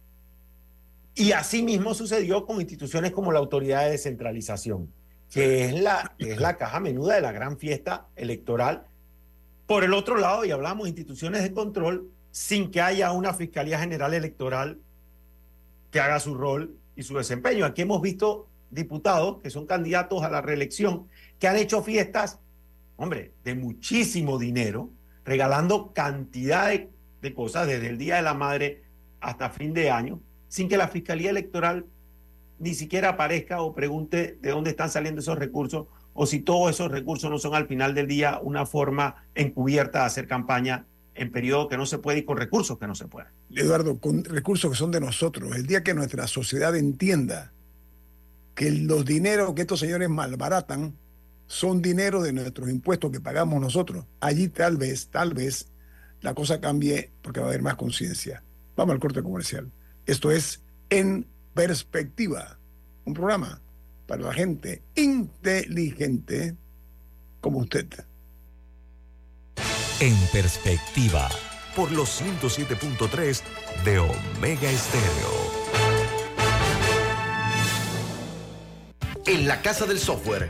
Y 1.14 1.32
así 1.32 1.64
mismo 1.64 1.94
sucedió 1.94 2.46
con 2.46 2.60
instituciones 2.60 3.12
como 3.12 3.32
la 3.32 3.40
Autoridad 3.40 3.84
de 3.86 3.92
Descentralización, 3.92 4.92
que 5.32 5.66
es 5.66 5.82
la, 5.82 6.14
que 6.18 6.32
es 6.32 6.40
la 6.40 6.58
caja 6.58 6.80
menuda 6.80 7.16
de 7.16 7.22
la 7.22 7.32
gran 7.32 7.58
fiesta 7.58 8.08
electoral. 8.16 8.86
Por 9.66 9.84
el 9.84 9.94
otro 9.94 10.18
lado, 10.18 10.46
y 10.46 10.52
hablamos 10.52 10.84
de 10.84 10.90
instituciones 10.90 11.44
de 11.44 11.54
control, 11.54 12.10
sin 12.32 12.70
que 12.70 12.82
haya 12.82 13.12
una 13.12 13.34
Fiscalía 13.34 13.80
General 13.80 14.14
Electoral 14.14 14.80
que 15.90 16.02
haga 16.02 16.20
su 16.20 16.36
rol 16.36 16.76
y 16.96 17.04
su 17.04 17.16
desempeño. 17.16 17.66
Aquí 17.66 17.84
hemos 17.84 18.02
visto 18.02 18.50
diputados 18.70 19.42
que 19.42 19.50
son 19.50 19.66
candidatos 19.66 20.24
a 20.24 20.30
la 20.30 20.42
reelección 20.42 21.08
que 21.40 21.48
han 21.48 21.56
hecho 21.56 21.82
fiestas, 21.82 22.40
hombre, 22.98 23.34
de 23.44 23.56
muchísimo 23.56 24.38
dinero, 24.38 24.90
regalando 25.24 25.94
cantidad 25.94 26.68
de, 26.68 26.90
de 27.26 27.34
cosas 27.34 27.68
desde 27.68 27.88
el 27.88 27.98
Día 27.98 28.18
de 28.18 28.22
la 28.22 28.36
Madre 28.36 28.84
hasta 29.20 29.50
fin 29.50 29.74
de 29.74 29.90
año, 29.90 30.22
sin 30.48 30.70
que 30.70 30.78
la 30.78 30.88
Fiscalía 30.88 31.32
Electoral 31.32 31.86
ni 32.60 32.76
siquiera 32.76 33.10
aparezca 33.10 33.62
o 33.62 33.74
pregunte 33.74 34.38
de 34.42 34.52
dónde 34.52 34.70
están 34.70 34.90
saliendo 34.90 35.22
esos 35.22 35.38
recursos 35.38 35.88
o 36.14 36.26
si 36.26 36.40
todos 36.40 36.70
esos 36.70 36.92
recursos 36.92 37.30
no 37.30 37.40
son 37.40 37.56
al 37.56 37.68
final 37.68 37.96
del 37.96 38.08
día 38.08 38.40
una 38.42 38.66
forma 38.66 39.26
encubierta 39.34 40.00
de 40.00 40.06
hacer 40.06 40.28
campaña 40.28 40.86
en 41.16 41.32
periodo 41.32 41.68
que 41.68 41.78
no 41.78 41.86
se 41.86 41.98
puede 41.98 42.20
y 42.20 42.24
con 42.24 42.38
recursos 42.38 42.78
que 42.78 42.88
no 42.88 42.94
se 42.94 43.08
pueden. 43.08 43.32
Eduardo, 43.50 44.00
con 44.00 44.24
recursos 44.24 44.70
que 44.72 44.78
son 44.78 44.92
de 44.92 45.00
nosotros. 45.00 45.56
El 45.56 45.66
día 45.66 45.84
que 45.84 45.94
nuestra 45.94 46.28
sociedad 46.28 46.76
entienda 46.76 47.52
que 48.54 48.72
los 48.72 49.04
dineros 49.04 49.54
que 49.56 49.62
estos 49.62 49.80
señores 49.80 50.10
malbaratan 50.10 50.96
son 51.48 51.82
dinero 51.82 52.22
de 52.22 52.34
nuestros 52.34 52.70
impuestos 52.70 53.12
que 53.12 53.20
pagamos 53.20 53.60
nosotros, 53.60 54.06
allí 54.20 54.48
tal 54.48 54.78
vez, 54.78 55.10
tal 55.10 55.34
vez 55.34 55.68
la 56.22 56.34
cosa 56.34 56.60
cambie 56.60 57.12
porque 57.22 57.40
va 57.40 57.48
a 57.48 57.50
haber 57.50 57.62
más 57.62 57.76
conciencia. 57.76 58.44
Vamos 58.76 58.94
al 58.94 59.00
corte 59.00 59.24
comercial. 59.24 59.72
Esto 60.06 60.32
es 60.32 60.62
En 60.90 61.28
Perspectiva, 61.54 62.60
un 63.06 63.14
programa 63.14 63.62
para 64.08 64.24
la 64.24 64.34
gente 64.34 64.84
inteligente 64.96 66.58
como 67.40 67.60
usted. 67.60 67.88
En 70.02 70.18
perspectiva, 70.34 71.30
por 71.74 71.92
los 71.94 72.22
107.3 72.22 73.42
de 73.86 74.00
Omega 74.00 74.70
Estéreo. 74.70 75.46
En 79.26 79.48
la 79.48 79.62
Casa 79.62 79.86
del 79.86 80.00
Software 80.00 80.50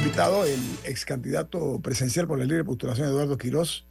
Invitado, 0.00 0.44
el 0.46 0.60
ex 0.84 1.04
candidato 1.04 1.78
presidencial 1.80 2.26
por 2.26 2.38
la 2.38 2.44
libre 2.44 2.64
postulación 2.64 3.08
Eduardo 3.08 3.36
Quirós, 3.36 3.86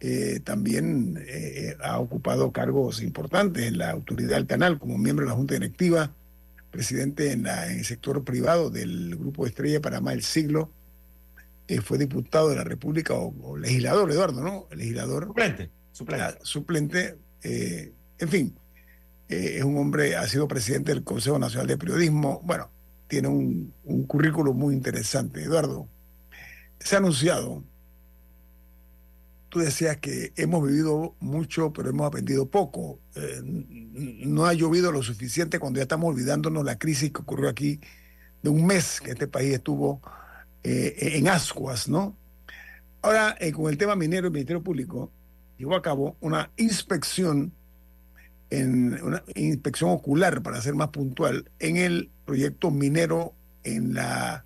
eh, 0.00 0.40
también 0.44 1.22
eh, 1.26 1.76
ha 1.82 1.98
ocupado 1.98 2.52
cargos 2.52 3.02
importantes 3.02 3.64
en 3.66 3.78
la 3.78 3.90
autoridad 3.90 4.36
del 4.36 4.46
canal 4.46 4.78
como 4.78 4.98
miembro 4.98 5.24
de 5.24 5.30
la 5.30 5.36
Junta 5.36 5.54
Directiva, 5.54 6.12
presidente 6.70 7.32
en, 7.32 7.44
la- 7.44 7.70
en 7.70 7.78
el 7.78 7.84
sector 7.84 8.22
privado 8.22 8.70
del 8.70 9.16
Grupo 9.16 9.46
Estrella 9.46 9.80
Panamá 9.80 10.12
El 10.12 10.22
Siglo, 10.22 10.70
eh, 11.68 11.80
fue 11.80 11.96
diputado 11.98 12.50
de 12.50 12.56
la 12.56 12.64
República 12.64 13.14
o, 13.14 13.34
o 13.42 13.56
legislador, 13.56 14.10
Eduardo, 14.10 14.42
¿no? 14.42 14.66
Legislador. 14.74 15.26
Suplente, 15.26 15.70
suplente. 15.92 16.38
Suplente, 16.42 17.16
eh, 17.42 17.92
en 18.18 18.28
fin, 18.28 18.54
eh, 19.28 19.56
es 19.58 19.64
un 19.64 19.76
hombre, 19.78 20.16
ha 20.16 20.26
sido 20.28 20.48
presidente 20.48 20.92
del 20.92 21.02
Consejo 21.04 21.38
Nacional 21.38 21.66
de 21.66 21.78
Periodismo, 21.78 22.40
bueno, 22.44 22.70
tiene 23.10 23.28
un, 23.28 23.74
un 23.84 24.06
currículo 24.06 24.54
muy 24.54 24.74
interesante. 24.74 25.42
Eduardo, 25.42 25.86
se 26.78 26.94
ha 26.94 26.98
anunciado, 26.98 27.62
tú 29.50 29.58
decías 29.58 29.98
que 29.98 30.32
hemos 30.36 30.66
vivido 30.66 31.14
mucho, 31.20 31.72
pero 31.72 31.90
hemos 31.90 32.06
aprendido 32.06 32.48
poco. 32.48 33.00
Eh, 33.16 33.42
no 33.44 34.46
ha 34.46 34.54
llovido 34.54 34.92
lo 34.92 35.02
suficiente 35.02 35.58
cuando 35.58 35.78
ya 35.78 35.82
estamos 35.82 36.08
olvidándonos 36.08 36.64
la 36.64 36.78
crisis 36.78 37.12
que 37.12 37.20
ocurrió 37.20 37.50
aquí 37.50 37.80
de 38.42 38.48
un 38.48 38.64
mes 38.64 39.00
que 39.00 39.10
este 39.10 39.26
país 39.26 39.52
estuvo 39.52 40.00
eh, 40.62 40.94
en 41.16 41.28
ascuas, 41.28 41.88
¿no? 41.88 42.16
Ahora, 43.02 43.36
eh, 43.40 43.52
con 43.52 43.70
el 43.70 43.76
tema 43.76 43.96
minero, 43.96 44.28
el 44.28 44.32
Ministerio 44.32 44.62
Público 44.62 45.10
llevó 45.58 45.74
a 45.74 45.82
cabo 45.82 46.16
una 46.20 46.50
inspección, 46.56 47.52
en, 48.50 49.02
una 49.02 49.22
inspección 49.34 49.90
ocular, 49.90 50.42
para 50.42 50.60
ser 50.60 50.74
más 50.74 50.88
puntual, 50.88 51.50
en 51.58 51.76
el 51.76 52.10
proyecto 52.30 52.70
minero 52.70 53.34
en 53.64 53.92
la 53.92 54.44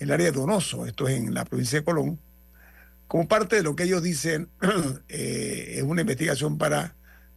el 0.00 0.10
área 0.10 0.32
de 0.32 0.32
Donoso, 0.32 0.84
esto 0.84 1.06
es 1.06 1.16
en 1.16 1.32
la 1.32 1.44
provincia 1.44 1.78
de 1.78 1.84
Colón, 1.84 2.18
como 3.06 3.28
parte 3.28 3.54
de 3.54 3.62
lo 3.62 3.76
que 3.76 3.84
ellos 3.84 4.02
dicen 4.02 4.48
eh, 5.08 5.74
es 5.76 5.82
una 5.84 6.00
investigación 6.00 6.58
para 6.58 6.96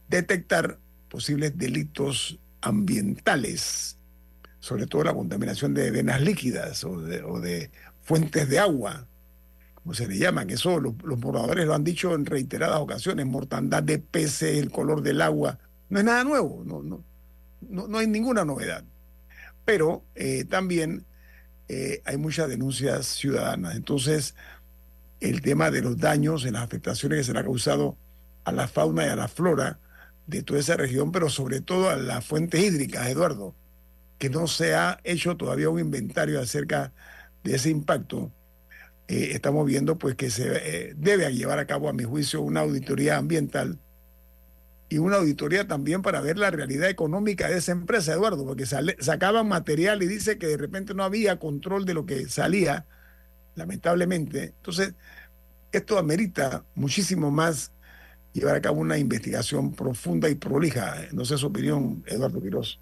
detectar 0.09 0.79
posibles 1.09 1.55
delitos 1.59 2.39
ambientales, 2.61 3.99
sobre 4.59 4.87
todo 4.87 5.03
la 5.03 5.13
contaminación 5.13 5.75
de 5.75 5.91
venas 5.91 6.19
líquidas 6.21 6.83
o 6.83 6.99
de, 6.99 7.69
fuentes 8.01 8.49
de 8.49 8.57
agua, 8.57 9.05
como 9.75 9.93
se 9.93 10.07
le 10.07 10.17
llaman, 10.17 10.47
que 10.47 10.55
eso 10.55 10.79
los, 10.79 10.95
los 11.03 11.19
moradores 11.19 11.67
lo 11.67 11.75
han 11.75 11.83
dicho 11.83 12.15
en 12.15 12.25
reiteradas 12.25 12.79
ocasiones, 12.79 13.27
mortandad 13.27 13.83
de 13.83 13.99
peces, 13.99 14.57
el 14.57 14.71
color 14.71 15.03
del 15.03 15.21
agua, 15.21 15.59
no 15.89 15.99
es 15.99 16.05
nada 16.05 16.23
nuevo, 16.23 16.63
no, 16.65 16.81
no, 16.81 17.03
no, 17.69 17.87
no 17.87 17.97
hay 17.99 18.07
ninguna 18.07 18.43
novedad. 18.43 18.83
Pero 19.65 20.05
eh, 20.15 20.45
también 20.45 21.05
eh, 21.67 22.01
hay 22.05 22.17
muchas 22.17 22.49
denuncias 22.49 23.05
ciudadanas. 23.05 23.75
Entonces, 23.75 24.35
el 25.19 25.41
tema 25.41 25.71
de 25.71 25.81
los 25.81 25.97
daños 25.97 26.45
en 26.45 26.53
las 26.53 26.63
afectaciones 26.63 27.19
que 27.19 27.23
se 27.23 27.33
le 27.33 27.39
ha 27.39 27.43
causado 27.43 27.97
a 28.43 28.51
la 28.51 28.67
fauna 28.67 29.05
y 29.05 29.09
a 29.09 29.15
la 29.15 29.27
flora 29.27 29.79
de 30.27 30.43
toda 30.43 30.59
esa 30.59 30.75
región, 30.75 31.11
pero 31.11 31.29
sobre 31.29 31.61
todo 31.61 31.89
a 31.89 31.95
las 31.95 32.25
fuentes 32.25 32.61
hídricas, 32.61 33.07
Eduardo, 33.07 33.55
que 34.17 34.29
no 34.29 34.47
se 34.47 34.75
ha 34.75 34.99
hecho 35.03 35.37
todavía 35.37 35.69
un 35.69 35.79
inventario 35.79 36.39
acerca 36.39 36.93
de 37.43 37.55
ese 37.55 37.69
impacto, 37.69 38.31
eh, 39.07 39.31
estamos 39.31 39.65
viendo 39.65 39.97
pues 39.97 40.15
que 40.15 40.29
se 40.29 40.93
debe 40.95 41.33
llevar 41.33 41.59
a 41.59 41.67
cabo, 41.67 41.89
a 41.89 41.93
mi 41.93 42.03
juicio, 42.03 42.41
una 42.41 42.61
auditoría 42.61 43.17
ambiental 43.17 43.79
y 44.93 44.99
una 44.99 45.17
auditoría 45.17 45.67
también 45.67 46.03
para 46.03 46.21
ver 46.21 46.37
la 46.37 46.51
realidad 46.51 46.87
económica 46.87 47.49
de 47.49 47.57
esa 47.57 47.71
empresa, 47.71 48.13
Eduardo, 48.13 48.45
porque 48.45 48.67
sale- 48.67 48.95
sacaban 48.99 49.47
material 49.47 50.03
y 50.03 50.07
dice 50.07 50.37
que 50.37 50.45
de 50.45 50.57
repente 50.57 50.93
no 50.93 51.03
había 51.03 51.39
control 51.39 51.85
de 51.85 51.95
lo 51.95 52.05
que 52.05 52.27
salía, 52.29 52.85
lamentablemente. 53.55 54.53
Entonces, 54.55 54.93
esto 55.71 55.97
amerita 55.97 56.63
muchísimo 56.75 57.31
más 57.31 57.71
llevar 58.33 58.55
a 58.55 58.61
cabo 58.61 58.81
una 58.81 58.99
investigación 58.99 59.73
profunda 59.73 60.29
y 60.29 60.35
prolija. 60.35 60.95
No 61.11 61.25
sé 61.25 61.39
su 61.39 61.47
opinión, 61.47 62.03
Eduardo 62.05 62.39
Quiroz. 62.39 62.79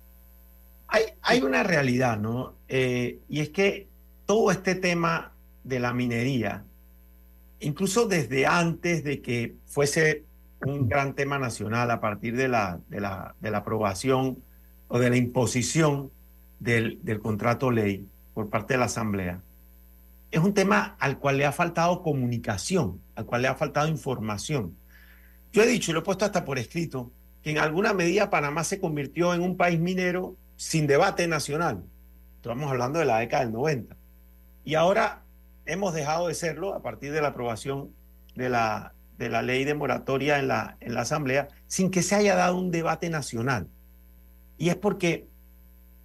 Hay, 0.88 1.04
hay 1.22 1.42
una 1.42 1.64
realidad, 1.64 2.20
¿no? 2.20 2.58
Eh, 2.68 3.20
y 3.30 3.40
es 3.40 3.50
que 3.52 3.88
todo 4.26 4.52
este 4.52 4.76
tema 4.76 5.34
de 5.64 5.80
la 5.80 5.94
minería, 5.94 6.66
incluso 7.62 8.06
desde 8.06 8.46
antes 8.46 9.06
de 9.06 9.22
que 9.22 9.56
fuese 9.66 10.26
un 10.66 10.88
gran 10.88 11.14
tema 11.14 11.40
nacional 11.40 11.90
a 11.92 12.00
partir 12.00 12.36
de 12.36 12.48
la, 12.48 12.80
de 12.90 13.00
la, 13.00 13.36
de 13.40 13.52
la 13.52 13.60
aprobación 13.60 14.44
o 14.88 15.00
de 15.00 15.10
la 15.10 15.18
imposición 15.18 16.12
del, 16.60 17.00
del 17.04 17.20
contrato 17.20 17.72
ley 17.72 18.08
por 18.34 18.50
parte 18.50 18.76
de 18.76 18.80
la 18.80 18.86
Asamblea, 18.86 19.42
es 20.32 20.40
un 20.40 20.54
tema 20.54 20.96
al 21.00 21.20
cual 21.20 21.38
le 21.38 21.46
ha 21.46 21.52
faltado 21.52 22.02
comunicación, 22.02 23.02
al 23.16 23.26
cual 23.26 23.42
le 23.42 23.50
ha 23.50 23.56
faltado 23.56 23.88
información. 23.88 24.76
Yo 25.52 25.64
he 25.64 25.68
dicho 25.68 25.92
y 25.92 25.94
lo 25.94 26.00
he 26.00 26.04
puesto 26.04 26.24
hasta 26.24 26.46
por 26.46 26.58
escrito 26.58 27.12
que 27.44 27.52
en 27.52 27.58
alguna 27.58 27.94
medida 27.94 28.30
Panamá 28.30 28.64
se 28.64 28.80
convirtió 28.80 29.34
en 29.34 29.42
un 29.42 29.58
país 29.58 29.80
minero 29.80 30.36
sin 30.56 30.88
debate 30.88 31.28
nacional. 31.28 31.84
Estamos 32.38 32.72
hablando 32.72 33.00
de 33.00 33.06
la 33.06 33.20
década 33.20 33.44
del 33.44 33.52
90. 33.52 33.96
Y 34.64 34.76
ahora 34.76 35.24
hemos 35.66 35.94
dejado 35.94 36.28
de 36.28 36.34
serlo 36.34 36.74
a 36.74 36.82
partir 36.82 37.12
de 37.12 37.22
la 37.22 37.30
aprobación 37.30 37.90
de 38.36 38.50
la, 38.50 38.94
de 39.22 39.30
la 39.30 39.44
ley 39.44 39.66
de 39.66 39.76
moratoria 39.76 40.40
en 40.40 40.48
la, 40.48 40.78
en 40.80 40.96
la 40.96 41.02
Asamblea 41.02 41.48
sin 41.68 41.92
que 41.92 42.02
se 42.02 42.16
haya 42.16 42.36
dado 42.36 42.58
un 42.58 42.72
debate 42.72 43.10
nacional. 43.10 43.68
Y 44.58 44.70
es 44.70 44.76
porque 44.76 45.28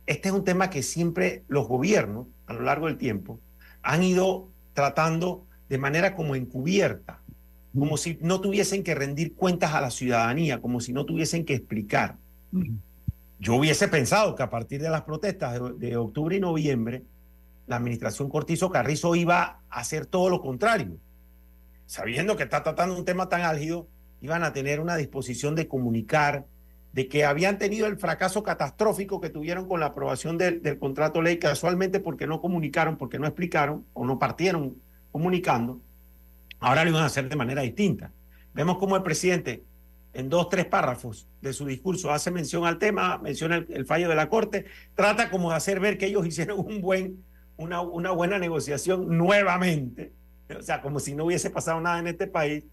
este 0.06 0.28
es 0.28 0.34
un 0.34 0.44
tema 0.44 0.68
que 0.68 0.82
siempre 0.82 1.42
los 1.48 1.66
gobiernos 1.66 2.26
a 2.46 2.52
lo 2.52 2.60
largo 2.60 2.86
del 2.86 2.98
tiempo 2.98 3.40
han 3.82 4.02
ido 4.02 4.48
tratando 4.74 5.46
de 5.70 5.78
manera 5.78 6.14
como 6.14 6.34
encubierta, 6.34 7.20
como 7.76 7.96
si 7.96 8.18
no 8.20 8.40
tuviesen 8.42 8.82
que 8.82 8.94
rendir 8.94 9.34
cuentas 9.34 9.72
a 9.72 9.80
la 9.80 9.90
ciudadanía, 9.90 10.60
como 10.60 10.80
si 10.80 10.92
no 10.92 11.06
tuviesen 11.06 11.46
que 11.46 11.54
explicar. 11.54 12.16
Yo 13.40 13.54
hubiese 13.54 13.88
pensado 13.88 14.34
que 14.34 14.42
a 14.42 14.50
partir 14.50 14.82
de 14.82 14.90
las 14.90 15.02
protestas 15.02 15.54
de, 15.54 15.88
de 15.88 15.96
octubre 15.96 16.36
y 16.36 16.40
noviembre, 16.40 17.02
la 17.66 17.76
administración 17.76 18.28
Cortizo 18.28 18.70
Carrizo 18.70 19.14
iba 19.16 19.60
a 19.70 19.80
hacer 19.80 20.04
todo 20.04 20.28
lo 20.28 20.42
contrario. 20.42 20.98
Sabiendo 21.86 22.36
que 22.36 22.42
está 22.42 22.62
tratando 22.62 22.96
un 22.96 23.04
tema 23.04 23.28
tan 23.28 23.42
álgido, 23.42 23.88
iban 24.20 24.42
a 24.42 24.52
tener 24.52 24.80
una 24.80 24.96
disposición 24.96 25.54
de 25.54 25.68
comunicar, 25.68 26.46
de 26.92 27.08
que 27.08 27.24
habían 27.24 27.58
tenido 27.58 27.86
el 27.86 27.98
fracaso 27.98 28.42
catastrófico 28.42 29.20
que 29.20 29.30
tuvieron 29.30 29.68
con 29.68 29.80
la 29.80 29.86
aprobación 29.86 30.38
del, 30.38 30.62
del 30.62 30.78
contrato 30.78 31.22
ley, 31.22 31.38
casualmente 31.38 32.00
porque 32.00 32.26
no 32.26 32.40
comunicaron, 32.40 32.96
porque 32.96 33.18
no 33.18 33.26
explicaron 33.26 33.84
o 33.92 34.04
no 34.04 34.18
partieron 34.18 34.76
comunicando, 35.12 35.80
ahora 36.58 36.84
lo 36.84 36.90
iban 36.90 37.02
a 37.02 37.06
hacer 37.06 37.28
de 37.28 37.36
manera 37.36 37.62
distinta. 37.62 38.12
Vemos 38.54 38.78
cómo 38.78 38.96
el 38.96 39.02
presidente, 39.02 39.64
en 40.14 40.28
dos, 40.28 40.48
tres 40.48 40.64
párrafos 40.64 41.28
de 41.42 41.52
su 41.52 41.66
discurso, 41.66 42.10
hace 42.10 42.30
mención 42.30 42.64
al 42.64 42.78
tema, 42.78 43.18
menciona 43.18 43.56
el, 43.56 43.66
el 43.70 43.86
fallo 43.86 44.08
de 44.08 44.14
la 44.14 44.28
Corte, 44.28 44.64
trata 44.94 45.30
como 45.30 45.50
de 45.50 45.56
hacer 45.56 45.78
ver 45.78 45.98
que 45.98 46.06
ellos 46.06 46.26
hicieron 46.26 46.58
un 46.58 46.80
buen, 46.80 47.24
una, 47.56 47.80
una 47.80 48.10
buena 48.10 48.38
negociación 48.38 49.16
nuevamente, 49.16 50.12
o 50.48 50.62
sea, 50.62 50.80
como 50.80 51.00
si 51.00 51.14
no 51.14 51.24
hubiese 51.24 51.50
pasado 51.50 51.80
nada 51.80 51.98
en 51.98 52.06
este 52.06 52.26
país, 52.26 52.64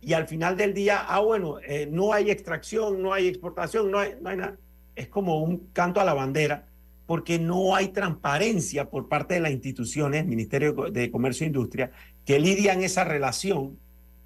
y 0.00 0.12
al 0.12 0.28
final 0.28 0.56
del 0.56 0.74
día, 0.74 1.04
ah, 1.08 1.20
bueno, 1.20 1.58
eh, 1.66 1.88
no 1.90 2.12
hay 2.12 2.30
extracción, 2.30 3.02
no 3.02 3.12
hay 3.12 3.28
exportación, 3.28 3.90
no 3.90 3.98
hay, 3.98 4.14
no 4.20 4.28
hay 4.28 4.36
nada. 4.36 4.56
Es 4.94 5.08
como 5.08 5.42
un 5.42 5.68
canto 5.72 6.00
a 6.00 6.04
la 6.04 6.14
bandera, 6.14 6.66
porque 7.06 7.38
no 7.38 7.74
hay 7.74 7.88
transparencia 7.88 8.90
por 8.90 9.08
parte 9.08 9.34
de 9.34 9.40
las 9.40 9.52
instituciones, 9.52 10.26
Ministerio 10.26 10.72
de 10.72 11.10
Comercio 11.10 11.44
e 11.44 11.48
Industria, 11.48 11.90
que 12.24 12.38
lidian 12.38 12.82
esa 12.82 13.04
relación 13.04 13.78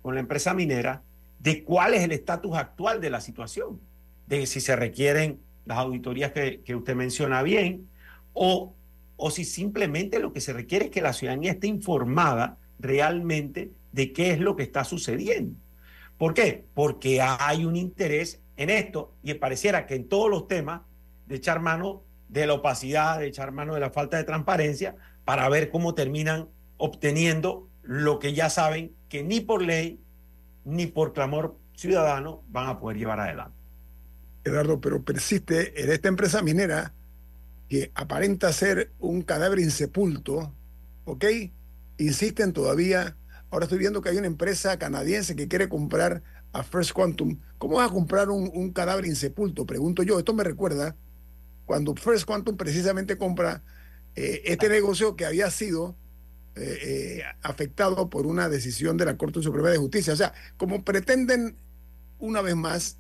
con 0.03 0.14
la 0.14 0.20
empresa 0.20 0.55
minera 0.55 1.03
de 1.39 1.64
cuál 1.64 1.95
es 1.95 2.03
el 2.03 2.12
estatus 2.12 2.57
actual 2.57 3.01
de 3.01 3.11
la 3.11 3.20
situación, 3.20 3.81
de 4.26 4.47
si 4.47 4.61
se 4.61 4.76
requieren 4.76 5.41
las 5.66 5.78
auditorías 5.78 6.33
que, 6.33 6.62
que 6.62 6.74
usted 6.74 6.95
menciona 6.95 7.43
bien, 7.43 7.89
o, 8.33 8.74
o 9.16 9.31
si 9.31 9.45
simplemente 9.45 10.18
lo 10.18 10.33
que 10.33 10.41
se 10.41 10.53
requiere 10.53 10.87
es 10.87 10.91
que 10.91 11.03
la 11.03 11.12
ciudadanía 11.12 11.53
esté 11.53 11.66
informada 11.66 12.59
realmente 12.81 13.72
de 13.93 14.12
qué 14.12 14.33
es 14.33 14.41
lo 14.41 14.57
que 14.57 14.62
está 14.62 14.85
sucediendo. 14.85 15.57
¿Por 16.18 16.35
qué? 16.35 16.64
Porque 16.74 17.20
hay 17.22 17.64
un 17.64 17.76
interés 17.76 18.41
en 18.57 18.70
esto 18.70 19.14
y 19.22 19.33
pareciera 19.35 19.87
que 19.87 19.95
en 19.95 20.09
todos 20.09 20.31
los 20.31 20.49
temas 20.49 20.83
de 21.26 21.37
echar 21.37 21.61
mano 21.61 22.03
de 22.28 22.47
la 22.47 22.55
opacidad, 22.55 23.18
de 23.18 23.26
echar 23.26 23.53
mano 23.53 23.74
de 23.74 23.81
la 23.81 23.91
falta 23.91 24.16
de 24.16 24.24
transparencia 24.24 24.97
para 25.24 25.49
ver 25.49 25.70
cómo 25.70 25.95
terminan 25.95 26.49
obteniendo 26.76 27.68
lo 27.83 28.18
que 28.18 28.35
ya 28.35 28.51
saben 28.51 28.93
que 29.09 29.22
ni 29.22 29.41
por 29.41 29.62
ley 29.62 30.01
ni 30.64 30.87
por 30.87 31.12
clamor 31.12 31.57
ciudadano 31.74 32.43
van 32.49 32.68
a 32.68 32.78
poder 32.78 32.99
llevar 32.99 33.20
adelante. 33.20 33.57
Eduardo, 34.45 34.81
pero 34.81 35.03
persiste 35.03 35.83
en 35.83 35.91
esta 35.91 36.09
empresa 36.09 36.43
minera 36.43 36.93
que 37.68 37.91
aparenta 37.95 38.53
ser 38.53 38.91
un 38.99 39.22
cadáver 39.22 39.61
insepulto, 39.61 40.55
¿ok? 41.05 41.24
Insisten 42.01 42.55
todavía. 42.55 43.16
Ahora 43.51 43.64
estoy 43.64 43.78
viendo 43.78 44.01
que 44.01 44.09
hay 44.09 44.16
una 44.16 44.26
empresa 44.26 44.78
canadiense 44.78 45.36
que 45.36 45.48
quiere 45.48 45.68
comprar 45.68 46.22
a 46.53 46.62
First 46.62 46.92
Quantum. 46.92 47.38
¿Cómo 47.59 47.76
vas 47.76 47.90
a 47.90 47.92
comprar 47.92 48.30
un, 48.30 48.51
un 48.55 48.72
cadáver 48.72 49.05
insepulto? 49.05 49.66
Pregunto 49.66 50.03
yo. 50.03 50.18
Esto 50.18 50.32
me 50.32 50.42
recuerda 50.42 50.96
cuando 51.66 51.94
First 51.94 52.24
Quantum 52.24 52.57
precisamente 52.57 53.18
compra 53.18 53.62
eh, 54.14 54.40
este 54.46 54.70
negocio 54.70 55.14
que 55.14 55.26
había 55.26 55.51
sido 55.51 55.94
eh, 56.57 56.78
eh, 56.82 57.22
afectado 57.42 58.09
por 58.09 58.26
una 58.26 58.48
decisión 58.48 58.96
de 58.96 59.05
la 59.05 59.18
Corte 59.18 59.42
Suprema 59.42 59.68
de 59.68 59.76
Justicia. 59.76 60.14
O 60.14 60.16
sea, 60.16 60.32
como 60.57 60.84
pretenden 60.84 61.57
una 62.18 62.40
vez 62.40 62.57
más 62.57 62.98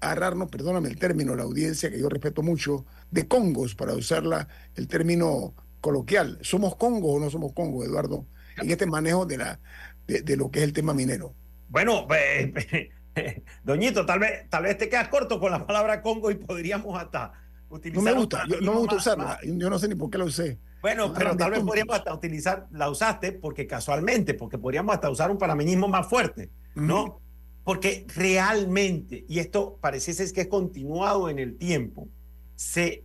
agarrarnos, 0.00 0.50
perdóname 0.50 0.88
el 0.90 0.98
término, 0.98 1.34
la 1.36 1.44
audiencia 1.44 1.90
que 1.90 1.98
yo 1.98 2.10
respeto 2.10 2.42
mucho, 2.42 2.84
de 3.10 3.26
congos, 3.28 3.74
para 3.74 3.94
usarla 3.94 4.48
el 4.74 4.88
término 4.88 5.54
coloquial. 5.80 6.38
¿Somos 6.42 6.76
congos 6.76 7.16
o 7.16 7.18
no 7.18 7.30
somos 7.30 7.52
congos, 7.54 7.86
Eduardo? 7.86 8.26
En 8.58 8.70
este 8.70 8.86
manejo 8.86 9.26
de, 9.26 9.38
la, 9.38 9.60
de, 10.06 10.22
de 10.22 10.36
lo 10.36 10.50
que 10.50 10.58
es 10.60 10.64
el 10.64 10.72
tema 10.72 10.92
minero. 10.94 11.34
Bueno, 11.68 12.06
eh, 12.14 12.90
Doñito, 13.64 14.06
tal 14.06 14.18
vez, 14.20 14.48
tal 14.48 14.64
vez 14.64 14.78
te 14.78 14.88
quedas 14.88 15.08
corto 15.08 15.38
con 15.38 15.50
la 15.52 15.66
palabra 15.66 16.00
Congo 16.02 16.30
y 16.30 16.34
podríamos 16.36 16.98
hasta 17.00 17.32
utilizar. 17.68 18.02
No 18.04 18.10
me 18.10 18.16
gusta, 18.16 18.44
yo, 18.48 18.60
no 18.60 18.72
me 18.72 18.78
gusta 18.78 18.94
más- 18.96 19.06
usarla. 19.06 19.24
más- 19.24 19.38
Yo 19.44 19.70
no 19.70 19.78
sé 19.78 19.88
ni 19.88 19.94
por 19.94 20.10
qué 20.10 20.18
la 20.18 20.24
usé. 20.24 20.58
Bueno, 20.80 21.08
No 21.08 21.14
pero 21.14 21.36
tal 21.36 21.50
vez 21.52 21.60
podríamos 21.60 21.94
hasta 21.96 22.12
utilizar, 22.12 22.66
la 22.72 22.90
usaste 22.90 23.32
porque 23.32 23.66
casualmente, 23.66 24.34
porque 24.34 24.58
podríamos 24.58 24.94
hasta 24.94 25.10
usar 25.10 25.30
un 25.30 25.38
panameñismo 25.38 25.86
más 25.88 26.08
fuerte, 26.08 26.50
¿no? 26.74 27.20
Porque 27.64 28.04
realmente, 28.16 29.24
y 29.28 29.38
esto 29.38 29.78
pareciese 29.80 30.32
que 30.32 30.40
es 30.42 30.48
continuado 30.48 31.28
en 31.28 31.38
el 31.38 31.56
tiempo, 31.56 32.08
se 32.56 33.04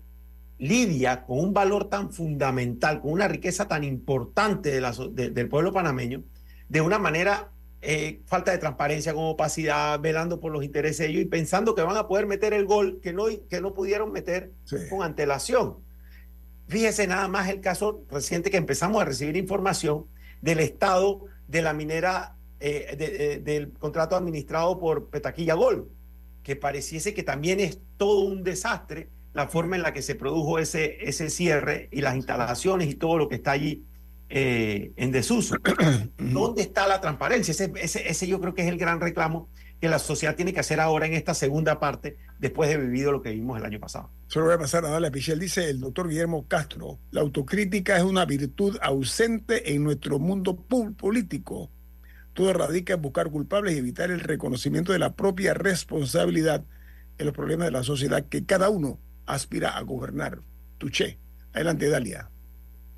lidia 0.59 1.23
con 1.25 1.39
un 1.39 1.53
valor 1.53 1.85
tan 1.89 2.11
fundamental, 2.11 2.99
con 3.01 3.11
una 3.11 3.27
riqueza 3.27 3.67
tan 3.67 3.83
importante 3.83 4.71
de 4.71 4.81
la 4.81 4.93
so- 4.93 5.09
de- 5.09 5.29
del 5.29 5.49
pueblo 5.49 5.71
panameño, 5.71 6.23
de 6.69 6.81
una 6.81 6.99
manera 6.99 7.51
eh, 7.81 8.21
falta 8.25 8.51
de 8.51 8.57
transparencia, 8.57 9.13
con 9.13 9.25
opacidad, 9.25 9.99
velando 9.99 10.39
por 10.39 10.51
los 10.51 10.63
intereses 10.63 10.97
de 10.97 11.07
ellos 11.11 11.21
y 11.21 11.25
pensando 11.25 11.75
que 11.75 11.83
van 11.83 11.95
a 11.95 12.07
poder 12.07 12.25
meter 12.25 12.51
el 12.53 12.65
gol 12.65 12.99
que 13.03 13.13
no, 13.13 13.25
que 13.47 13.61
no 13.61 13.75
pudieron 13.75 14.11
meter 14.11 14.51
Sí. 14.65 14.77
con 14.89 15.03
antelación. 15.03 15.77
Fíjese 16.67 17.05
nada 17.07 17.27
más 17.27 17.49
el 17.49 17.61
caso 17.61 18.03
reciente 18.09 18.49
que 18.49 18.57
empezamos 18.57 18.99
a 19.01 19.05
recibir 19.05 19.37
información 19.37 20.05
del 20.41 20.59
estado 20.59 21.25
de 21.47 21.61
la 21.61 21.73
minera, 21.73 22.35
eh, 22.59 22.95
de- 22.97 23.33
eh, 23.33 23.39
del 23.39 23.71
contrato 23.73 24.15
administrado 24.15 24.79
por 24.79 25.09
Petaquilla 25.09 25.53
Gold, 25.53 25.85
que 26.41 26.55
pareciese 26.55 27.13
que 27.13 27.21
también 27.23 27.59
es 27.59 27.79
todo 27.97 28.21
un 28.21 28.43
desastre 28.43 29.09
la 29.37 29.47
forma 29.47 29.75
en 29.75 29.83
la 29.83 29.93
que 29.93 30.01
se 30.01 30.15
produjo 30.15 30.57
ese, 30.57 30.97
ese 31.07 31.29
cierre 31.29 31.89
y 31.91 32.01
las 32.01 32.15
instalaciones 32.15 32.89
y 32.89 32.95
todo 32.95 33.19
lo 33.19 33.29
que 33.29 33.35
está 33.35 33.51
allí 33.51 33.85
eh, 34.29 34.93
en 34.95 35.11
desuso. 35.11 35.55
¿Dónde 36.17 36.63
está 36.63 36.87
la 36.87 36.99
transparencia? 36.99 37.51
Ese, 37.51 37.71
ese, 37.75 38.09
ese 38.09 38.27
yo 38.27 38.41
creo 38.41 38.55
que 38.55 38.63
es 38.63 38.67
el 38.67 38.79
gran 38.79 38.99
reclamo 38.99 39.47
que 39.79 39.89
la 39.89 39.99
sociedad 39.99 40.35
tiene 40.35 40.53
que 40.53 40.59
hacer 40.59 40.79
ahora 40.79 41.05
en 41.05 41.13
esta 41.13 41.35
segunda 41.35 41.79
parte, 41.79 42.17
después 42.39 42.67
de 42.67 42.77
vivido 42.77 43.11
lo 43.11 43.21
que 43.21 43.29
vimos 43.29 43.59
el 43.59 43.65
año 43.65 43.79
pasado. 43.79 44.09
Solo 44.25 44.47
voy 44.47 44.55
a 44.55 44.57
pasar 44.57 44.83
a 44.85 44.89
darle 44.89 45.09
a 45.09 45.11
Pichel. 45.11 45.39
Dice 45.39 45.69
el 45.69 45.81
doctor 45.81 46.09
Guillermo 46.09 46.47
Castro, 46.47 46.97
la 47.11 47.21
autocrítica 47.21 47.95
es 47.95 48.03
una 48.03 48.25
virtud 48.25 48.75
ausente 48.81 49.71
en 49.71 49.83
nuestro 49.83 50.17
mundo 50.17 50.55
político. 50.55 51.69
Todo 52.33 52.53
radica 52.53 52.95
en 52.95 53.03
buscar 53.03 53.29
culpables 53.29 53.75
y 53.75 53.77
evitar 53.77 54.09
el 54.09 54.21
reconocimiento 54.21 54.93
de 54.93 54.99
la 54.99 55.13
propia 55.13 55.53
responsabilidad 55.53 56.65
en 57.19 57.25
los 57.27 57.35
problemas 57.35 57.67
de 57.67 57.71
la 57.71 57.83
sociedad 57.83 58.25
que 58.25 58.43
cada 58.43 58.69
uno 58.69 58.99
aspira 59.27 59.77
a 59.77 59.81
gobernar. 59.81 60.41
Tuché. 60.79 61.19
Adelante, 61.53 61.89
Dalia. 61.89 62.29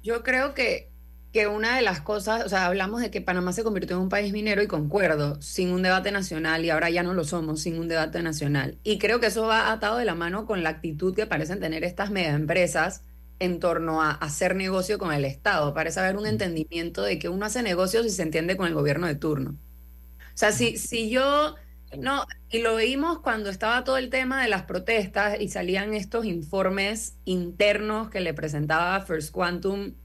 Yo 0.01 0.23
creo 0.23 0.53
que 0.53 0.89
que 1.32 1.47
una 1.47 1.75
de 1.75 1.84
las 1.84 2.01
cosas, 2.01 2.43
o 2.45 2.49
sea, 2.49 2.65
hablamos 2.65 3.01
de 3.01 3.11
que 3.11 3.21
Panamá 3.21 3.53
se 3.53 3.63
convirtió 3.63 3.95
en 3.95 4.03
un 4.03 4.09
país 4.09 4.34
minero 4.34 4.63
y 4.63 4.67
concuerdo, 4.67 5.39
sin 5.41 5.71
un 5.71 5.84
debate 5.84 6.11
nacional 6.11 6.65
y 6.65 6.71
ahora 6.71 6.89
ya 6.89 7.03
no 7.03 7.13
lo 7.13 7.23
somos, 7.23 7.61
sin 7.61 7.77
un 7.80 7.88
debate 7.88 8.23
nacional. 8.23 8.80
Y 8.84 8.97
creo 8.97 9.19
que 9.19 9.27
eso 9.27 9.45
va 9.45 9.71
atado 9.71 9.97
de 9.97 10.05
la 10.05 10.15
mano 10.15 10.45
con 10.47 10.63
la 10.63 10.69
actitud 10.69 11.15
que 11.15 11.27
parecen 11.27 11.59
tener 11.59 11.84
estas 11.84 12.09
mega 12.09 12.32
empresas 12.32 13.03
en 13.38 13.59
torno 13.59 14.01
a 14.01 14.11
hacer 14.11 14.55
negocio 14.55 14.97
con 14.97 15.13
el 15.13 15.23
Estado. 15.23 15.73
Parece 15.73 15.99
haber 15.99 16.17
un 16.17 16.25
entendimiento 16.25 17.03
de 17.03 17.19
que 17.19 17.30
uno 17.30 17.45
hace 17.45 17.61
negocio 17.61 18.03
si 18.03 18.09
se 18.09 18.23
entiende 18.23 18.57
con 18.57 18.67
el 18.67 18.73
gobierno 18.73 19.07
de 19.07 19.15
turno. 19.15 19.51
O 19.51 20.38
sea, 20.39 20.51
si, 20.51 20.77
si 20.77 21.09
yo, 21.09 21.55
no, 21.97 22.25
y 22.49 22.61
lo 22.61 22.75
vimos 22.75 23.19
cuando 23.19 23.49
estaba 23.49 23.83
todo 23.83 23.97
el 23.97 24.09
tema 24.09 24.41
de 24.41 24.49
las 24.49 24.63
protestas 24.63 25.39
y 25.39 25.49
salían 25.49 25.93
estos 25.93 26.25
informes 26.25 27.17
internos 27.25 28.09
que 28.09 28.19
le 28.19 28.33
presentaba 28.33 29.01
First 29.01 29.31
Quantum 29.31 29.95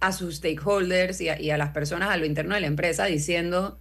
a 0.00 0.12
sus 0.12 0.36
stakeholders 0.36 1.20
y 1.20 1.28
a, 1.50 1.56
las 1.56 1.70
personas 1.70 2.10
a 2.10 2.16
lo 2.16 2.26
interno 2.26 2.54
de 2.54 2.60
la 2.60 2.66
empresa 2.66 3.06
diciendo, 3.06 3.80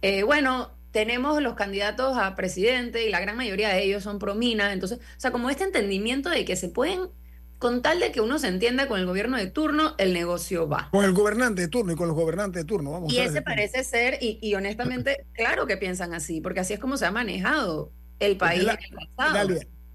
eh, 0.00 0.22
bueno, 0.22 0.76
tenemos 0.90 1.42
los 1.42 1.54
candidatos 1.54 2.16
a 2.16 2.34
presidente 2.34 3.06
y 3.06 3.10
la 3.10 3.20
gran 3.20 3.36
mayoría 3.36 3.68
de 3.68 3.82
ellos 3.82 4.02
son 4.02 4.18
promina, 4.18 4.72
entonces, 4.72 4.98
o 4.98 5.20
sea, 5.20 5.32
como 5.32 5.50
este 5.50 5.64
entendimiento 5.64 6.30
de 6.30 6.44
que 6.44 6.56
se 6.56 6.68
pueden 6.68 7.10
con 7.58 7.80
tal 7.82 8.00
de 8.00 8.12
que 8.12 8.20
uno 8.20 8.38
se 8.38 8.48
entienda 8.48 8.86
con 8.86 9.00
el 9.00 9.06
gobierno 9.06 9.36
de 9.36 9.46
turno, 9.46 9.94
el 9.98 10.12
negocio 10.12 10.68
va. 10.68 10.88
Con 10.90 11.04
el 11.04 11.12
gobernante 11.12 11.62
de 11.62 11.68
turno 11.68 11.92
y 11.92 11.96
con 11.96 12.08
los 12.08 12.16
gobernantes 12.16 12.62
de 12.62 12.66
turno, 12.66 12.92
vamos. 12.92 13.12
Y 13.12 13.18
ese 13.18 13.42
parece 13.42 13.82
ser, 13.82 14.18
y, 14.20 14.54
honestamente, 14.54 15.26
claro 15.32 15.66
que 15.66 15.76
piensan 15.76 16.12
así, 16.12 16.40
porque 16.40 16.60
así 16.60 16.74
es 16.74 16.80
como 16.80 16.96
se 16.96 17.06
ha 17.06 17.10
manejado 17.10 17.92
el 18.18 18.36
país 18.36 18.62
en 18.62 18.68
el 18.70 19.08
pasado. 19.14 19.54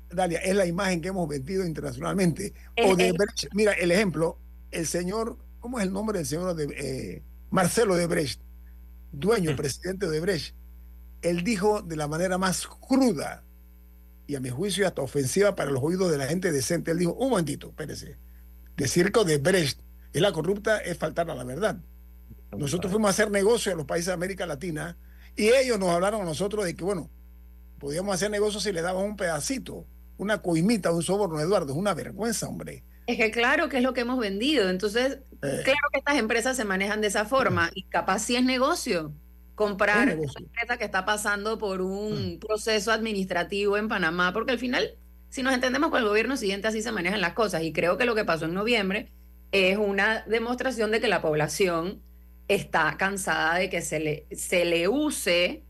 Dalia, 0.10 0.40
es 0.40 0.56
la 0.56 0.66
imagen 0.66 1.00
que 1.02 1.08
hemos 1.08 1.28
vendido 1.28 1.66
internacionalmente. 1.66 2.54
o 2.84 2.96
de 2.96 3.14
mira, 3.54 3.72
el 3.74 3.92
ejemplo, 3.92 4.38
el 4.72 4.86
señor, 4.86 5.38
¿cómo 5.60 5.80
es 5.80 5.86
el 5.86 5.94
nombre 5.94 6.18
del 6.18 6.28
señor 6.28 6.56
de 6.56 6.66
eh, 6.76 7.24
Marcelo 7.50 7.96
de 7.96 8.08
Brecht, 8.08 8.42
dueño, 9.12 9.56
presidente 9.56 10.10
de 10.10 10.20
Brecht? 10.20 10.56
Él 11.22 11.44
dijo 11.44 11.82
de 11.82 11.96
la 11.96 12.08
manera 12.08 12.38
más 12.38 12.68
cruda, 12.68 13.44
y 14.32 14.36
a 14.36 14.40
mi 14.40 14.50
juicio 14.50 14.88
hasta 14.88 15.02
ofensiva 15.02 15.56
para 15.56 15.72
los 15.72 15.84
oídos 15.84 16.10
de 16.10 16.18
la 16.18 16.26
gente 16.26 16.54
decente. 16.54 16.92
Él 16.92 17.00
dijo, 17.00 17.14
un 17.16 17.32
momentito, 17.32 17.68
espérese, 17.68 18.18
decir 18.78 19.12
que 19.12 19.26
de 19.26 19.40
Brecht 19.40 19.82
es 20.14 20.22
la 20.22 20.32
corrupta 20.32 20.78
es 20.78 20.98
faltar 20.98 21.30
a 21.30 21.36
la 21.36 21.44
verdad. 21.44 21.78
Nosotros 22.58 22.94
fuimos 22.94 23.10
a 23.10 23.12
hacer 23.12 23.30
negocio 23.30 23.74
en 23.74 23.78
los 23.78 23.86
países 23.86 24.08
de 24.08 24.14
América 24.14 24.46
Latina 24.46 24.98
y 25.36 25.50
ellos 25.50 25.78
nos 25.78 25.90
hablaron 25.90 26.22
a 26.22 26.24
nosotros 26.24 26.64
de 26.64 26.78
que, 26.78 26.84
bueno, 26.86 27.10
podíamos 27.78 28.16
hacer 28.16 28.32
negocios 28.32 28.64
si 28.64 28.72
le 28.72 28.82
daban 28.82 29.04
un 29.04 29.18
pedacito, 29.18 29.86
una 30.16 30.42
coimita, 30.42 30.94
un 30.94 31.04
soborno, 31.04 31.42
Eduardo. 31.42 31.74
Es 31.74 31.78
una 31.78 31.94
vergüenza, 31.94 32.48
hombre. 32.48 32.86
Es 33.08 33.18
que 33.18 33.32
claro 33.32 33.68
que 33.68 33.78
es 33.78 33.84
lo 33.84 33.94
que 33.94 34.02
hemos 34.02 34.18
vendido. 34.18 34.70
Entonces, 34.70 35.20
eh. 35.42 35.62
claro 35.66 35.90
que 35.92 36.00
estas 36.00 36.16
empresas 36.16 36.56
se 36.56 36.64
manejan 36.64 37.02
de 37.02 37.08
esa 37.08 37.26
forma 37.26 37.70
y 37.76 37.84
capaz 37.84 38.20
sí 38.20 38.38
es 38.38 38.46
negocio 38.46 39.14
comprar 39.62 40.18
una 40.18 40.28
empresa 40.40 40.78
que 40.78 40.86
está 40.86 41.06
pasando 41.06 41.58
por 41.58 41.82
un 41.82 42.36
mm. 42.36 42.40
proceso 42.40 42.92
administrativo 42.92 43.78
en 43.78 43.88
Panamá, 43.88 44.34
porque 44.34 44.52
al 44.52 44.60
final, 44.60 44.96
si 45.30 45.44
nos 45.44 45.54
entendemos 45.54 45.92
con 45.92 46.02
el 46.02 46.08
gobierno 46.08 46.36
siguiente, 46.36 46.68
así 46.68 46.82
se 46.82 46.92
manejan 46.92 47.22
las 47.22 47.34
cosas. 47.34 47.62
Y 47.64 47.72
creo 47.72 47.98
que 47.98 48.06
lo 48.06 48.16
que 48.16 48.26
pasó 48.26 48.46
en 48.46 48.56
noviembre 48.56 49.12
es 49.52 49.78
una 49.78 50.24
demostración 50.28 50.90
de 50.92 51.00
que 51.00 51.08
la 51.08 51.22
población 51.22 52.02
está 52.48 52.98
cansada 52.98 53.56
de 53.56 53.70
que 53.70 53.82
se 53.82 54.00
le, 54.00 54.26
se 54.32 54.66
le 54.66 54.88
use 54.88 55.64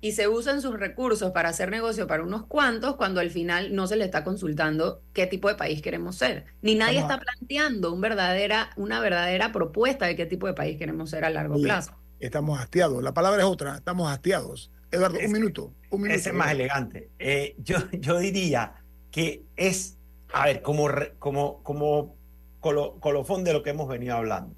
y 0.00 0.12
se 0.12 0.28
usen 0.28 0.60
sus 0.60 0.78
recursos 0.78 1.30
para 1.30 1.50
hacer 1.50 1.70
negocio 1.70 2.06
para 2.06 2.22
unos 2.22 2.46
cuantos 2.46 2.96
cuando 2.96 3.20
al 3.20 3.30
final 3.30 3.74
no 3.74 3.86
se 3.86 3.96
le 3.96 4.06
está 4.06 4.24
consultando 4.24 5.02
qué 5.12 5.26
tipo 5.26 5.48
de 5.48 5.54
país 5.54 5.82
queremos 5.82 6.16
ser. 6.16 6.46
Ni 6.62 6.74
nadie 6.74 6.98
está 6.98 7.18
planteando 7.18 7.92
un 7.92 8.00
verdadera, 8.00 8.70
una 8.76 8.98
verdadera 9.00 9.52
propuesta 9.52 10.06
de 10.06 10.16
qué 10.16 10.26
tipo 10.26 10.46
de 10.46 10.54
país 10.54 10.78
queremos 10.78 11.10
ser 11.10 11.24
a 11.24 11.30
largo 11.30 11.60
plazo 11.60 11.99
estamos 12.20 12.60
hastiados. 12.60 13.02
La 13.02 13.12
palabra 13.12 13.42
es 13.42 13.48
otra, 13.48 13.76
estamos 13.76 14.10
hastiados. 14.10 14.70
Eduardo, 14.90 15.18
un 15.24 15.32
minuto. 15.32 15.74
Un 15.90 16.02
minuto 16.02 16.18
ese 16.18 16.30
es 16.30 16.34
más 16.34 16.52
elegante. 16.52 17.10
Eh, 17.18 17.56
yo, 17.58 17.78
yo 17.92 18.18
diría 18.18 18.74
que 19.10 19.44
es, 19.56 19.98
a 20.32 20.46
ver, 20.46 20.62
como, 20.62 20.88
como, 21.18 21.62
como 21.62 22.16
colofón 22.60 23.44
de 23.44 23.52
lo 23.52 23.62
que 23.62 23.70
hemos 23.70 23.88
venido 23.88 24.16
hablando. 24.16 24.54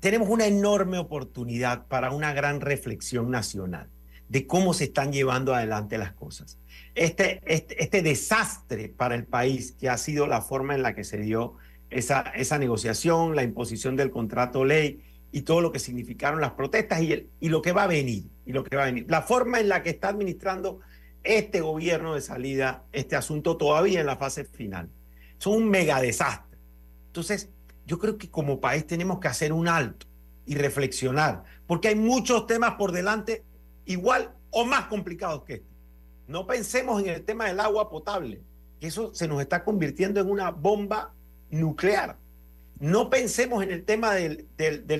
Tenemos 0.00 0.28
una 0.28 0.46
enorme 0.46 0.98
oportunidad 0.98 1.86
para 1.86 2.12
una 2.12 2.32
gran 2.32 2.60
reflexión 2.60 3.30
nacional 3.30 3.88
de 4.28 4.46
cómo 4.46 4.74
se 4.74 4.84
están 4.84 5.12
llevando 5.12 5.54
adelante 5.54 5.98
las 5.98 6.12
cosas. 6.12 6.58
Este, 6.94 7.40
este, 7.46 7.82
este 7.82 8.02
desastre 8.02 8.88
para 8.88 9.14
el 9.14 9.24
país 9.24 9.72
que 9.72 9.88
ha 9.88 9.98
sido 9.98 10.26
la 10.26 10.42
forma 10.42 10.74
en 10.74 10.82
la 10.82 10.94
que 10.94 11.04
se 11.04 11.18
dio 11.18 11.56
esa, 11.90 12.20
esa 12.34 12.58
negociación, 12.58 13.36
la 13.36 13.42
imposición 13.42 13.96
del 13.96 14.10
contrato 14.10 14.64
ley, 14.64 15.02
y 15.34 15.42
todo 15.42 15.60
lo 15.60 15.72
que 15.72 15.80
significaron 15.80 16.40
las 16.40 16.52
protestas 16.52 17.02
y, 17.02 17.12
el, 17.12 17.30
y 17.40 17.48
lo 17.48 17.60
que 17.60 17.72
va 17.72 17.82
a 17.82 17.86
venir, 17.88 18.30
y 18.46 18.52
lo 18.52 18.62
que 18.62 18.76
va 18.76 18.84
a 18.84 18.86
venir. 18.86 19.06
La 19.08 19.20
forma 19.20 19.58
en 19.58 19.68
la 19.68 19.82
que 19.82 19.90
está 19.90 20.10
administrando 20.10 20.78
este 21.24 21.60
gobierno 21.60 22.14
de 22.14 22.20
salida 22.20 22.84
este 22.92 23.16
asunto 23.16 23.56
todavía 23.56 23.98
en 23.98 24.06
la 24.06 24.16
fase 24.16 24.44
final. 24.44 24.90
Son 25.38 25.54
un 25.54 25.68
mega 25.68 26.00
desastre. 26.00 26.56
Entonces, 27.08 27.50
yo 27.84 27.98
creo 27.98 28.16
que 28.16 28.30
como 28.30 28.60
país 28.60 28.86
tenemos 28.86 29.18
que 29.18 29.26
hacer 29.26 29.52
un 29.52 29.66
alto 29.66 30.06
y 30.46 30.54
reflexionar, 30.54 31.42
porque 31.66 31.88
hay 31.88 31.96
muchos 31.96 32.46
temas 32.46 32.74
por 32.74 32.92
delante 32.92 33.42
igual 33.86 34.32
o 34.50 34.64
más 34.64 34.86
complicados 34.86 35.42
que 35.42 35.54
este. 35.54 35.66
No 36.28 36.46
pensemos 36.46 37.02
en 37.02 37.08
el 37.08 37.24
tema 37.24 37.46
del 37.46 37.58
agua 37.58 37.90
potable, 37.90 38.40
que 38.78 38.86
eso 38.86 39.12
se 39.12 39.26
nos 39.26 39.40
está 39.40 39.64
convirtiendo 39.64 40.20
en 40.20 40.30
una 40.30 40.52
bomba 40.52 41.12
nuclear. 41.50 42.18
No 42.80 43.08
pensemos 43.08 43.62
en 43.62 43.70
el 43.70 43.84
tema 43.84 44.14
del, 44.14 44.48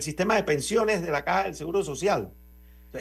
sistema 0.00 0.36
de 0.36 0.44
pensiones 0.44 1.02
de 1.02 1.10
la 1.10 1.24
Caja 1.24 1.44
del 1.44 1.54
Seguro 1.54 1.82
Social. 1.82 2.32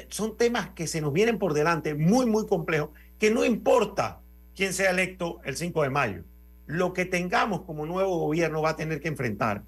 Son 0.10 0.36
temas 0.38 0.70
que 0.72 0.88
se 0.88 1.02
nos 1.02 1.14
vienen 1.14 1.38
por 1.38 1.54
delante, 1.54 1.94
muy, 1.94 2.26
muy 2.26 2.48
complejos, 2.48 2.90
que 3.20 3.30
no 3.30 3.46
importa 3.46 4.22
quién 4.56 4.74
sea 4.74 4.92
electo 4.92 5.40
el 5.46 5.56
5 5.56 5.84
de 5.84 5.90
mayo. 5.90 6.24
Lo 6.66 6.94
que 6.94 7.06
tengamos 7.06 7.62
como 7.62 7.86
nuevo 7.86 8.18
gobierno 8.18 8.62
va 8.62 8.72
a 8.72 8.76
tener 8.76 9.02
que 9.02 9.10
enfrentar 9.10 9.64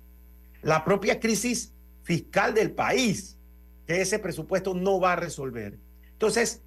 la 0.62 0.84
propia 0.84 1.20
crisis 1.20 1.74
fiscal 2.02 2.54
del 2.54 2.72
país, 2.72 3.38
que 3.86 4.02
ese 4.02 4.18
presupuesto 4.18 4.74
no 4.74 5.00
va 5.00 5.14
a 5.14 5.16
resolver. 5.16 5.78
Entonces, 6.12 6.64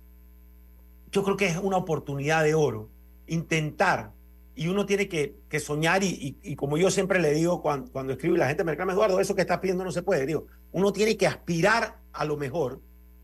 yo 1.11 1.25
creo 1.25 1.37
que 1.37 1.47
es 1.47 1.57
una 1.57 1.79
oportunidad 1.79 2.45
de 2.45 2.55
oro 2.55 2.91
intentar 3.27 4.13
y 4.59 4.67
uno 4.67 4.87
tiene 4.87 5.09
que, 5.09 5.61
soñar 5.61 6.03
y, 6.03 6.57
como 6.57 6.77
yo 6.79 6.91
siempre 6.91 7.21
le 7.21 7.33
digo 7.33 7.63
cuando, 7.63 7.93
cuando 7.93 8.15
escribo 8.15 8.35
y 8.35 8.39
la 8.39 8.49
gente 8.49 8.65
me 8.65 8.73
reclama, 8.73 8.93
Eduardo, 8.93 9.21
eso 9.21 9.37
que 9.37 9.43
estás 9.43 9.61
pidiendo 9.61 9.85
no 9.85 9.93
se 9.93 10.03
puede. 10.03 10.27
Digo, 10.27 10.49
uno 10.73 10.93
tiene 10.93 11.17
que 11.17 11.29
aspirar 11.29 11.99
a 12.13 12.25
lo 12.25 12.37
mejor, 12.37 12.81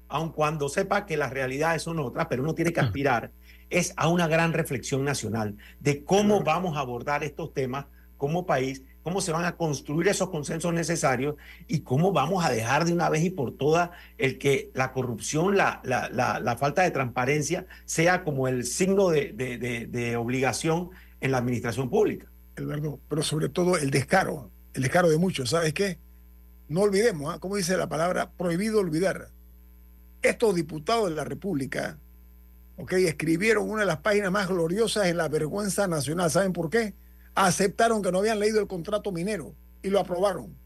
aun 0.07 0.31
cuando 0.31 0.69
sepa 0.69 1.07
que 1.07 1.17
las 1.17 1.33
realidades 1.33 1.83
son 1.83 1.99
otras, 1.99 2.29
pero 2.31 2.45
uno 2.45 2.55
tiene 2.55 2.73
que 2.73 2.79
aspirar 2.79 3.33
es 3.69 3.93
a 3.97 4.07
una 4.07 4.29
gran 4.29 4.53
reflexión 4.53 5.05
nacional 5.05 5.57
de 5.81 6.05
cómo 6.05 6.45
vamos 6.45 6.77
a 6.77 6.81
abordar 6.81 7.25
estos 7.25 7.53
temas 7.53 7.87
como 8.17 8.47
país, 8.47 8.85
cómo 9.03 9.21
se 9.21 9.33
van 9.33 9.45
a 9.45 9.57
construir 9.57 10.07
esos 10.07 10.31
consensos 10.31 10.73
necesarios 10.73 11.35
y 11.67 11.81
cómo 11.81 12.13
vamos 12.13 12.45
a 12.45 12.51
dejar 12.51 12.85
de 12.85 12.93
una 12.93 13.11
vez 13.11 13.25
y 13.25 13.31
por 13.31 13.57
todas 13.57 13.91
el 14.19 14.39
que 14.39 14.71
la 14.73 14.93
corrupción, 14.93 15.57
la, 15.57 15.81
la, 15.83 16.09
la, 16.39 16.57
falta 16.57 16.83
de 16.83 16.93
transparencia 16.93 17.67
sea 17.87 18.23
como 18.23 18.47
el 18.47 18.65
signo 18.65 19.09
de, 19.09 19.33
de, 19.33 19.59
de 19.89 20.17
obligación 20.17 20.91
en 21.21 21.31
la 21.31 21.39
administración 21.39 21.91
pública. 21.91 22.31
Eduardo, 22.57 23.01
pero 23.09 23.23
sobre 23.23 23.49
todo 23.49 23.77
el 23.77 23.91
descaro, 23.91 24.51
el 24.75 24.83
descaro 24.83 25.09
de 25.09 25.19
muchos, 25.19 25.51
¿sabes 25.51 25.73
qué? 25.73 25.99
No 26.69 26.83
olvidemos, 26.83 27.35
¿ah? 27.35 27.39
como 27.39 27.57
dice 27.57 27.77
la 27.77 27.89
palabra, 27.89 28.31
prohibido 28.31 28.81
olvidar. 28.81 29.31
Estos 30.23 30.55
diputados 30.55 31.11
de 31.11 31.17
la 31.17 31.25
República, 31.25 31.99
¿ok? 32.77 32.93
Escribieron 32.95 33.69
una 33.69 33.81
de 33.81 33.87
las 33.87 33.99
páginas 33.99 34.33
más 34.33 34.49
gloriosas 34.49 35.07
en 35.07 35.19
la 35.19 35.29
vergüenza 35.29 35.87
nacional. 35.87 36.31
¿Saben 36.31 36.53
por 36.53 36.71
qué? 36.71 36.95
Aceptaron 37.35 38.03
que 38.03 38.11
no 38.11 38.21
habían 38.21 38.41
leído 38.41 38.61
el 38.61 38.67
contrato 38.67 39.13
minero 39.13 39.55
y 39.83 39.91
lo 39.91 40.01
aprobaron. 40.01 40.57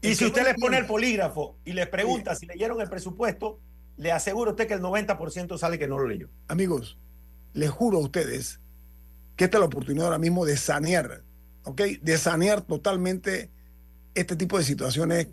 Y 0.00 0.14
si 0.16 0.26
usted 0.26 0.44
les 0.44 0.54
pone 0.54 0.78
el 0.78 0.86
polígrafo 0.86 1.56
y 1.64 1.72
les 1.72 1.88
pregunta 1.88 2.34
si 2.34 2.46
leyeron 2.46 2.80
el 2.80 2.90
presupuesto, 2.90 3.60
le 3.96 4.12
aseguro 4.12 4.50
a 4.50 4.52
usted 4.52 4.66
que 4.66 4.74
el 4.74 4.82
90% 4.82 5.56
sale 5.56 5.78
que 5.78 5.88
no 5.88 5.98
lo 5.98 6.08
leyó. 6.08 6.28
Amigos, 6.48 6.98
les 7.52 7.70
juro 7.70 7.98
a 7.98 8.00
ustedes 8.00 8.60
que 9.36 9.44
esta 9.44 9.58
es 9.58 9.60
la 9.60 9.66
oportunidad 9.66 10.06
ahora 10.06 10.18
mismo 10.18 10.44
de 10.44 10.56
sanear, 10.56 11.22
¿ok? 11.64 11.80
De 12.02 12.18
sanear 12.18 12.62
totalmente 12.62 13.50
este 14.14 14.36
tipo 14.36 14.58
de 14.58 14.64
situaciones 14.64 15.28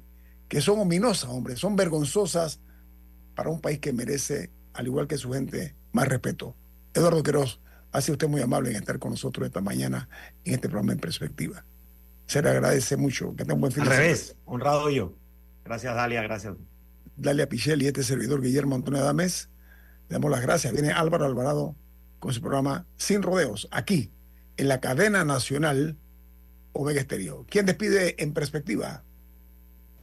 que 0.47 0.61
son 0.61 0.79
ominosas, 0.79 1.29
hombre, 1.29 1.55
son 1.55 1.75
vergonzosas 1.75 2.59
para 3.35 3.49
un 3.49 3.61
país 3.61 3.79
que 3.79 3.93
merece, 3.93 4.51
al 4.73 4.87
igual 4.87 5.07
que 5.07 5.17
su 5.17 5.31
gente, 5.31 5.75
más 5.91 6.07
respeto. 6.07 6.55
Eduardo 6.93 7.23
Queroz, 7.23 7.61
ha 7.91 8.01
sido 8.01 8.13
usted 8.13 8.27
muy 8.27 8.41
amable 8.41 8.69
en 8.71 8.77
estar 8.77 8.99
con 8.99 9.11
nosotros 9.11 9.45
esta 9.45 9.61
mañana 9.61 10.09
en 10.43 10.53
este 10.53 10.67
programa 10.67 10.93
en 10.93 10.99
perspectiva. 10.99 11.65
Se 12.25 12.41
le 12.41 12.49
agradece 12.49 12.97
mucho. 12.97 13.35
Que 13.35 13.43
tenga 13.43 13.55
un 13.55 13.61
buen 13.61 13.73
fin 13.73 13.83
Al 13.83 13.89
revés, 13.89 14.35
honrado 14.45 14.89
yo. 14.89 15.13
Gracias, 15.65 15.93
Dalia, 15.93 16.21
gracias. 16.21 16.55
Dalia 17.17 17.47
Pichel 17.47 17.81
y 17.81 17.87
este 17.87 18.03
servidor 18.03 18.41
Guillermo 18.41 18.75
Antonio 18.75 19.01
Adames. 19.01 19.49
Le 20.07 20.13
damos 20.13 20.31
las 20.31 20.41
gracias. 20.41 20.73
Viene 20.73 20.91
Álvaro 20.91 21.25
Alvarado 21.25 21.75
con 22.21 22.33
su 22.33 22.39
programa 22.39 22.85
Sin 22.95 23.23
Rodeos, 23.23 23.67
aquí, 23.71 24.11
en 24.55 24.69
la 24.69 24.79
cadena 24.79 25.25
nacional 25.25 25.97
Omega 26.71 27.01
Estéreo. 27.01 27.45
¿Quién 27.49 27.65
despide 27.65 28.15
en 28.23 28.33
perspectiva? 28.33 29.03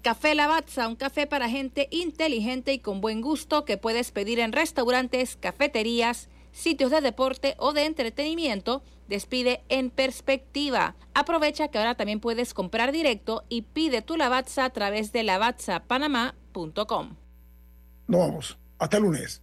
Café 0.03 0.35
Lavazza, 0.35 0.89
un 0.89 0.97
café 0.97 1.27
para 1.27 1.49
gente 1.49 1.89
inteligente 1.91 2.73
y 2.73 2.81
con 2.81 3.01
buen 3.01 3.21
gusto 3.21 3.65
que 3.65 3.79
puedes 3.79 4.11
pedir 4.11 4.41
en 4.41 4.53
restaurantes, 4.53 5.37
cafeterías, 5.37 6.29
sitios 6.53 6.91
de 6.91 7.01
deporte 7.01 7.55
o 7.59 7.73
de 7.73 7.85
entretenimiento. 7.87 8.83
Despide 9.09 9.63
en 9.69 9.91
perspectiva. 9.91 10.97
Aprovecha 11.15 11.69
que 11.69 11.79
ahora 11.79 11.95
también 11.95 12.21
puedes 12.21 12.53
comprar 12.53 12.93
directo 12.93 13.45
y 13.49 13.63
pide 13.63 14.03
tu 14.03 14.17
Lavazza 14.17 14.65
a 14.65 14.71
través 14.71 15.13
de 15.13 15.23
lavazzapanamá.com. 15.23 17.17
Nos 18.07 18.21
vamos. 18.21 18.59
Hasta 18.79 18.97
el 18.97 19.05
lunes. 19.05 19.43